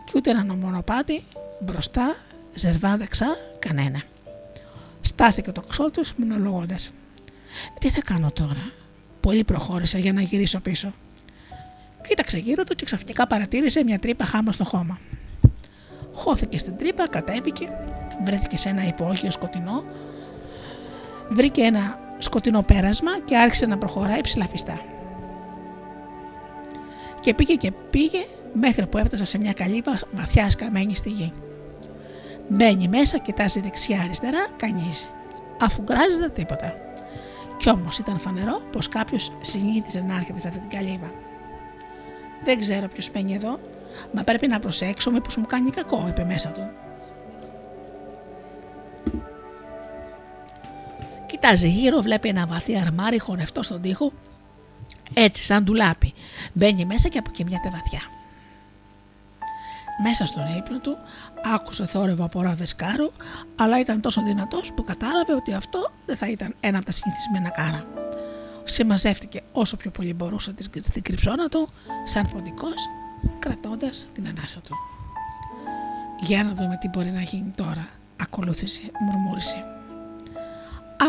[0.06, 1.24] Και ούτε ένα μονοπάτι
[1.60, 2.16] μπροστά,
[2.54, 4.02] ζερβά δεξά, κανένα.
[5.02, 6.76] Στάθηκε το ξώτο μονολογώντα.
[7.80, 8.72] Τι θα κάνω τώρα.
[9.20, 10.94] Πολύ προχώρησα για να γυρίσω πίσω.
[12.08, 15.00] Κοίταξε γύρω του και ξαφνικά παρατήρησε μια τρύπα χάμα στο χώμα.
[16.14, 17.68] Χώθηκε στην τρύπα, κατέβηκε,
[18.26, 19.84] βρέθηκε σε ένα υπόγειο σκοτεινό,
[21.30, 24.80] βρήκε ένα σκοτεινό πέρασμα και άρχισε να προχωράει ψηλαφιστά.
[27.20, 31.34] Και πήγε και πήγε μέχρι που έφτασε σε μια καλύβα βαθιά σκαμμένη στη γη.
[32.48, 35.10] Μπαίνει μέσα, κοιτάζει δεξιά-αριστερά, κανείς.
[35.62, 36.74] Αφού γκράζεται τίποτα.
[37.58, 41.12] Κι όμως ήταν φανερό πως κάποιος συνήθιζε να έρχεται σε αυτή την καλύβα.
[42.44, 43.60] Δεν ξέρω ποιος μπαίνει εδώ,
[44.14, 46.81] μα πρέπει να προσέξω μήπως μου κάνει κακό, είπε μέσα του.
[51.42, 54.12] Κοιτάζει γύρω, βλέπει ένα βαθύ αρμάρι χωνευτό στον τοίχο,
[55.14, 56.14] έτσι σαν ντουλάπι.
[56.54, 58.00] Μπαίνει μέσα και αποκοιμιάται βαθιά.
[60.04, 60.98] Μέσα στον ύπνο του
[61.54, 63.12] άκουσε θόρυβο από ράδε κάρο,
[63.56, 67.50] αλλά ήταν τόσο δυνατός που κατάλαβε ότι αυτό δεν θα ήταν ένα από τα συνηθισμένα
[67.50, 67.86] κάρα.
[68.64, 71.70] Συμμαζεύτηκε όσο πιο πολύ μπορούσε στην κρυψώνα του,
[72.04, 72.68] σαν ποντικό,
[73.40, 74.76] κρατώντας την ανάσα του.
[76.20, 77.88] Για να δούμε τι μπορεί να γίνει τώρα,
[78.22, 79.81] ακολούθησε, μουρμούρισε.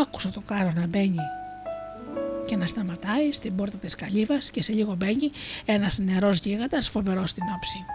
[0.01, 1.19] Άκουσε το κάρο να μπαίνει
[2.45, 5.31] και να σταματάει στην πόρτα της καλύβας και σε λίγο μπαίνει
[5.65, 7.85] ένας νερός γίγαντας φοβερός στην όψη.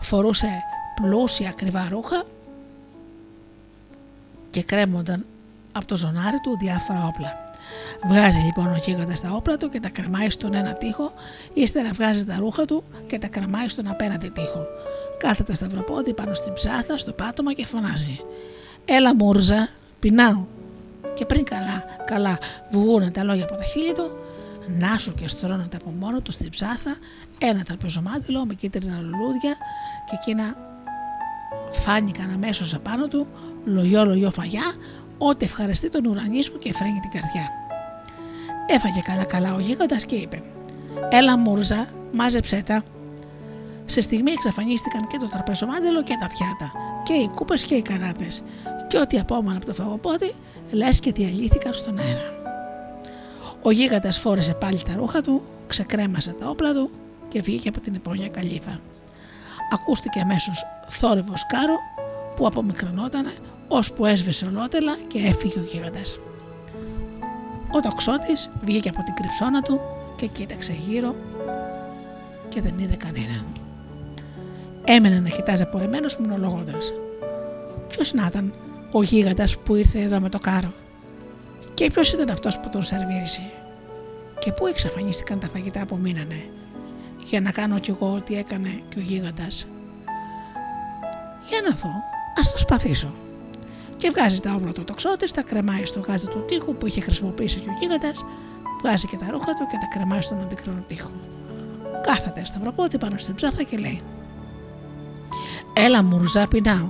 [0.00, 0.48] Φορούσε
[0.94, 2.22] πλούσια ακριβά ρούχα
[4.50, 5.26] και κρέμονταν
[5.72, 7.46] από το ζωνάρι του διάφορα όπλα.
[8.08, 11.12] Βγάζει λοιπόν ο γίγαντας τα όπλα του και τα κρεμάει στον ένα τοίχο,
[11.54, 14.66] ύστερα βγάζει τα ρούχα του και τα κρεμάει στον απέναντι τοίχο.
[15.18, 18.20] Κάθεται σταυροπόδι πάνω στην ψάθα, στο πάτωμα και φωνάζει.
[18.84, 19.68] Έλα μούρζα,
[20.00, 20.44] πεινάω.
[21.18, 22.38] Και πριν καλά, καλά
[22.70, 24.10] βγουν τα λόγια από τα χείλη του,
[24.78, 26.96] να σου και στρώνεται από μόνο τους στην ψάθα
[27.38, 29.56] ένα τραπεζομάτιλο με κίτρινα λουλούδια
[30.10, 30.56] και εκείνα
[31.70, 33.26] φάνηκαν αμέσως απάνω του
[33.64, 34.74] λογιό λογιό φαγιά
[35.18, 37.48] ό,τι ευχαριστεί τον ουρανίσκο και φρένει την καρδιά.
[38.66, 40.42] Έφαγε καλά καλά ο γίγαντας και είπε
[41.10, 42.82] «Έλα μούρζα, μάζεψέ τα».
[43.84, 46.72] Σε στιγμή εξαφανίστηκαν και το τραπεζομάντελο και τα πιάτα
[47.02, 48.42] και οι κούπες και οι κανάτες
[48.88, 50.34] και ό,τι απόμανε από το φαγοπότη
[50.70, 52.36] λες και διαλύθηκαν στον αέρα.
[53.62, 56.90] Ο γίγαντας φόρεσε πάλι τα ρούχα του, ξεκρέμασε τα όπλα του
[57.28, 58.80] και βγήκε από την υπόγεια καλύβα.
[59.72, 61.74] Ακούστηκε αμέσως θόρυβος κάρο
[62.36, 63.32] που απομικρωνόταν
[63.68, 66.18] ώσπου έσβησε ολότελα και έφυγε ο γίγαντας.
[67.72, 69.80] Ο τοξότης βγήκε από την κρυψώνα του
[70.16, 71.14] και κοίταξε γύρω
[72.48, 73.44] και δεν είδε κανέναν.
[74.84, 76.92] Έμενε να κοιτάζει απορριμμένος μονολογώντας.
[77.88, 78.52] Ποιος να ήταν
[78.90, 80.72] ο γίγαντας που ήρθε εδώ με το κάρο
[81.74, 83.50] και ποιος ήταν αυτός που τον σερβίρισε;
[84.38, 86.50] Και πού εξαφανίστηκαν τα φαγητά που μείνανε;
[87.24, 89.68] Για να κάνω κι εγώ ό,τι έκανε και ο γίγαντας.
[91.48, 91.90] Για να δω,
[92.38, 93.14] ας το σπαθήσω.
[93.96, 97.60] Και βγάζει τα όπλα του τοξότης, τα κρεμάει στο γάζι του τείχου που είχε χρησιμοποιήσει
[97.60, 98.24] και ο γίγαντας,
[98.82, 101.10] βγάζει και τα ρούχα του και τα κρεμάει στον αντικρίνο τείχο.
[102.02, 104.02] Κάθεται σταυροπότη πάνω στην ψάθα και λέει
[105.72, 106.88] «Έλα μουρζά πεινάω»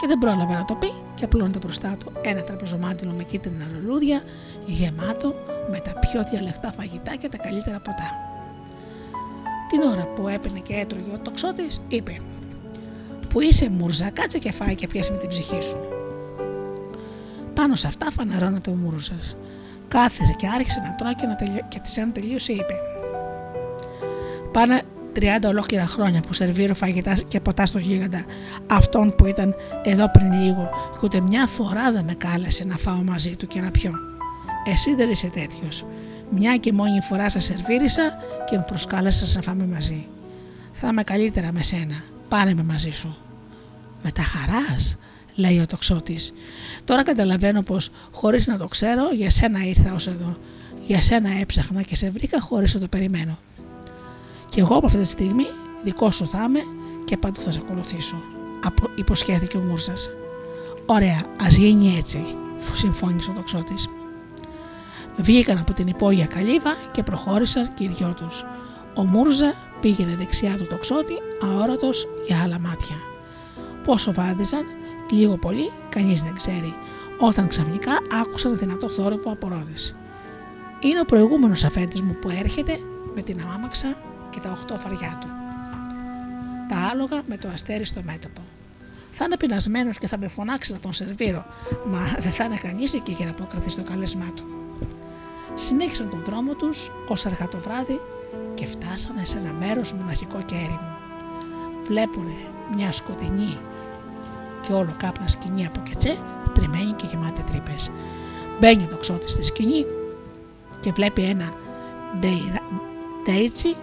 [0.00, 4.22] και δεν πρόλαβε να το πει και απλώνεται μπροστά του ένα τραπεζομάντιλο με κίτρινα λουλούδια
[4.66, 5.34] γεμάτο
[5.70, 8.10] με τα πιο διαλεκτά φαγητά και τα καλύτερα ποτά.
[9.68, 12.20] Την ώρα που έπαινε και έτρωγε ο τοξότης είπε
[13.28, 15.78] «Που είσαι μουρζά, κάτσε και φάει και πιάσει με την ψυχή σου».
[17.54, 19.36] Πάνω σε αυτά φανερώνεται ο μουρζάς.
[19.88, 21.60] Κάθεσε και άρχισε να τρώει και, να τελειώ...
[21.68, 22.74] και της αν τελείωσε είπε
[24.52, 24.82] «Πάνε
[25.14, 28.24] 30 ολόκληρα χρόνια που σερβίρω φαγητά και ποτά στο γίγαντα,
[28.66, 29.54] αυτόν που ήταν
[29.84, 33.60] εδώ πριν λίγο και ούτε μια φορά δεν με κάλεσε να φάω μαζί του και
[33.60, 33.92] να πιω.
[34.72, 35.84] Εσύ δεν είσαι τέτοιος.
[36.30, 38.02] Μια και μόνη φορά σας σερβίρισα
[38.50, 40.06] και με προσκάλεσα να φάμε μαζί.
[40.72, 42.04] Θα είμαι καλύτερα με σένα.
[42.28, 43.16] Πάρε με μαζί σου.
[44.02, 44.96] Με τα χαράς,
[45.34, 46.32] λέει ο τοξότης.
[46.84, 50.36] Τώρα καταλαβαίνω πως χωρίς να το ξέρω, για σένα ήρθα ως εδώ.
[50.86, 53.38] Για σένα έψαχνα και σε βρήκα χωρίς να το περιμένω.
[54.48, 55.46] Και εγώ από αυτή τη στιγμή
[55.84, 56.60] δικό σου θα είμαι
[57.04, 58.22] και παντού θα σε ακολουθήσω.
[58.64, 59.94] Απο, υποσχέθηκε ο Μούρζα.
[60.86, 62.24] Ωραία, ας γίνει έτσι,
[62.72, 63.74] συμφώνησε ο τοξότη.
[65.16, 68.44] Βγήκαν από την υπόγεια καλύβα και προχώρησαν και οι δυο τους.
[68.94, 72.96] Ο Μούρζα πήγαινε δεξιά του τοξότη, αόρατος για άλλα μάτια.
[73.84, 74.64] Πόσο βάδιζαν,
[75.10, 76.74] λίγο πολύ, κανείς δεν ξέρει,
[77.18, 77.92] όταν ξαφνικά
[78.22, 79.96] άκουσαν δυνατό θόρυβο από ρόδες.
[80.80, 82.78] Είναι ο προηγούμενος αφέντης μου που έρχεται
[83.14, 83.96] με την αμάξα
[84.34, 85.28] και τα οχτώ φαριά του.
[86.68, 88.40] Τα άλογα με το αστέρι στο μέτωπο.
[89.10, 91.44] Θα είναι πεινασμένος και θα με φωνάξει να τον σερβίρω,
[91.86, 94.44] μα δεν θα είναι κανείς εκεί για να αποκριθεί στο καλέσμά του.
[95.54, 98.00] Συνέχισαν τον δρόμο τους ως αργά το βράδυ
[98.54, 100.96] και φτάσανε σε ένα μέρος μοναχικό και έρημο.
[101.86, 102.34] Βλέπουνε
[102.74, 103.58] μια σκοτεινή
[104.60, 106.18] και όλο κάπνα σκηνή από κετσέ
[106.54, 107.90] τριμμένη και γεμάτη τρύπες.
[108.60, 109.84] Μπαίνει ο τοξότης στη σκηνή
[110.80, 111.52] και βλέπει ένα
[113.24, 113.76] ντέιτσι,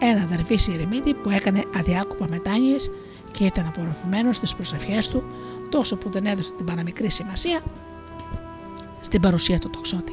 [0.00, 2.90] ένα δερβίση ερημίτη που έκανε αδιάκοπα μετάνοιες
[3.30, 5.22] και ήταν απορροφημένος στις προσευχές του,
[5.70, 7.60] τόσο που δεν έδωσε την παραμικρή σημασία
[9.00, 10.12] στην παρουσία του τοξότη.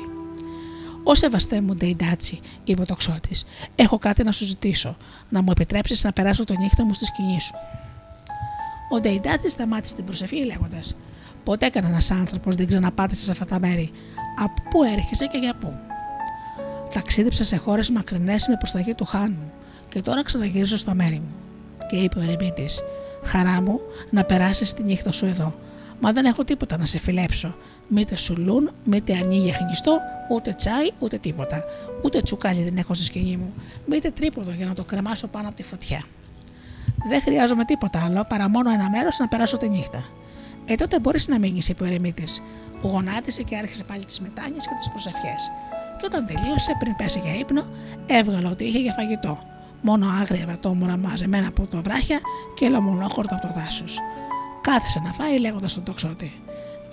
[1.03, 3.45] Ω σεβαστέ μου, Ντέιντάτσι, είπε ο τοξότης,
[3.75, 4.97] έχω κάτι να σου ζητήσω,
[5.29, 7.53] να μου επιτρέψεις να περάσω το νύχτα μου στη σκηνή σου.
[8.93, 10.95] Ο Ντέιντάτσι σταμάτησε την προσευχή λέγοντας:
[11.43, 13.91] Ποτέ κανένας άνθρωπος δεν ξαναπάτησε σε αυτά τα μέρη.
[14.35, 15.73] Από πού έρχεσαι και για πού.
[16.93, 19.51] Ταξίδεψα σε χώρες μακρινές με προσταγή του Χάνου
[19.91, 21.35] και τώρα ξαναγυρίζω στα μέρη μου.
[21.89, 22.65] Και είπε ο ερεμίτη:
[23.23, 25.55] Χαρά μου να περάσεις τη νύχτα σου εδώ.
[25.99, 27.55] Μα δεν έχω τίποτα να σε φιλέψω.
[27.87, 29.99] Μήτε σουλούν, μήτε ανοίγει χνιστό,
[30.29, 31.63] ούτε τσάι, ούτε τίποτα.
[32.03, 33.53] Ούτε τσουκάλι δεν έχω στη σκηνή μου.
[33.85, 36.01] Μήτε τρίποδο για να το κρεμάσω πάνω από τη φωτιά.
[37.09, 40.03] Δεν χρειάζομαι τίποτα άλλο παρά μόνο ένα μέρος να περάσω τη νύχτα.
[40.65, 42.23] Ε, τότε μπορείς να μείνεις, είπε ο ερεμίτη.
[42.81, 45.51] Γονάτισε και άρχισε πάλι τις μετάνιε και τις προσευχές.
[45.97, 47.65] Και όταν τελείωσε, πριν πέσει για ύπνο,
[48.07, 49.50] έβγαλε ότι είχε για φαγητό.
[49.81, 52.19] Μόνο άγρια βατόμουρα μαζεμένα από το βράχια
[52.55, 53.99] και λαμονόχορτα από το δάσος.
[54.61, 56.41] Κάθεσε να φάει λέγοντας στον τοξότη.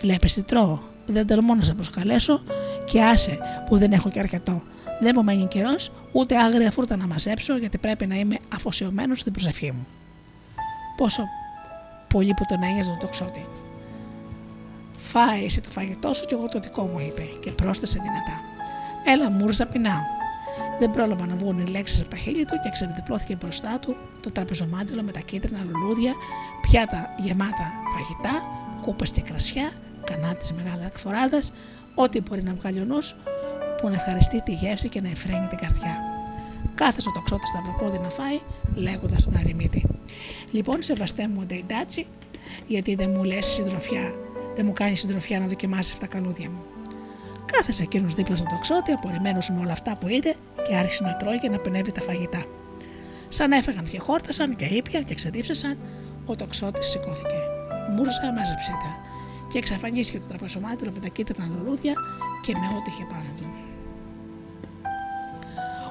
[0.00, 2.40] Βλέπεις τι τρώω; Δεν τολμώ να σε προσκαλέσω
[2.84, 4.62] και άσε που δεν έχω και αρκετό.
[5.00, 9.32] Δεν μου μένει καιρός ούτε άγρια φούρτα να μαζέψω γιατί πρέπει να είμαι αφοσιωμένος στην
[9.32, 9.86] προσευχή μου.
[10.96, 11.22] Πόσο
[12.08, 13.46] πολύ που τον ένοιαζε τον τοξότη.
[14.98, 18.40] Φάε εσύ το φαγητό σου και εγώ το δικό μου, είπε και πρόσθεσε δυνατά.
[19.04, 20.17] Έλα, μούρζα, πεινάω.
[20.78, 24.30] Δεν πρόλαβα να βγουν οι λέξεις από τα χείλη του και ξεδιπλώθηκε μπροστά του το
[24.30, 26.14] τραπεζομάντιλο με τα κίτρινα λουλούδια,
[26.60, 28.42] πιάτα γεμάτα φαγητά,
[28.80, 29.72] κούπες και κρασιά,
[30.04, 31.52] κανάτε μεγάλα εκφοράδας,
[31.94, 33.16] ό,τι μπορεί να βγάλει ο νους,
[33.80, 35.96] που να ευχαριστεί τη γεύση και να εφραίνει την καρδιά.
[36.74, 38.40] Κάθε ο τοξότη σταυροπόδι να φάει,
[38.74, 39.86] λέγοντας τον Αριμίτη.
[40.50, 42.06] Λοιπόν, σεβαστέ μου, Ντέιντάτσι,
[42.66, 44.14] γιατί δεν μου λες συντροφιά,
[44.56, 46.77] δεν μου κάνεις συντροφιά να δοκιμάσεις αυτά τα καλούδια μου.
[47.52, 50.34] Κάθεσε εκείνος δίπλα στον τοξότη, απορριμμένος με όλα αυτά που είδε
[50.68, 52.42] και άρχισε να τρώει και να πενεύει τα φαγητά.
[53.28, 55.78] Σαν έφεγαν και χόρτασαν και ήπιαν και ξεδίψασαν,
[56.26, 57.36] ο τοξότης σηκώθηκε.
[57.96, 58.96] Μούρζα, μάζεψε τα.
[59.52, 61.94] Και εξαφανίστηκε το τραπεζομάτιλο με τα κίτρινα λουλούδια
[62.42, 63.46] και με ό,τι είχε πάνω του.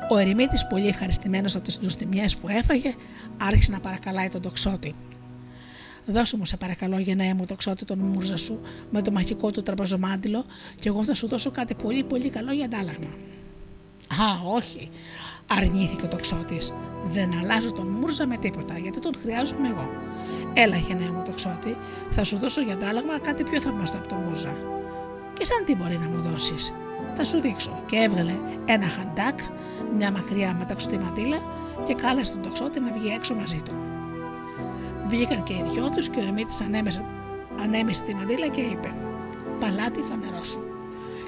[0.09, 2.95] Ο ερημίτης, πολύ ευχαριστημένος από τις νοστιμιέ που έφαγε,
[3.41, 4.95] άρχισε να παρακαλάει τον τοξότη.
[6.09, 8.59] Δώσου μου, σε παρακαλώ, γενναία μου το ξώτη τον μούρζα σου
[8.89, 10.45] με το μαγικό του τραπεζομάντιλο
[10.79, 13.09] και εγώ θα σου δώσω κάτι πολύ πολύ καλό για αντάλλαγμα.
[14.07, 14.89] Α, όχι,
[15.47, 16.57] αρνήθηκε ο τοξότη.
[17.07, 19.89] Δεν αλλάζω τον Μούρζα με τίποτα, γιατί τον χρειάζομαι εγώ.
[20.53, 21.77] Έλα, γενναία μου τοξότη,
[22.09, 24.57] θα σου δώσω για αντάλλαγμα κάτι πιο θαυμαστό από τον Μούρζα.
[25.33, 26.73] Και σαν τι μπορεί να μου δώσεις,
[27.15, 27.83] θα σου δείξω.
[27.85, 28.33] Και έβγαλε
[28.65, 29.39] ένα χαντάκ,
[29.95, 31.37] μια μακριά μεταξωτή μαντήλα
[31.85, 33.96] και κάλεσε τον τοξότη να βγει έξω μαζί του.
[35.07, 36.61] Βγήκαν και οι δυο τους και ο Ερμήτης
[37.61, 38.93] ανέμεσε τη μαντήλα και είπε:
[39.59, 40.41] Παλάτι φανερό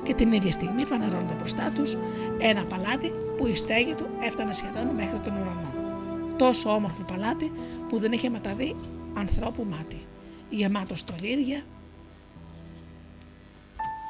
[0.03, 1.97] Και την ίδια στιγμή φανερώνεται μπροστά τους
[2.37, 5.71] ένα παλάτι που η στέγη του έφτανε σχεδόν μέχρι τον ουρανό.
[6.35, 7.51] Τόσο όμορφο παλάτι
[7.89, 8.75] που δεν είχε μεταδεί
[9.17, 10.05] ανθρώπου μάτι.
[10.49, 11.63] Γεμάτο στολίδια,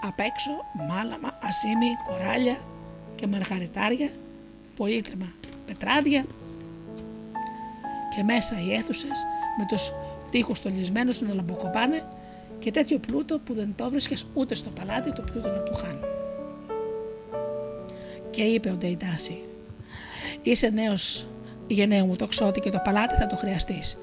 [0.01, 0.51] απ' έξω
[0.87, 2.57] μάλαμα, ασίμι, κοράλια
[3.15, 4.09] και μαργαριτάρια,
[4.75, 5.25] πολύτριμα
[5.65, 6.25] πετράδια
[8.15, 9.25] και μέσα οι αίθουσες
[9.59, 9.93] με τους
[10.29, 12.03] τείχους στολισμένους να λαμποκοπάνε
[12.59, 15.99] και τέτοιο πλούτο που δεν το βρίσκες ούτε στο παλάτι του πλούτο του χάνει.
[18.29, 19.43] Και είπε ο Ντεϊντάση,
[20.41, 21.27] είσαι νέος
[21.67, 23.97] γενναίου μου το ξότι και το παλάτι θα το χρειαστείς.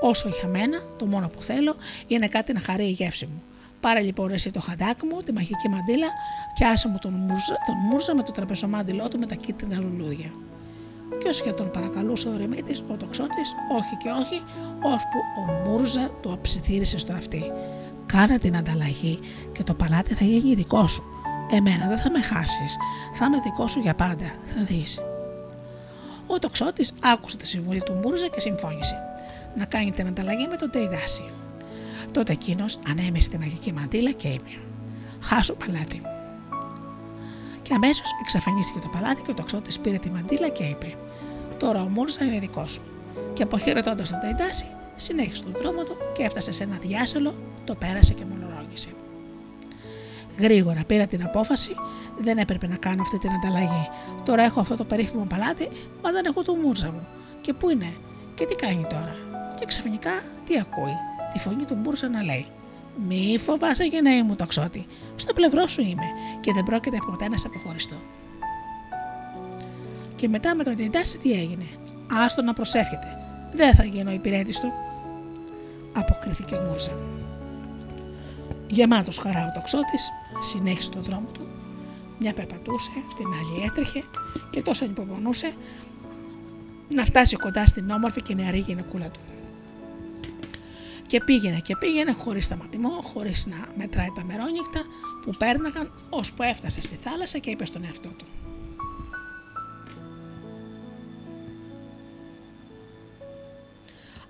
[0.00, 1.76] Όσο για μένα, το μόνο που θέλω
[2.06, 3.42] είναι κάτι να χαρεί η γεύση μου.
[3.80, 6.08] Πάρε λοιπόν εσύ το χαντάκ μου, τη μαγική μαντήλα
[6.54, 10.32] και άσε μου τον μούρζα, τον μούρζα με το τραπεζομάντιλό του με τα κίτρινα λουλούδια
[11.18, 14.42] και όσο και τον παρακαλούσε ο Ρεμίτης, ο τοξότης, όχι και όχι,
[14.82, 17.42] ώσπου ο Μούρζα το αψιθύρισε στο αυτί.
[18.06, 19.18] Κάνε την ανταλλαγή
[19.52, 21.04] και το παλάτι θα γίνει δικό σου.
[21.50, 22.76] Εμένα δεν θα με χάσεις,
[23.14, 25.00] θα είμαι δικό σου για πάντα, θα δεις.
[26.26, 28.96] Ο τοξότης άκουσε τη συμβουλή του Μούρζα και συμφώνησε
[29.56, 31.24] να κάνει την ανταλλαγή με τον Τεϊδάση.
[32.12, 34.50] Τότε εκείνος ανέμεσε τη μαγική μαντήλα και είπε:
[35.20, 36.13] Χάσου παλάτι
[37.64, 40.96] και αμέσως εξαφανίστηκε το παλάτι και ο τοξότη πήρε τη μαντήλα και είπε:
[41.58, 42.82] Τώρα ο Μούρζα είναι δικός σου.
[43.32, 44.66] Και αποχαιρετώντας τον Ταϊντάση,
[44.96, 47.34] συνέχισε τον δρόμο του και έφτασε σε ένα διάσελο,
[47.64, 48.88] το πέρασε και μονολόγησε.
[50.38, 51.74] Γρήγορα πήρα την απόφαση,
[52.18, 53.88] δεν έπρεπε να κάνω αυτή την ανταλλαγή.
[54.24, 55.68] Τώρα έχω αυτό το περίφημο παλάτι,
[56.02, 57.06] μα δεν έχω το Μούρζα μου.
[57.40, 57.94] Και πού είναι,
[58.34, 59.16] και τι κάνει τώρα.
[59.58, 60.10] Και ξαφνικά
[60.44, 60.96] τι ακούει,
[61.32, 62.46] τη φωνή του Μούρζα να λέει:
[63.08, 64.86] μη φοβάσαι γενναίη μου τοξότη.
[65.16, 66.06] Στο πλευρό σου είμαι
[66.40, 67.96] και δεν πρόκειται ποτέ να σε αποχωριστώ.
[70.16, 71.66] Και μετά με τον Τιντάση τι έγινε.
[72.10, 73.18] Άστο να προσεύχεται.
[73.52, 74.72] Δεν θα γίνω υπηρέτης του.
[75.92, 76.92] Αποκρίθηκε ο Μούρζα.
[78.66, 80.10] Γεμάτος χαρά ο τοξότης,
[80.40, 81.46] συνέχισε τον δρόμο του.
[82.18, 84.02] Μια περπατούσε, την άλλη έτρεχε
[84.50, 85.54] και τόσο ανυπομονούσε
[86.94, 89.20] να φτάσει κοντά στην όμορφη και νεαρή γυναικούλα του.
[91.06, 94.82] Και πήγαινε και πήγαινε χωρίς σταματημό, χωρίς να μετράει τα μερόνυχτα
[95.22, 98.26] που πέρναγαν, ώσπου έφτασε στη θάλασσα και είπε στον εαυτό του.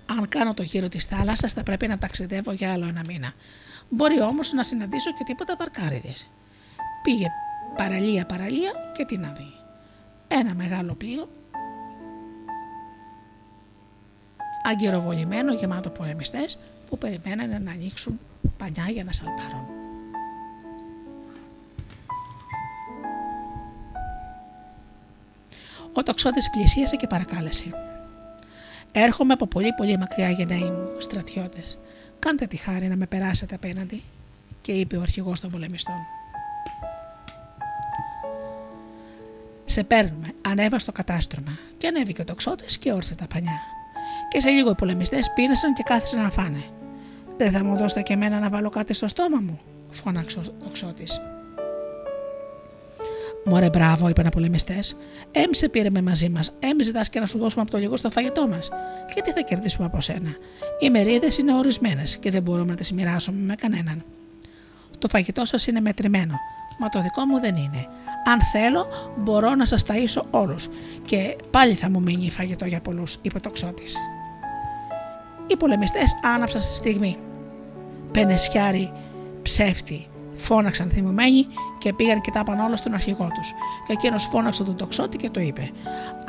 [0.05, 3.33] Αν κάνω το γύρο της θάλασσας, θα πρέπει να ταξιδεύω για άλλο ένα μήνα.
[3.89, 6.27] Μπορεί όμως να συναντήσω και τίποτα παρκάριδες.
[7.03, 7.27] Πήγε
[7.77, 9.53] παραλία παραλία και τι να δει.
[10.27, 11.29] Ένα μεγάλο πλοίο
[14.65, 16.57] αγκυροβολημένο γεμάτο πολεμιστές
[16.89, 18.19] που περιμένανε να ανοίξουν
[18.57, 19.65] πανιά για να σαλπάρουν.
[25.93, 27.65] Ο τοξότης πλησίασε και παρακάλεσε.
[28.91, 31.77] Έρχομαι από πολύ πολύ μακριά γενναίοι μου, στρατιώτες.
[32.19, 34.03] Κάντε τη χάρη να με περάσετε απέναντι,
[34.61, 35.95] και είπε ο αρχηγός των πολεμιστών.
[39.65, 43.74] Σε παίρνουμε, ανέβα στο κατάστρωμα και ανέβηκε ο τοξότης και όρσε τα πανιά.
[44.29, 46.63] Και σε λίγο οι πολεμιστές πίνεσαν και κάθισαν να φάνε.
[47.37, 49.59] Δεν θα μου δώσετε και εμένα να βάλω κάτι στο στόμα μου,
[49.91, 51.07] φώναξε ο τοξότη.
[53.47, 54.97] Μωρέ, μπράβο, είπαν οι πολεμιστές.
[55.31, 56.53] Έμει σε πήρε μαζί μας.
[56.59, 58.69] Έμει ζητάς και να σου δώσουμε από το λίγο στο φαγητό μας.
[59.15, 60.35] Και τι θα κερδίσουμε από σένα.
[60.79, 64.03] Οι μερίδες είναι ορισμένες και δεν μπορούμε να τις μοιράσουμε με κανέναν.
[64.99, 66.35] Το φαγητό σας είναι μετρημένο,
[66.79, 67.87] μα το δικό μου δεν είναι.
[68.25, 68.87] Αν θέλω,
[69.17, 70.69] μπορώ να σας ταΐσω όλους
[71.05, 73.83] και πάλι θα μου μείνει φαγητό για πολλούς, είπε ο τοξότη.
[75.47, 77.17] Οι πολεμιστές άναψαν στη στιγμή.
[78.11, 78.91] Πενεσιάρι,
[79.41, 81.45] ψεύτη, φώναξαν θυμωμένοι
[81.77, 83.51] και πήγαν και τα είπαν όλα στον αρχηγό τους.
[83.87, 85.69] Και εκείνος φώναξε τον τοξότη και το είπε: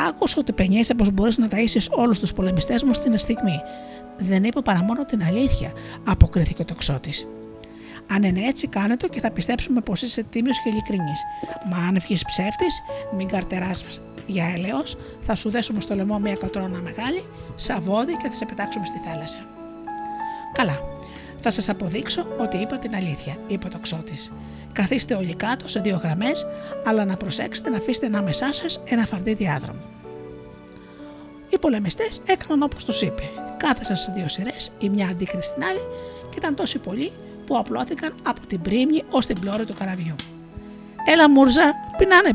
[0.08, 3.60] Άκουσα ότι πενιέσαι πως μπορείς να ταΐσεις όλους τους πολεμιστές μου στην στιγμή.
[4.18, 5.72] Δεν είπε παρά μόνο την αλήθεια,
[6.06, 7.26] αποκρίθηκε ο τοξότης.
[8.10, 11.20] Αν είναι έτσι, κάνε το και θα πιστέψουμε πως είσαι τίμιος και ειλικρινής.
[11.70, 12.82] Μα αν βγεις ψεύτης,
[13.16, 17.24] μην καρτεράς για έλεος, θα σου δέσουμε στο λαιμό μια κατρώνα μεγάλη,
[17.56, 19.38] σαβόδι και θα σε πετάξουμε στη θάλασσα.
[20.52, 20.80] Καλά,
[21.40, 24.32] θα σας αποδείξω ότι είπα την αλήθεια, είπε ο τοξότης.
[24.72, 26.46] Καθίστε όλοι κάτω σε δύο γραμμές,
[26.86, 29.80] αλλά να προσέξετε να αφήσετε ανάμεσά σας ένα φαρδί διάδρομο.
[31.48, 33.22] Οι πολεμιστές έκαναν όπως τους είπε.
[33.56, 35.80] Κάθεσαν σε δύο σειρές, η μια αντίκριση στην άλλη,
[36.30, 37.12] και ήταν τόσοι πολλοί
[37.46, 40.14] που απλώθηκαν από την πρίμνη ως την πλώρη του καραβιού.
[41.08, 42.28] Έλα Μούρζα, πεινάνε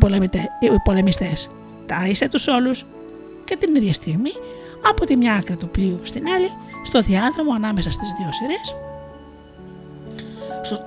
[0.60, 1.50] οι πολεμιστές.
[1.86, 2.86] Τάισε τους όλους.
[3.44, 4.32] Και την ίδια στιγμή,
[4.90, 6.50] από τη μια άκρη του πλοίου στην άλλη,
[6.84, 8.76] στο διάδρομο ανάμεσα στις δύο σειρές,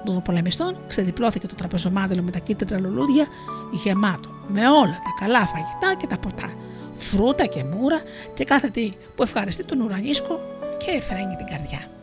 [0.05, 3.27] των πολεμιστών ξεδιπλώθηκε το τραπεζομάδελο με τα κίτρινα λουλούδια
[3.73, 6.53] γεμάτο με όλα τα καλά φαγητά και τα ποτά,
[6.95, 8.01] φρούτα και μούρα
[8.35, 10.41] και κάθε τι που ευχαριστεί τον ουρανίσκο
[10.79, 11.94] και εφραίνει την καρδιά.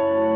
[0.00, 0.29] Οι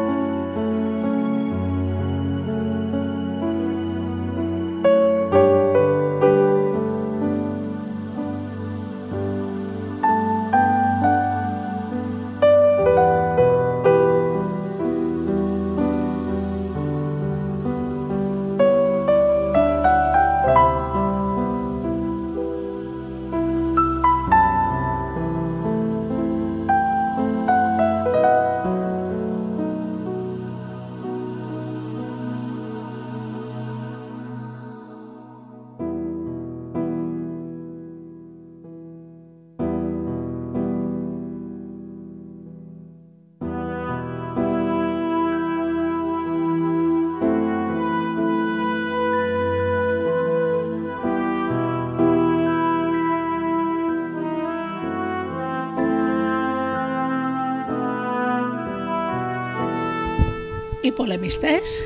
[60.96, 61.80] πολεμιστές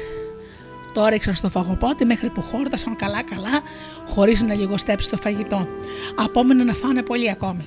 [0.92, 3.60] το έριξαν στο φαγοπότη μέχρι που χόρτασαν καλά-καλά
[4.06, 5.68] χωρίς να λιγοστέψει το φαγητό.
[6.16, 7.66] Απόμενε να φάνε πολύ ακόμη.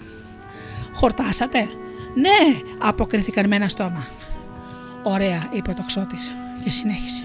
[0.93, 1.69] Χορτάσατε;
[2.15, 4.07] Ναι, αποκρίθηκαν με ένα στόμα.
[5.03, 7.23] Ωραία, είπε ο τοξότης και συνέχισε.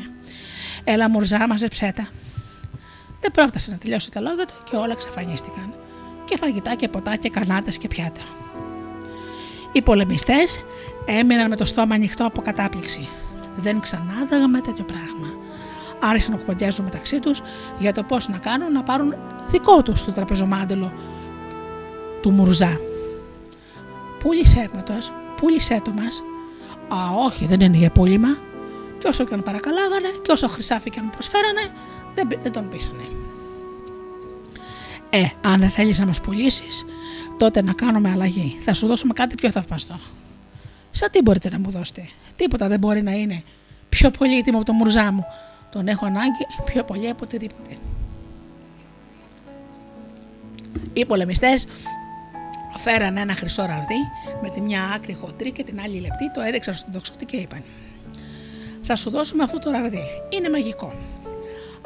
[0.84, 2.08] Έλα, μουρζά, μαζεψέ τα.
[3.20, 5.74] Δεν πρόφτασε να τελειώσει τα λόγια του και όλα εξαφανίστηκαν.
[6.24, 8.20] Και φαγητά και ποτά και κανάτες και πιάτα.
[9.72, 10.64] Οι πολεμιστές
[11.06, 13.08] έμειναν με το στόμα ανοιχτό από κατάπληξη
[13.56, 15.28] δεν ξανάδαγαμε τέτοιο πράγμα.
[16.00, 17.42] Άρχισαν να κουβεντιάζουν μεταξύ τους
[17.78, 19.14] για το πώς να κάνουν να πάρουν
[19.50, 20.92] δικό τους το τραπεζομάντελο
[22.22, 22.80] του Μουρζά.
[24.18, 24.94] Πούλησε με το,
[25.36, 26.06] πούλησε το μα.
[26.96, 28.38] Α, όχι, δεν είναι για πούλημα.
[28.98, 31.60] Και όσο και αν παρακαλάγανε και όσο χρυσάφι και αν προσφέρανε,
[32.14, 33.04] δεν, δεν τον πείσανε.
[35.10, 36.84] Ε, αν δεν θέλεις να μας πουλήσεις,
[37.36, 38.56] τότε να κάνουμε αλλαγή.
[38.60, 40.00] Θα σου δώσουμε κάτι πιο θαυμαστό.
[40.90, 43.42] Σαν τι μπορείτε να μου δώσετε, Τίποτα δεν μπορεί να είναι
[43.88, 45.24] πιο πολύτιμο από το μουρζά μου.
[45.70, 47.76] Τον έχω ανάγκη πιο πολύ από οτιδήποτε.
[50.92, 51.66] Οι πολεμιστές
[52.78, 54.00] φέραν ένα χρυσό ραβδί
[54.42, 57.62] με τη μια άκρη χοντρή και την άλλη λεπτή, το έδειξαν στον τοξότη και είπαν:
[58.82, 60.04] Θα σου δώσουμε αυτό το ραβδί.
[60.28, 60.92] Είναι μαγικό.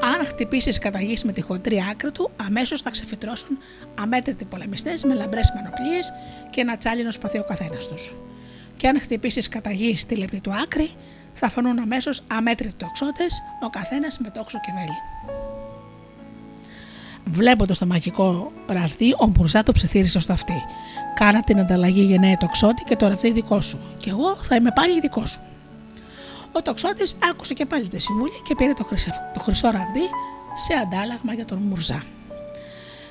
[0.02, 3.59] Αν χτυπήσεις κατά γης με τη χοντρή άκρη του, αμέσως θα ξεφυτρώσουν
[4.01, 6.12] αμέτρητοι πολεμιστές με λαμπρές μανοπλίες
[6.51, 8.14] και ένα τσάλινο σπαθί ο καθένας τους.
[8.81, 10.90] Και αν χτυπήσεις κατά γη στη λεπτή του άκρη,
[11.32, 14.98] θα φανούν αμέσως αμέτρητοι τοξότες, ο καθένας με τόξο και βέλη.
[17.24, 20.62] Βλέποντα το μαγικό ραβδί, ο Μπουρζά το ψιθύρισε στο αυτή.
[21.15, 23.81] Κάνα την ανταλλαγή γενναία τοξότη και το ραβδί δικό σου.
[23.97, 25.40] Και εγώ θα είμαι πάλι δικό σου.
[26.52, 30.07] Ο τοξότης άκουσε και πάλι τη συμβούλια και πήρε το, χρυσό, το χρυσό ραβδί
[30.55, 32.02] σε αντάλλαγμα για τον Μουρζά.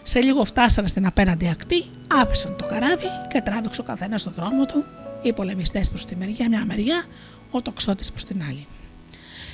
[0.04, 4.66] Σε λίγο φτάσανε στην απέναντι ακτή, άφησαν το καράβι και τράβηξε ο καθένας στο δρόμο
[4.66, 4.84] του,
[5.22, 7.06] οι πολεμιστές προς τη μεριά, μια μεριά,
[7.52, 8.68] ο τοξότης προς την άλλη.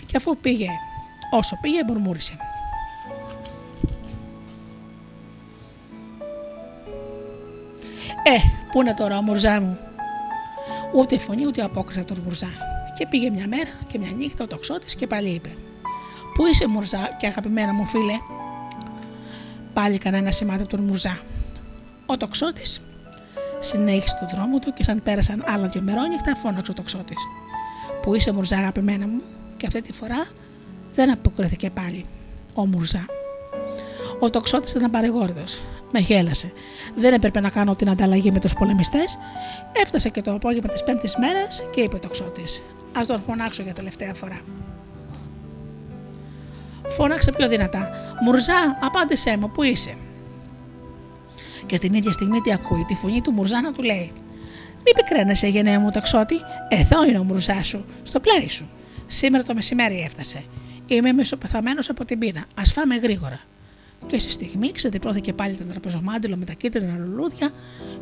[0.06, 0.68] Και αφού πήγε
[1.32, 2.38] όσο πήγε, μουρμούρισε.
[8.24, 8.38] Ε,
[8.72, 9.78] πού είναι τώρα ο Μουρζά μου;
[10.94, 12.48] Ούτε φωνή ούτε απόκριση από τον Μουρζά.
[12.98, 15.50] Και πήγε μια μέρα και μια νύχτα ο τοξότης και πάλι είπε:
[16.36, 18.18] Πού είσαι Μουρζά και αγαπημένα μου φίλε;
[19.74, 21.20] Πάλι κανένα σημάδι από τον Μουρζά.
[22.06, 22.82] Ο τοξότης
[23.60, 27.18] συνέχισε τον δρόμο του και σαν πέρασαν άλλα δύο μερόνυχτα φώναξε ο τοξότης.
[28.02, 29.22] Πού είσαι Μουρζά αγαπημένα μου;
[29.58, 30.26] Και αυτή τη φορά
[30.94, 32.06] δεν αποκρίθηκε πάλι
[32.54, 33.06] ο Μουρζά.
[34.20, 35.62] Ο τοξότης ήταν απαρηγόρητος.
[35.92, 36.52] Με γέλασε.
[36.96, 39.18] Δεν έπρεπε να κάνω την ανταλλαγή με τους πολεμιστές.
[39.72, 42.62] Έφτασε και το απόγευμα της πέμπτης μέρας και είπε ο τοξότης:
[42.98, 44.40] Α τον φωνάξω για τελευταία φορά.
[46.88, 47.90] Φώναξε πιο δυνατά.
[48.24, 49.98] Μουρζά, απάντησέ μου, πού είσαι;
[51.66, 54.12] Και την ίδια στιγμή τι ακούει, τη φωνή του Μουρζά να του λέει:
[54.86, 56.36] Μη πικραίνεσαι, γενναία μου ταξότη,
[56.70, 58.70] εδώ είναι ο Μουρζά σου, στο πλάι σου.
[59.08, 60.44] Σήμερα το μεσημέρι έφτασε.
[60.88, 62.40] Είμαι μισοπεθαμένο από την πείνα.
[62.40, 63.40] Α φάμε γρήγορα.
[64.08, 67.52] Και στη στιγμή ξετυπώθηκε πάλι το τραπεζομάντιλο με τα κίτρινα λουλούδια,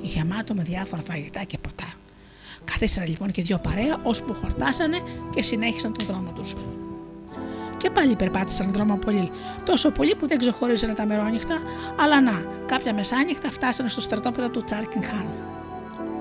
[0.02, 1.94] γεμάτο με διάφορα φαγητά και ποτά.
[2.64, 4.98] Καθίσανε λοιπόν και δύο παρέα, ώσπου χορτάσανε
[5.36, 6.56] και συνέχισαν τον δρόμο τους.
[7.84, 9.32] Και πάλι περπάτησαν δρόμο πολύ,
[9.66, 11.58] τόσο πολύ που δεν ξεχωρίζανε τα μερόνυχτα,
[12.00, 15.26] αλλά να, κάποια μεσάνυχτα φτάσανε στο στρατόπεδο του Τσάρκιν Χάν.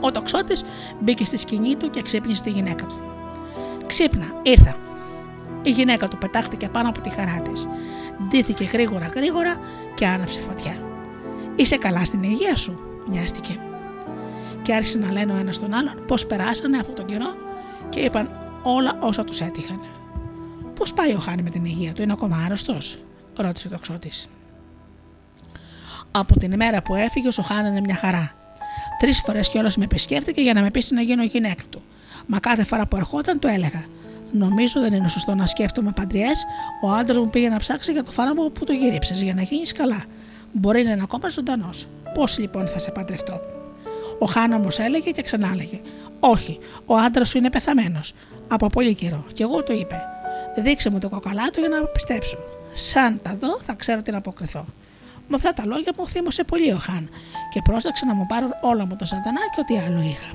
[0.01, 0.65] Ο τοξότης
[1.01, 3.01] μπήκε στη σκηνή του και ξύπνησε τη γυναίκα του.
[3.87, 4.77] Ξύπνα, ήρθα.
[5.63, 7.69] Η γυναίκα του πετάχτηκε πάνω από τη χαρά της.
[8.29, 9.59] Ντύθηκε γρήγορα γρήγορα
[9.95, 10.77] και άναψε φωτιά.
[11.57, 12.79] Είσαι καλά στην υγεία σου,
[13.09, 13.59] νοιάστηκε.
[14.63, 17.35] Και άρχισε να λένε ο ένας τον άλλον πώς περάσανε αυτόν τον καιρό
[17.89, 18.31] και είπαν
[18.63, 19.81] όλα όσα τους έτυχαν.
[20.75, 22.99] Πώς πάει ο Χάνι με την υγεία του, είναι ακόμα άρρωστος,
[23.37, 24.29] ρώτησε το ξώτης.
[26.11, 28.35] Από την ημέρα που έφυγε, ο Χάνι είναι μια χαρά.
[28.99, 31.83] Τρεις φορές κιόλας με επισκέφτηκε για να με πείσει να γίνω γυναίκα του.
[32.27, 33.85] Μα κάθε φορά που ερχόταν το έλεγα.
[34.33, 36.45] Νομίζω δεν είναι σωστό να σκέφτομαι παντριές.
[36.83, 39.73] Ο άντρας μου πήγε να ψάξει για το φάρμακο που το γύριψε για να γίνεις
[39.73, 40.05] καλά.
[40.53, 41.87] Μπορεί να είναι ακόμα ζωντανός.
[42.15, 43.41] Πώς λοιπόν θα σε παντρευτώ;
[44.19, 45.81] Ο Χάνα όμως έλεγε και ξανά έλεγε:
[46.21, 48.15] Όχι, ο άντρας σου είναι πεθαμένος.
[48.49, 49.25] Από πολύ καιρό.
[49.33, 50.03] Και εγώ το είπε.
[50.57, 52.39] Δείξε μου το κοκαλάτο για να πιστέψω.
[52.73, 54.65] Σαν τα δω, θα ξέρω τι να αποκριθώ.
[55.29, 57.09] Με αυτά τα λόγια μου θύμωσε πολύ ο Χάν
[57.51, 60.33] και πρόσταξε να μου πάρουν όλα μου το σαντανά και ό,τι άλλο είχα.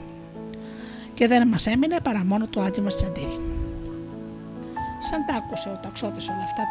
[1.13, 3.39] Και δεν μας έμεινε παρά μόνο το άτιμο τσαντήρι.
[4.99, 6.63] Σαν τα άκουσε ο ταξότης όλα αυτά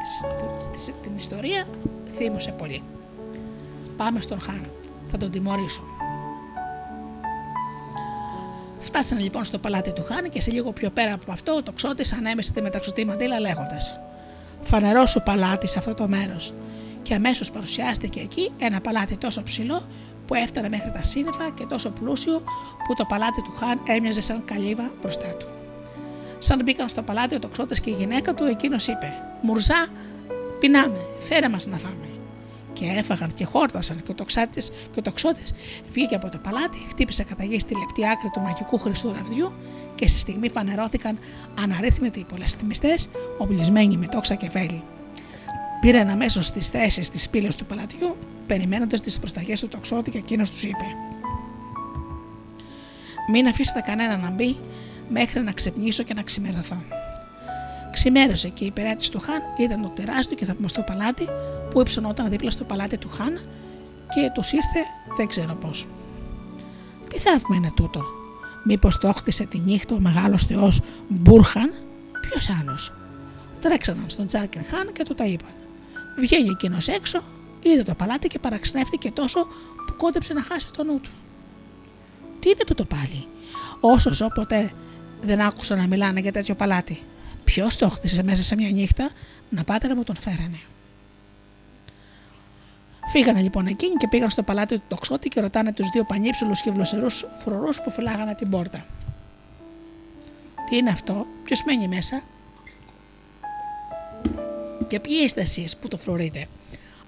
[0.72, 1.64] της, την ιστορία,
[2.10, 2.82] θύμωσε πολύ.
[3.96, 4.70] Πάμε στον Χάν,
[5.06, 5.82] θα τον τιμωρήσω.
[8.86, 12.14] Φτάσανε λοιπόν στο παλάτι του Χάν και σε λίγο πιο πέρα από αυτό ο τοξότη
[12.16, 13.98] ανέμεσε τη μεταξωτή μαντήλα λέγοντας:
[14.60, 16.54] Φανερό σου παλάτι σε αυτό το μέρος.
[17.02, 19.86] Και αμέσως παρουσιάστηκε εκεί ένα παλάτι τόσο ψηλό
[20.26, 22.42] που έφτανε μέχρι τα σύννεφα και τόσο πλούσιο
[22.86, 25.46] που το παλάτι του Χάν έμοιαζε σαν καλύβα μπροστά του.
[26.38, 29.86] Σαν μπήκαν στο παλάτι ο τοξότης και η γυναίκα του, εκείνος είπε: Μουρζά,
[30.60, 32.15] πεινάμε, φέρε μας να φάμε.
[32.78, 35.52] Και έφαγαν και χόρτασαν και ο, τοξάτης, και ο τοξότης
[35.90, 39.52] βγήκε από το παλάτι, χτύπησε κατά γης στη λεπτή άκρη του μαγικού χρυσού ραβδιού
[39.94, 41.18] και στη στιγμή φανερώθηκαν
[41.62, 42.94] αναρρύθμιτοι πολεστημιστέ,
[43.38, 44.82] οπλισμένοι με τόξα και βέλη.
[45.80, 48.16] Πήραν αμέσω τι θέσεις της πύλης του παλατιού,
[48.46, 50.84] περιμένοντας τις προσταγές του τοξότη και εκείνος τους είπε:
[53.32, 54.56] Μην αφήσετε κανένα να μπει
[55.08, 56.76] μέχρι να ξυπνήσω και να ξημερωθώ.
[57.96, 61.28] Ξημέρωσε και η υπηρέτη του Χάν ήταν το τεράστιο και θαυμαστό παλάτι
[61.70, 63.32] που υψωνόταν δίπλα στο παλάτι του Χάν
[64.14, 64.80] και τους ήρθε
[65.16, 65.86] δεν ξέρω πώς.
[67.08, 68.04] Τι θαύμα είναι τούτο,
[68.64, 71.72] Μήπως το όχτισε τη νύχτα ο μεγάλος θεός Μπούρχαν,
[72.20, 72.92] ποιος άλλος;
[73.60, 75.52] Τρέξαναν στον Τζάρκεν Χάν και του τα είπαν.
[76.18, 77.22] Βγαίνει εκείνος έξω,
[77.62, 79.46] είδε το παλάτι και παραξενεύτηκε τόσο
[79.86, 81.10] που κόντεψε να χάσει το νου του.
[82.40, 83.26] Τι είναι τούτο πάλι,
[83.80, 84.72] όσο ζω ποτέ
[85.22, 87.02] δεν άκουσα να μιλάνε για τέτοιο παλάτι.
[87.46, 89.10] Ποιος το χτίσε μέσα σε μια νύχτα,
[89.48, 90.58] να πάτε να μου τον φέρανε.
[93.10, 96.70] Φύγανε λοιπόν εκείνοι και πήγαν στο παλάτι του τοξότη και ρωτάνε τους δύο πανίψουλου και
[96.70, 98.86] βλοσερούς φρουρούς που φυλάγανε την πόρτα.
[100.68, 102.22] Τι είναι αυτό, ποιος μένει μέσα,
[104.86, 106.48] και ποιοι είστε εσείς που το φρουρείτε;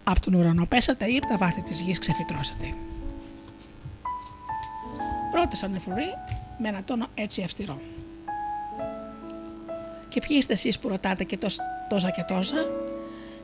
[0.05, 2.75] Από τον ουρανό πέσατε ή από τα βάθη της γης ξεφυτρώσατε;
[5.35, 6.15] Ρώτησαν οι φρουροί
[6.59, 7.81] με ένα τόνο έτσι αυστηρό.
[10.09, 11.39] Και ποιοι είστε εσείς που ρωτάτε και
[11.89, 12.67] τόσα και τόσα,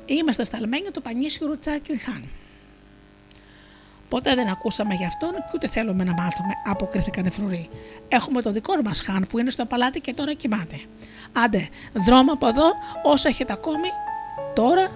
[0.06, 2.24] είμαστε σταλμένοι του πανίσιου Τσάρκιν Χάν.
[4.08, 7.68] Ποτέ δεν ακούσαμε γι' αυτόν και ούτε θέλουμε να μάθουμε, αποκρίθηκαν οι φρουροί.
[8.08, 10.80] Έχουμε το δικό μας Χάν που είναι στο παλάτι και τώρα κοιμάται.
[11.32, 11.68] Άντε,
[12.06, 12.64] δρόμο από εδώ
[13.02, 13.88] όσο έχετε ακόμη
[14.54, 14.90] τώρα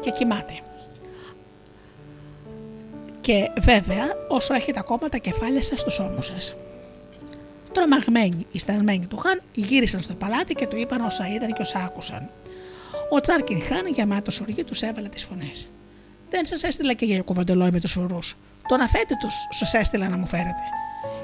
[0.00, 0.58] και κοιμάται.
[3.20, 6.56] Και βέβαια όσο έχετε ακόμα τα κεφάλια σας στους ώμους σας.
[7.74, 11.78] Τρομαγμένοι οι σταλμένοι του Χαν γύρισαν στο παλάτι και του είπαν όσα είδαν και όσα
[11.78, 12.30] άκουσαν.
[13.10, 15.70] Ο Τσάρκιν Χάν γεμάτος οργή τους έβαλε τις φωνές.
[16.30, 18.18] Δεν σας έστειλα και για κουβαντελόι με τους ουρού.
[18.68, 20.62] Τον αφέτε τους, σας έστειλα να μου φέρετε.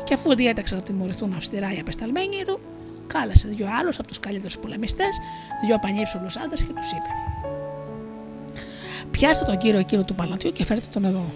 [0.05, 2.61] Και αφού διέταξαν να τιμωρηθούν αυστηρά οι απεσταλμένοι του,
[3.07, 5.19] κάλεσε δύο άλλους από τους καλύτερους πολεμιστές,
[5.67, 7.11] δύο πανίψουλου άντρες και τους είπε:
[9.11, 11.33] Πιάστε τον κύριο εκείνο του παλατιού και φέρτε τον εδώ.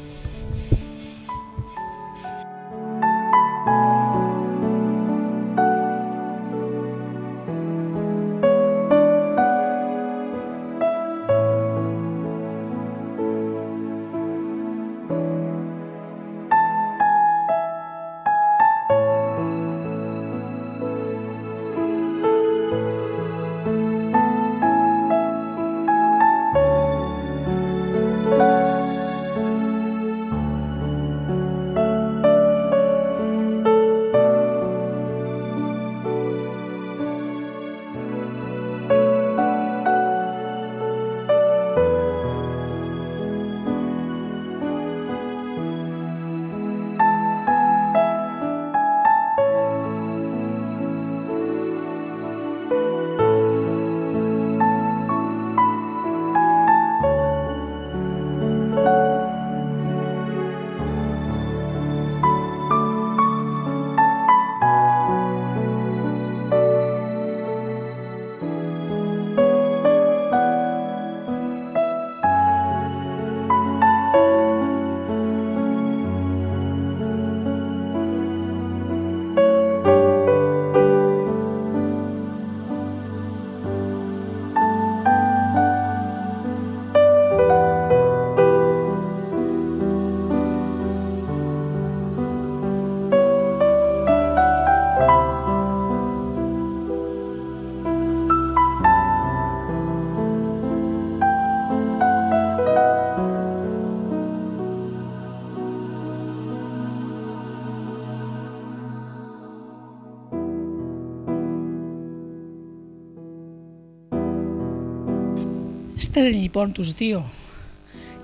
[116.17, 117.25] Στέλνει λοιπόν τους δύο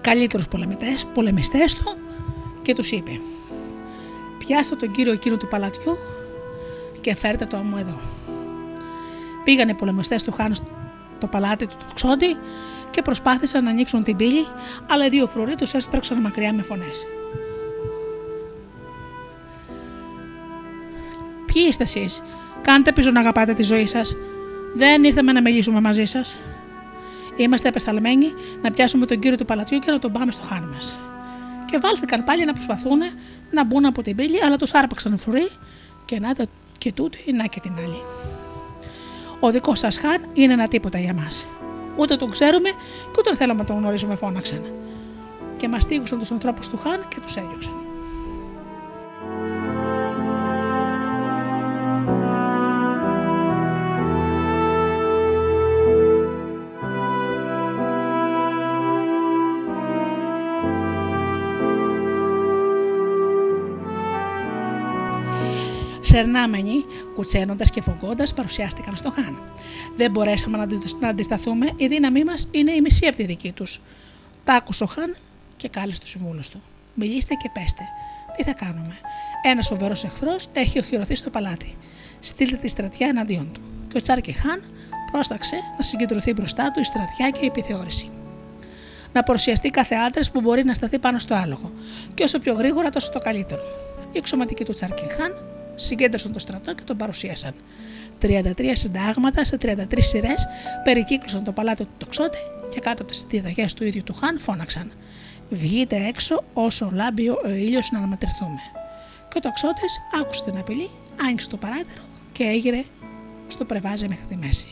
[0.01, 1.97] καλύτερους πολεμιστές, πολεμιστές του
[2.63, 3.21] και τους είπε
[4.39, 5.99] «Πιάστε τον κύριο εκείνο του παλατιού
[7.01, 8.01] και φέρτε το μου εδώ».
[9.45, 12.37] Πήγανε οι πολεμιστές του Χάν στο παλάτι του Τοξόντι
[12.91, 14.47] και προσπάθησαν να ανοίξουν την πύλη,
[14.91, 17.07] αλλά οι δύο φρουροί τους έσπραξαν μακριά με φωνές.
[21.53, 22.23] Ποιοι είστε εσείς,
[22.63, 24.17] κάντε πίσω να αγαπάτε τη ζωή σας.
[24.77, 26.39] Δεν ήρθαμε να μιλήσουμε μαζί σας.
[27.43, 28.27] Είμαστε επεσταλμένοι
[28.63, 30.99] να πιάσουμε τον κύριο του παλατιού και να τον πάμε στο χάν μας.
[31.67, 32.99] Και βάλθηκαν πάλι να προσπαθούν
[33.51, 35.49] να μπουν από την πύλη, αλλά τους άρπαξαν φρουροί
[36.05, 36.33] και να
[36.79, 38.03] και τούτη, να και την άλλη.
[39.41, 41.47] Ο δικός σας χάν είναι ένα τίποτα για μας.
[41.97, 42.69] Ούτε τον ξέρουμε
[43.13, 44.65] και ούτε θέλουμε να τον γνωρίζουμε, φώναξαν.
[45.57, 47.80] Και μαστίγουσαν τους ανθρώπους του χάν και τους έδιωξαν.
[66.13, 66.85] Σερνάμενοι,
[67.15, 69.39] κουτσένοντας και φογκώντα, παρουσιάστηκαν στο Χάν.
[69.97, 70.67] Δεν μπορέσαμε
[71.01, 73.83] να αντισταθούμε, η δύναμή μας είναι η μισή από τη δική τους.
[74.45, 75.17] Τα άκουσε ο Χάν
[75.57, 76.63] και κάλεσε τους συμβούλους του.
[76.95, 77.83] Μιλήστε και πέστε.
[78.37, 78.95] Τι θα κάνουμε;
[79.43, 81.77] Ένας σοβαρός εχθρός έχει οχυρωθεί στο παλάτι.
[82.21, 83.61] Στείλτε τη στρατιά εναντίον του.
[83.89, 84.63] Και ο Τσάρκι Χάν
[85.13, 88.11] πρόσταξε να συγκεντρωθεί μπροστά του η στρατιά και η επιθεώρηση.
[89.13, 91.73] Να παρουσιαστεί κάθε άντρας που μπορεί να σταθεί πάνω στο άλογο.
[92.15, 93.63] Και όσο πιο γρήγορα, τόσο το καλύτερο.
[94.13, 95.35] Η εξωματική του Τσάρκι Χάν
[95.85, 97.55] συγκέντρωσαν το στρατό και τον παρουσίασαν.
[98.23, 100.47] 33 συντάγματα σε 33 σειρές
[100.85, 102.39] περικύκλωσαν το παλάτι του τοξότη
[102.69, 104.93] και κάτω από τις διαταγέ του ίδιου του Χάν φώναξαν.
[105.51, 108.61] Βγείτε έξω όσο λάμπει ο ήλιος να αναμετρηθούμε.
[109.29, 110.91] Και ο τοξότης άκουσε την απειλή,
[111.27, 112.03] άνοιξε το παράθυρο
[112.33, 112.83] και έγειρε
[113.49, 114.67] στο πρεβάζι μέχρι τη μέση.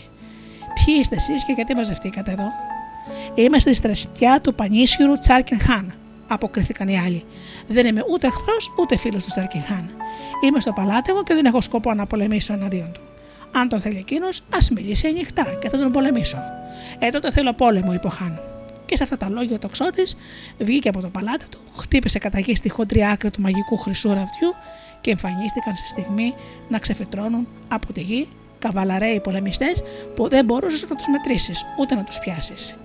[0.74, 2.48] Ποιοι είστε εσείς και γιατί μαζευτήκατε εδώ,
[3.34, 5.92] Είμαστε στη στρατιά του πανίσχυρου Τσάρκιν Χάν,
[6.28, 7.24] αποκρίθηκαν οι άλλοι.
[7.68, 9.90] Δεν είμαι ούτε εχθρός ούτε φίλος του Τσάρκιν Χάν.
[10.44, 13.00] Είμαι στο παλάτι μου και δεν έχω σκοπό να πολεμήσω εναντίον του.
[13.52, 16.38] Αν τον θέλει εκείνος, ας μιλήσει ανοιχτά και θα τον πολεμήσω.
[16.98, 18.40] Ε, τότε θέλω πόλεμο, είπε ο Χάν.
[18.86, 20.16] Και σε αυτά τα λόγια ο τοξότης
[20.58, 24.54] βγήκε από το παλάτι του, χτύπησε κατά γη στη χοντρή άκρη του μαγικού χρυσού ραβδιού
[25.00, 26.34] και εμφανίστηκαν σε στιγμή
[26.68, 28.28] να ξεφυτρώνουν από τη γη
[28.58, 29.82] καβαλαρέοι πολεμιστές
[30.14, 32.76] που δεν μπορούσες να τους μετρήσεις ούτε να τους πιάσεις.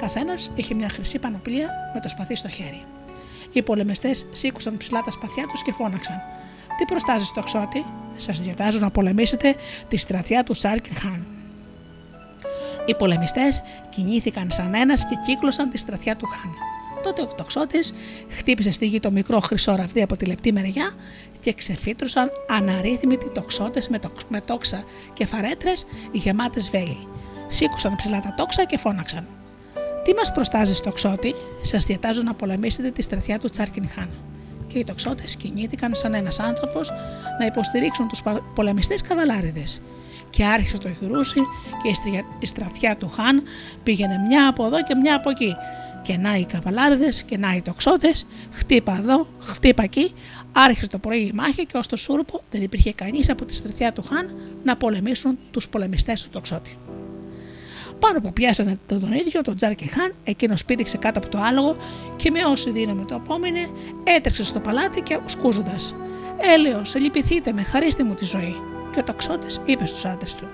[0.00, 2.84] Καθένας είχε μια χρυσή πανοπλία με το σπαθί στο χέρι.
[3.52, 6.22] Οι πολεμιστές σήκωσαν ψηλά τα σπαθιά τους και φώναξαν:
[6.78, 7.84] Τι προστάζεις στο ξώτη,
[8.16, 9.54] σας διατάζω να πολεμήσετε
[9.88, 11.26] τη στρατιά του Σάρκιν Χάν.
[12.86, 16.54] Οι πολεμιστές κινήθηκαν σαν ένας και κύκλωσαν τη στρατιά του Χάν.
[17.02, 17.94] Τότε ο τοξότης
[18.28, 20.92] χτύπησε στη γη το μικρό χρυσό ραβδί από τη λεπτή μεριά
[21.40, 23.98] και ξεφύτρωσαν αναρρύθμιτοι τοξότες με,
[24.28, 27.08] με τόξα και φαρέτρες γεμάτες βέλη.
[27.48, 29.28] Σήκωσαν ψηλά τα τόξα και φώναξαν:
[30.04, 34.10] τι μας προστάζει, τοξότη, σας διατάζω να πολεμήσετε τη στρατιά του Τσάρκιν Χάν.
[34.66, 36.90] Και οι τοξότες κινήθηκαν σαν ένας άνθρωπος
[37.40, 38.22] να υποστηρίξουν τους
[38.54, 39.80] πολεμιστές καβαλάριδες.
[40.30, 41.40] Και άρχισε το γυρούσι
[41.82, 42.10] και
[42.40, 43.42] η στρατιά του Χάν
[43.82, 45.54] πήγαινε μια από εδώ και μια από εκεί.
[46.02, 50.14] Και να οι καβαλάριδες και να οι τοξότες, χτύπα εδώ, χτύπα εκεί,
[50.52, 53.92] άρχισε το πρωί η μάχη και ως το σούρπο δεν υπήρχε κανείς από τη στρατιά
[53.92, 56.76] του Χάν να πολεμήσουν τους πολεμιστές του τοξότη.
[58.00, 61.76] Πάνω που πιάσανε τον ίδιο, τον Τζάρκι Χάν, εκείνος πήδηξε κάτω από το άλογο
[62.16, 63.68] και με όση δύναμη το απόμεινε,
[64.04, 65.94] έτρεξε στο παλάτι και σκούζοντας.
[66.54, 68.56] Έλεος, λυπηθείτε με, χαρίστε μου τη ζωή.
[68.92, 70.48] Και ο ταξότης είπε στους άντρες του: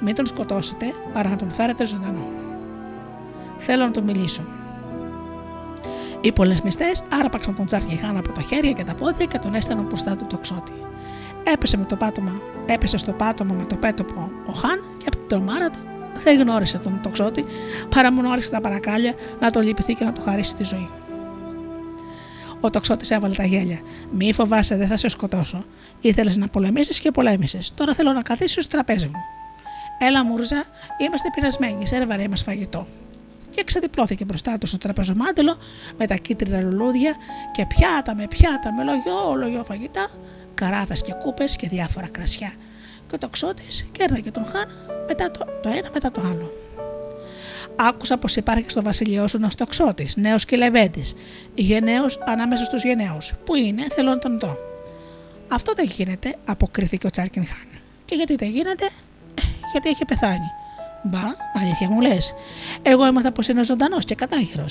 [0.00, 2.26] Μην τον σκοτώσετε, παρά να τον φέρετε ζωντανό.
[3.58, 4.42] Θέλω να τον μιλήσω.
[6.20, 6.92] Οι πολεμιστέ
[7.22, 10.26] άρπαξαν τον Τζάρκι Χάν από τα χέρια και τα πόδια και τον έστελναν μπροστά του
[10.28, 10.72] τοξότη.
[11.52, 15.28] Έπεσε, με το πάτωμα, έπεσε στο πάτωμα με το πέτωπο ο Χάν και από την
[15.28, 15.78] τρομάρα του
[16.22, 17.44] δεν γνώρισε τον τοξότη,
[17.88, 20.90] παρά μόνο άρχισε τα παρακάλια να τον λυπηθεί και να του χαρίσει τη ζωή.
[22.60, 23.80] Ο τοξότης έβαλε τα γέλια.
[24.12, 25.64] Μη φοβάσαι, δεν θα σε σκοτώσω.
[26.00, 27.74] Ήθελες να πολεμήσεις και πολέμησες.
[27.74, 29.20] Τώρα θέλω να καθίσεις στο τραπέζι μου.
[29.98, 30.64] Έλα, Μούρζα,
[30.98, 32.86] είμαστε πεινασμένοι, σερβαρέ μας φαγητό.
[33.50, 35.56] Και ξεδιπλώθηκε μπροστά του στο τραπεζομάντελο
[35.98, 37.14] με τα κίτρινα λουλούδια
[37.52, 40.08] και πιάτα με πιάτα με λογιό, λογιό φαγητά,
[40.54, 42.52] καράφε και κούπες και διάφορα κρασιά.
[43.08, 44.68] Και ο τοξότη κέρναγε τον Χάν
[45.06, 46.52] μετά το, το ένα μετά το άλλο.
[47.76, 51.14] Άκουσα πως υπάρχει στο βασιλειό σου ένας τοξότη, νέος και λεβέντης,
[51.54, 53.34] γενναίος ανάμεσα στους γενναίους.
[53.44, 54.56] Πού είναι, θέλω να τον δω.
[55.48, 57.80] Αυτό δεν γίνεται, αποκρίθηκε ο Τσάρκιν Χάν.
[58.04, 58.84] Και γιατί δεν γίνεται,
[59.34, 60.50] ε, γιατί έχει πεθάνει.
[61.02, 61.22] Μπα,
[61.62, 62.34] αλήθεια μου λες.
[62.82, 64.64] Εγώ έμαθα πως είναι ζωντανός και κατάγερο.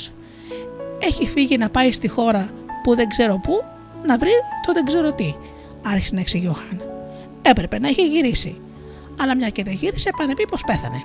[1.00, 2.50] Έχει φύγει να πάει στη χώρα
[2.84, 3.64] που δεν ξέρω πού,
[4.06, 4.32] να βρει
[4.66, 5.36] το δεν ξέρω τι,
[5.86, 6.97] άρχισε να εξηγεί ο Χάν.
[7.50, 8.62] Έπρεπε να έχει γυρίσει
[9.20, 11.02] αλλά μια και δεν γύρισε, πάνε πει πως πέθανε.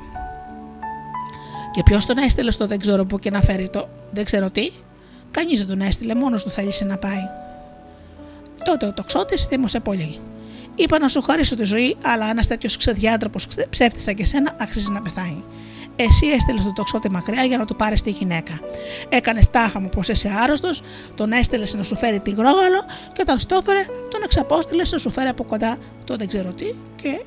[1.73, 4.71] Και ποιος τον έστειλε στο δεν ξέρω πού και να φέρει το δεν ξέρω τι.
[5.31, 7.23] Κανείς δεν τον έστειλε, μόνος του θέλησε να πάει.
[8.65, 10.21] Τότε ο τοξότης θύμωσε πολύ.
[10.75, 13.39] Είπα να σου χαρίσω τη ζωή, αλλά ένας τέτοιος ξεδιάντροπο
[13.71, 15.45] ψεύτη και σένα αξίζει να πεθάνει.
[15.97, 18.61] Εσύ έστειλες τον τοξότη μακριά για να του πάρεις τη γυναίκα.
[19.09, 20.83] Έκανες τάχα μου πως είσαι άρρωστος,
[21.15, 25.29] τον έστειλες να σου φέρει τη γρόγαλο και όταν στόφερε, τον εξαπόστειλε να σου φέρει
[25.29, 27.23] από κοντά το δεν ξέρω τι και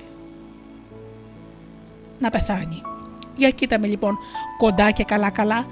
[2.19, 2.81] να πεθάνει.
[3.35, 4.17] Για κοίτα με λοιπόν
[4.57, 5.65] κοντά και καλά καλά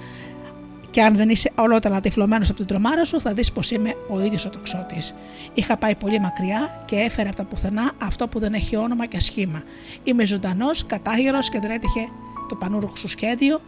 [0.90, 4.20] και αν δεν είσαι ολότελα τυφλωμένος από την τρομάρα σου, θα δεις πως είμαι ο
[4.20, 5.14] ίδιος ο τοξότης.
[5.54, 9.20] Είχα πάει πολύ μακριά και έφερα από τα πουθενά αυτό που δεν έχει όνομα και
[9.20, 9.62] σχήμα.
[10.04, 12.08] Είμαι ζωντανός, κατάγερος και δεν έτυχε
[12.48, 13.60] το πανούργο σου σχέδιο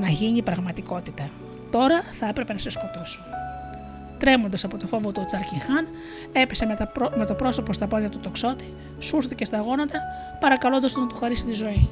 [0.00, 1.30] να γίνει πραγματικότητα.
[1.70, 3.20] Τώρα θα έπρεπε να σε σκοτώσω.
[4.18, 5.88] Τρέμοντας από το φόβο του Τσαρκιχάν,
[6.32, 10.00] έπεσε με, τα με το πρόσωπο στα πόδια του τοξότη, σούρθηκε στα γόνατα,
[10.40, 11.88] παρακαλώντας τον να του χαρίσει τη ζωή.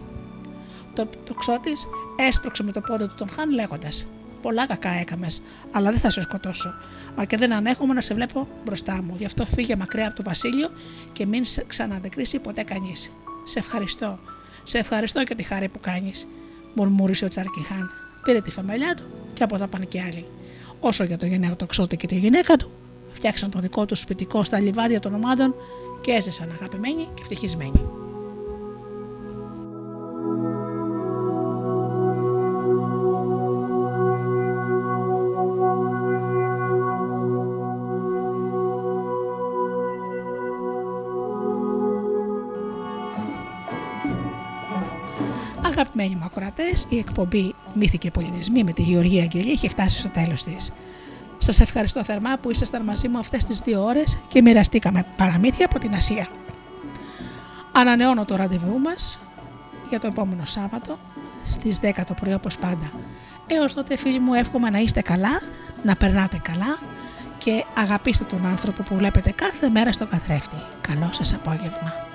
[0.93, 1.87] Το τοξότης
[2.17, 4.07] έσπρωξε με το πόδι του τον Χάν, λέγοντας:
[4.43, 5.43] Πολλά κακά έκαμες,
[5.73, 6.75] αλλά δεν θα σε σκοτώσω.
[7.17, 9.15] Μα και δεν ανέχομαι να σε βλέπω μπροστά μου.
[9.19, 10.71] Γι' αυτό φύγε μακριά από το βασίλειο
[11.13, 13.13] και μην σε ξαναδεκρίσει ποτέ κανείς.
[13.45, 14.19] Σε ευχαριστώ.
[14.69, 16.27] Σε ευχαριστώ για τη χάρη που κάνεις,
[16.75, 17.91] μουρμούρισε ο Τσαρκιχάν.
[18.23, 20.27] Πήρε τη φαμελιά του και από εδώ πάνε και άλλοι.
[20.81, 22.71] Όσο για το γενναίο τοξότη και τη γυναίκα του,
[23.13, 25.55] φτιάξαν το δικό τους σπιτικό στα λιβάδια των ομάδων
[26.01, 28.06] και έζησαν αγαπημένοι και ευτυχισμένοι.
[45.79, 50.09] Αγαπημένοι μου ακροατές, η εκπομπή Μύθοι και Πολιτισμοί με τη Γεωργία Αγγελή έχει φτάσει στο
[50.09, 50.73] τέλος της.
[51.39, 55.79] Σας ευχαριστώ θερμά που ήσασταν μαζί μου αυτές τις δύο ώρες και μοιραστήκαμε παραμύθια από
[55.79, 56.29] την Ασία.
[57.73, 59.21] Ανανεώνω το ραντεβού μας
[59.89, 60.99] για το επόμενο Σάββατο
[61.47, 62.91] στις 10 το πρωί όπως πάντα.
[63.47, 65.41] Έως τότε φίλοι μου εύχομαι να είστε καλά,
[65.83, 66.79] να περνάτε καλά
[67.39, 70.57] και αγαπήστε τον άνθρωπο που βλέπετε κάθε μέρα στο καθρέφτη.
[70.81, 72.06] Καλό σας απόγευμα.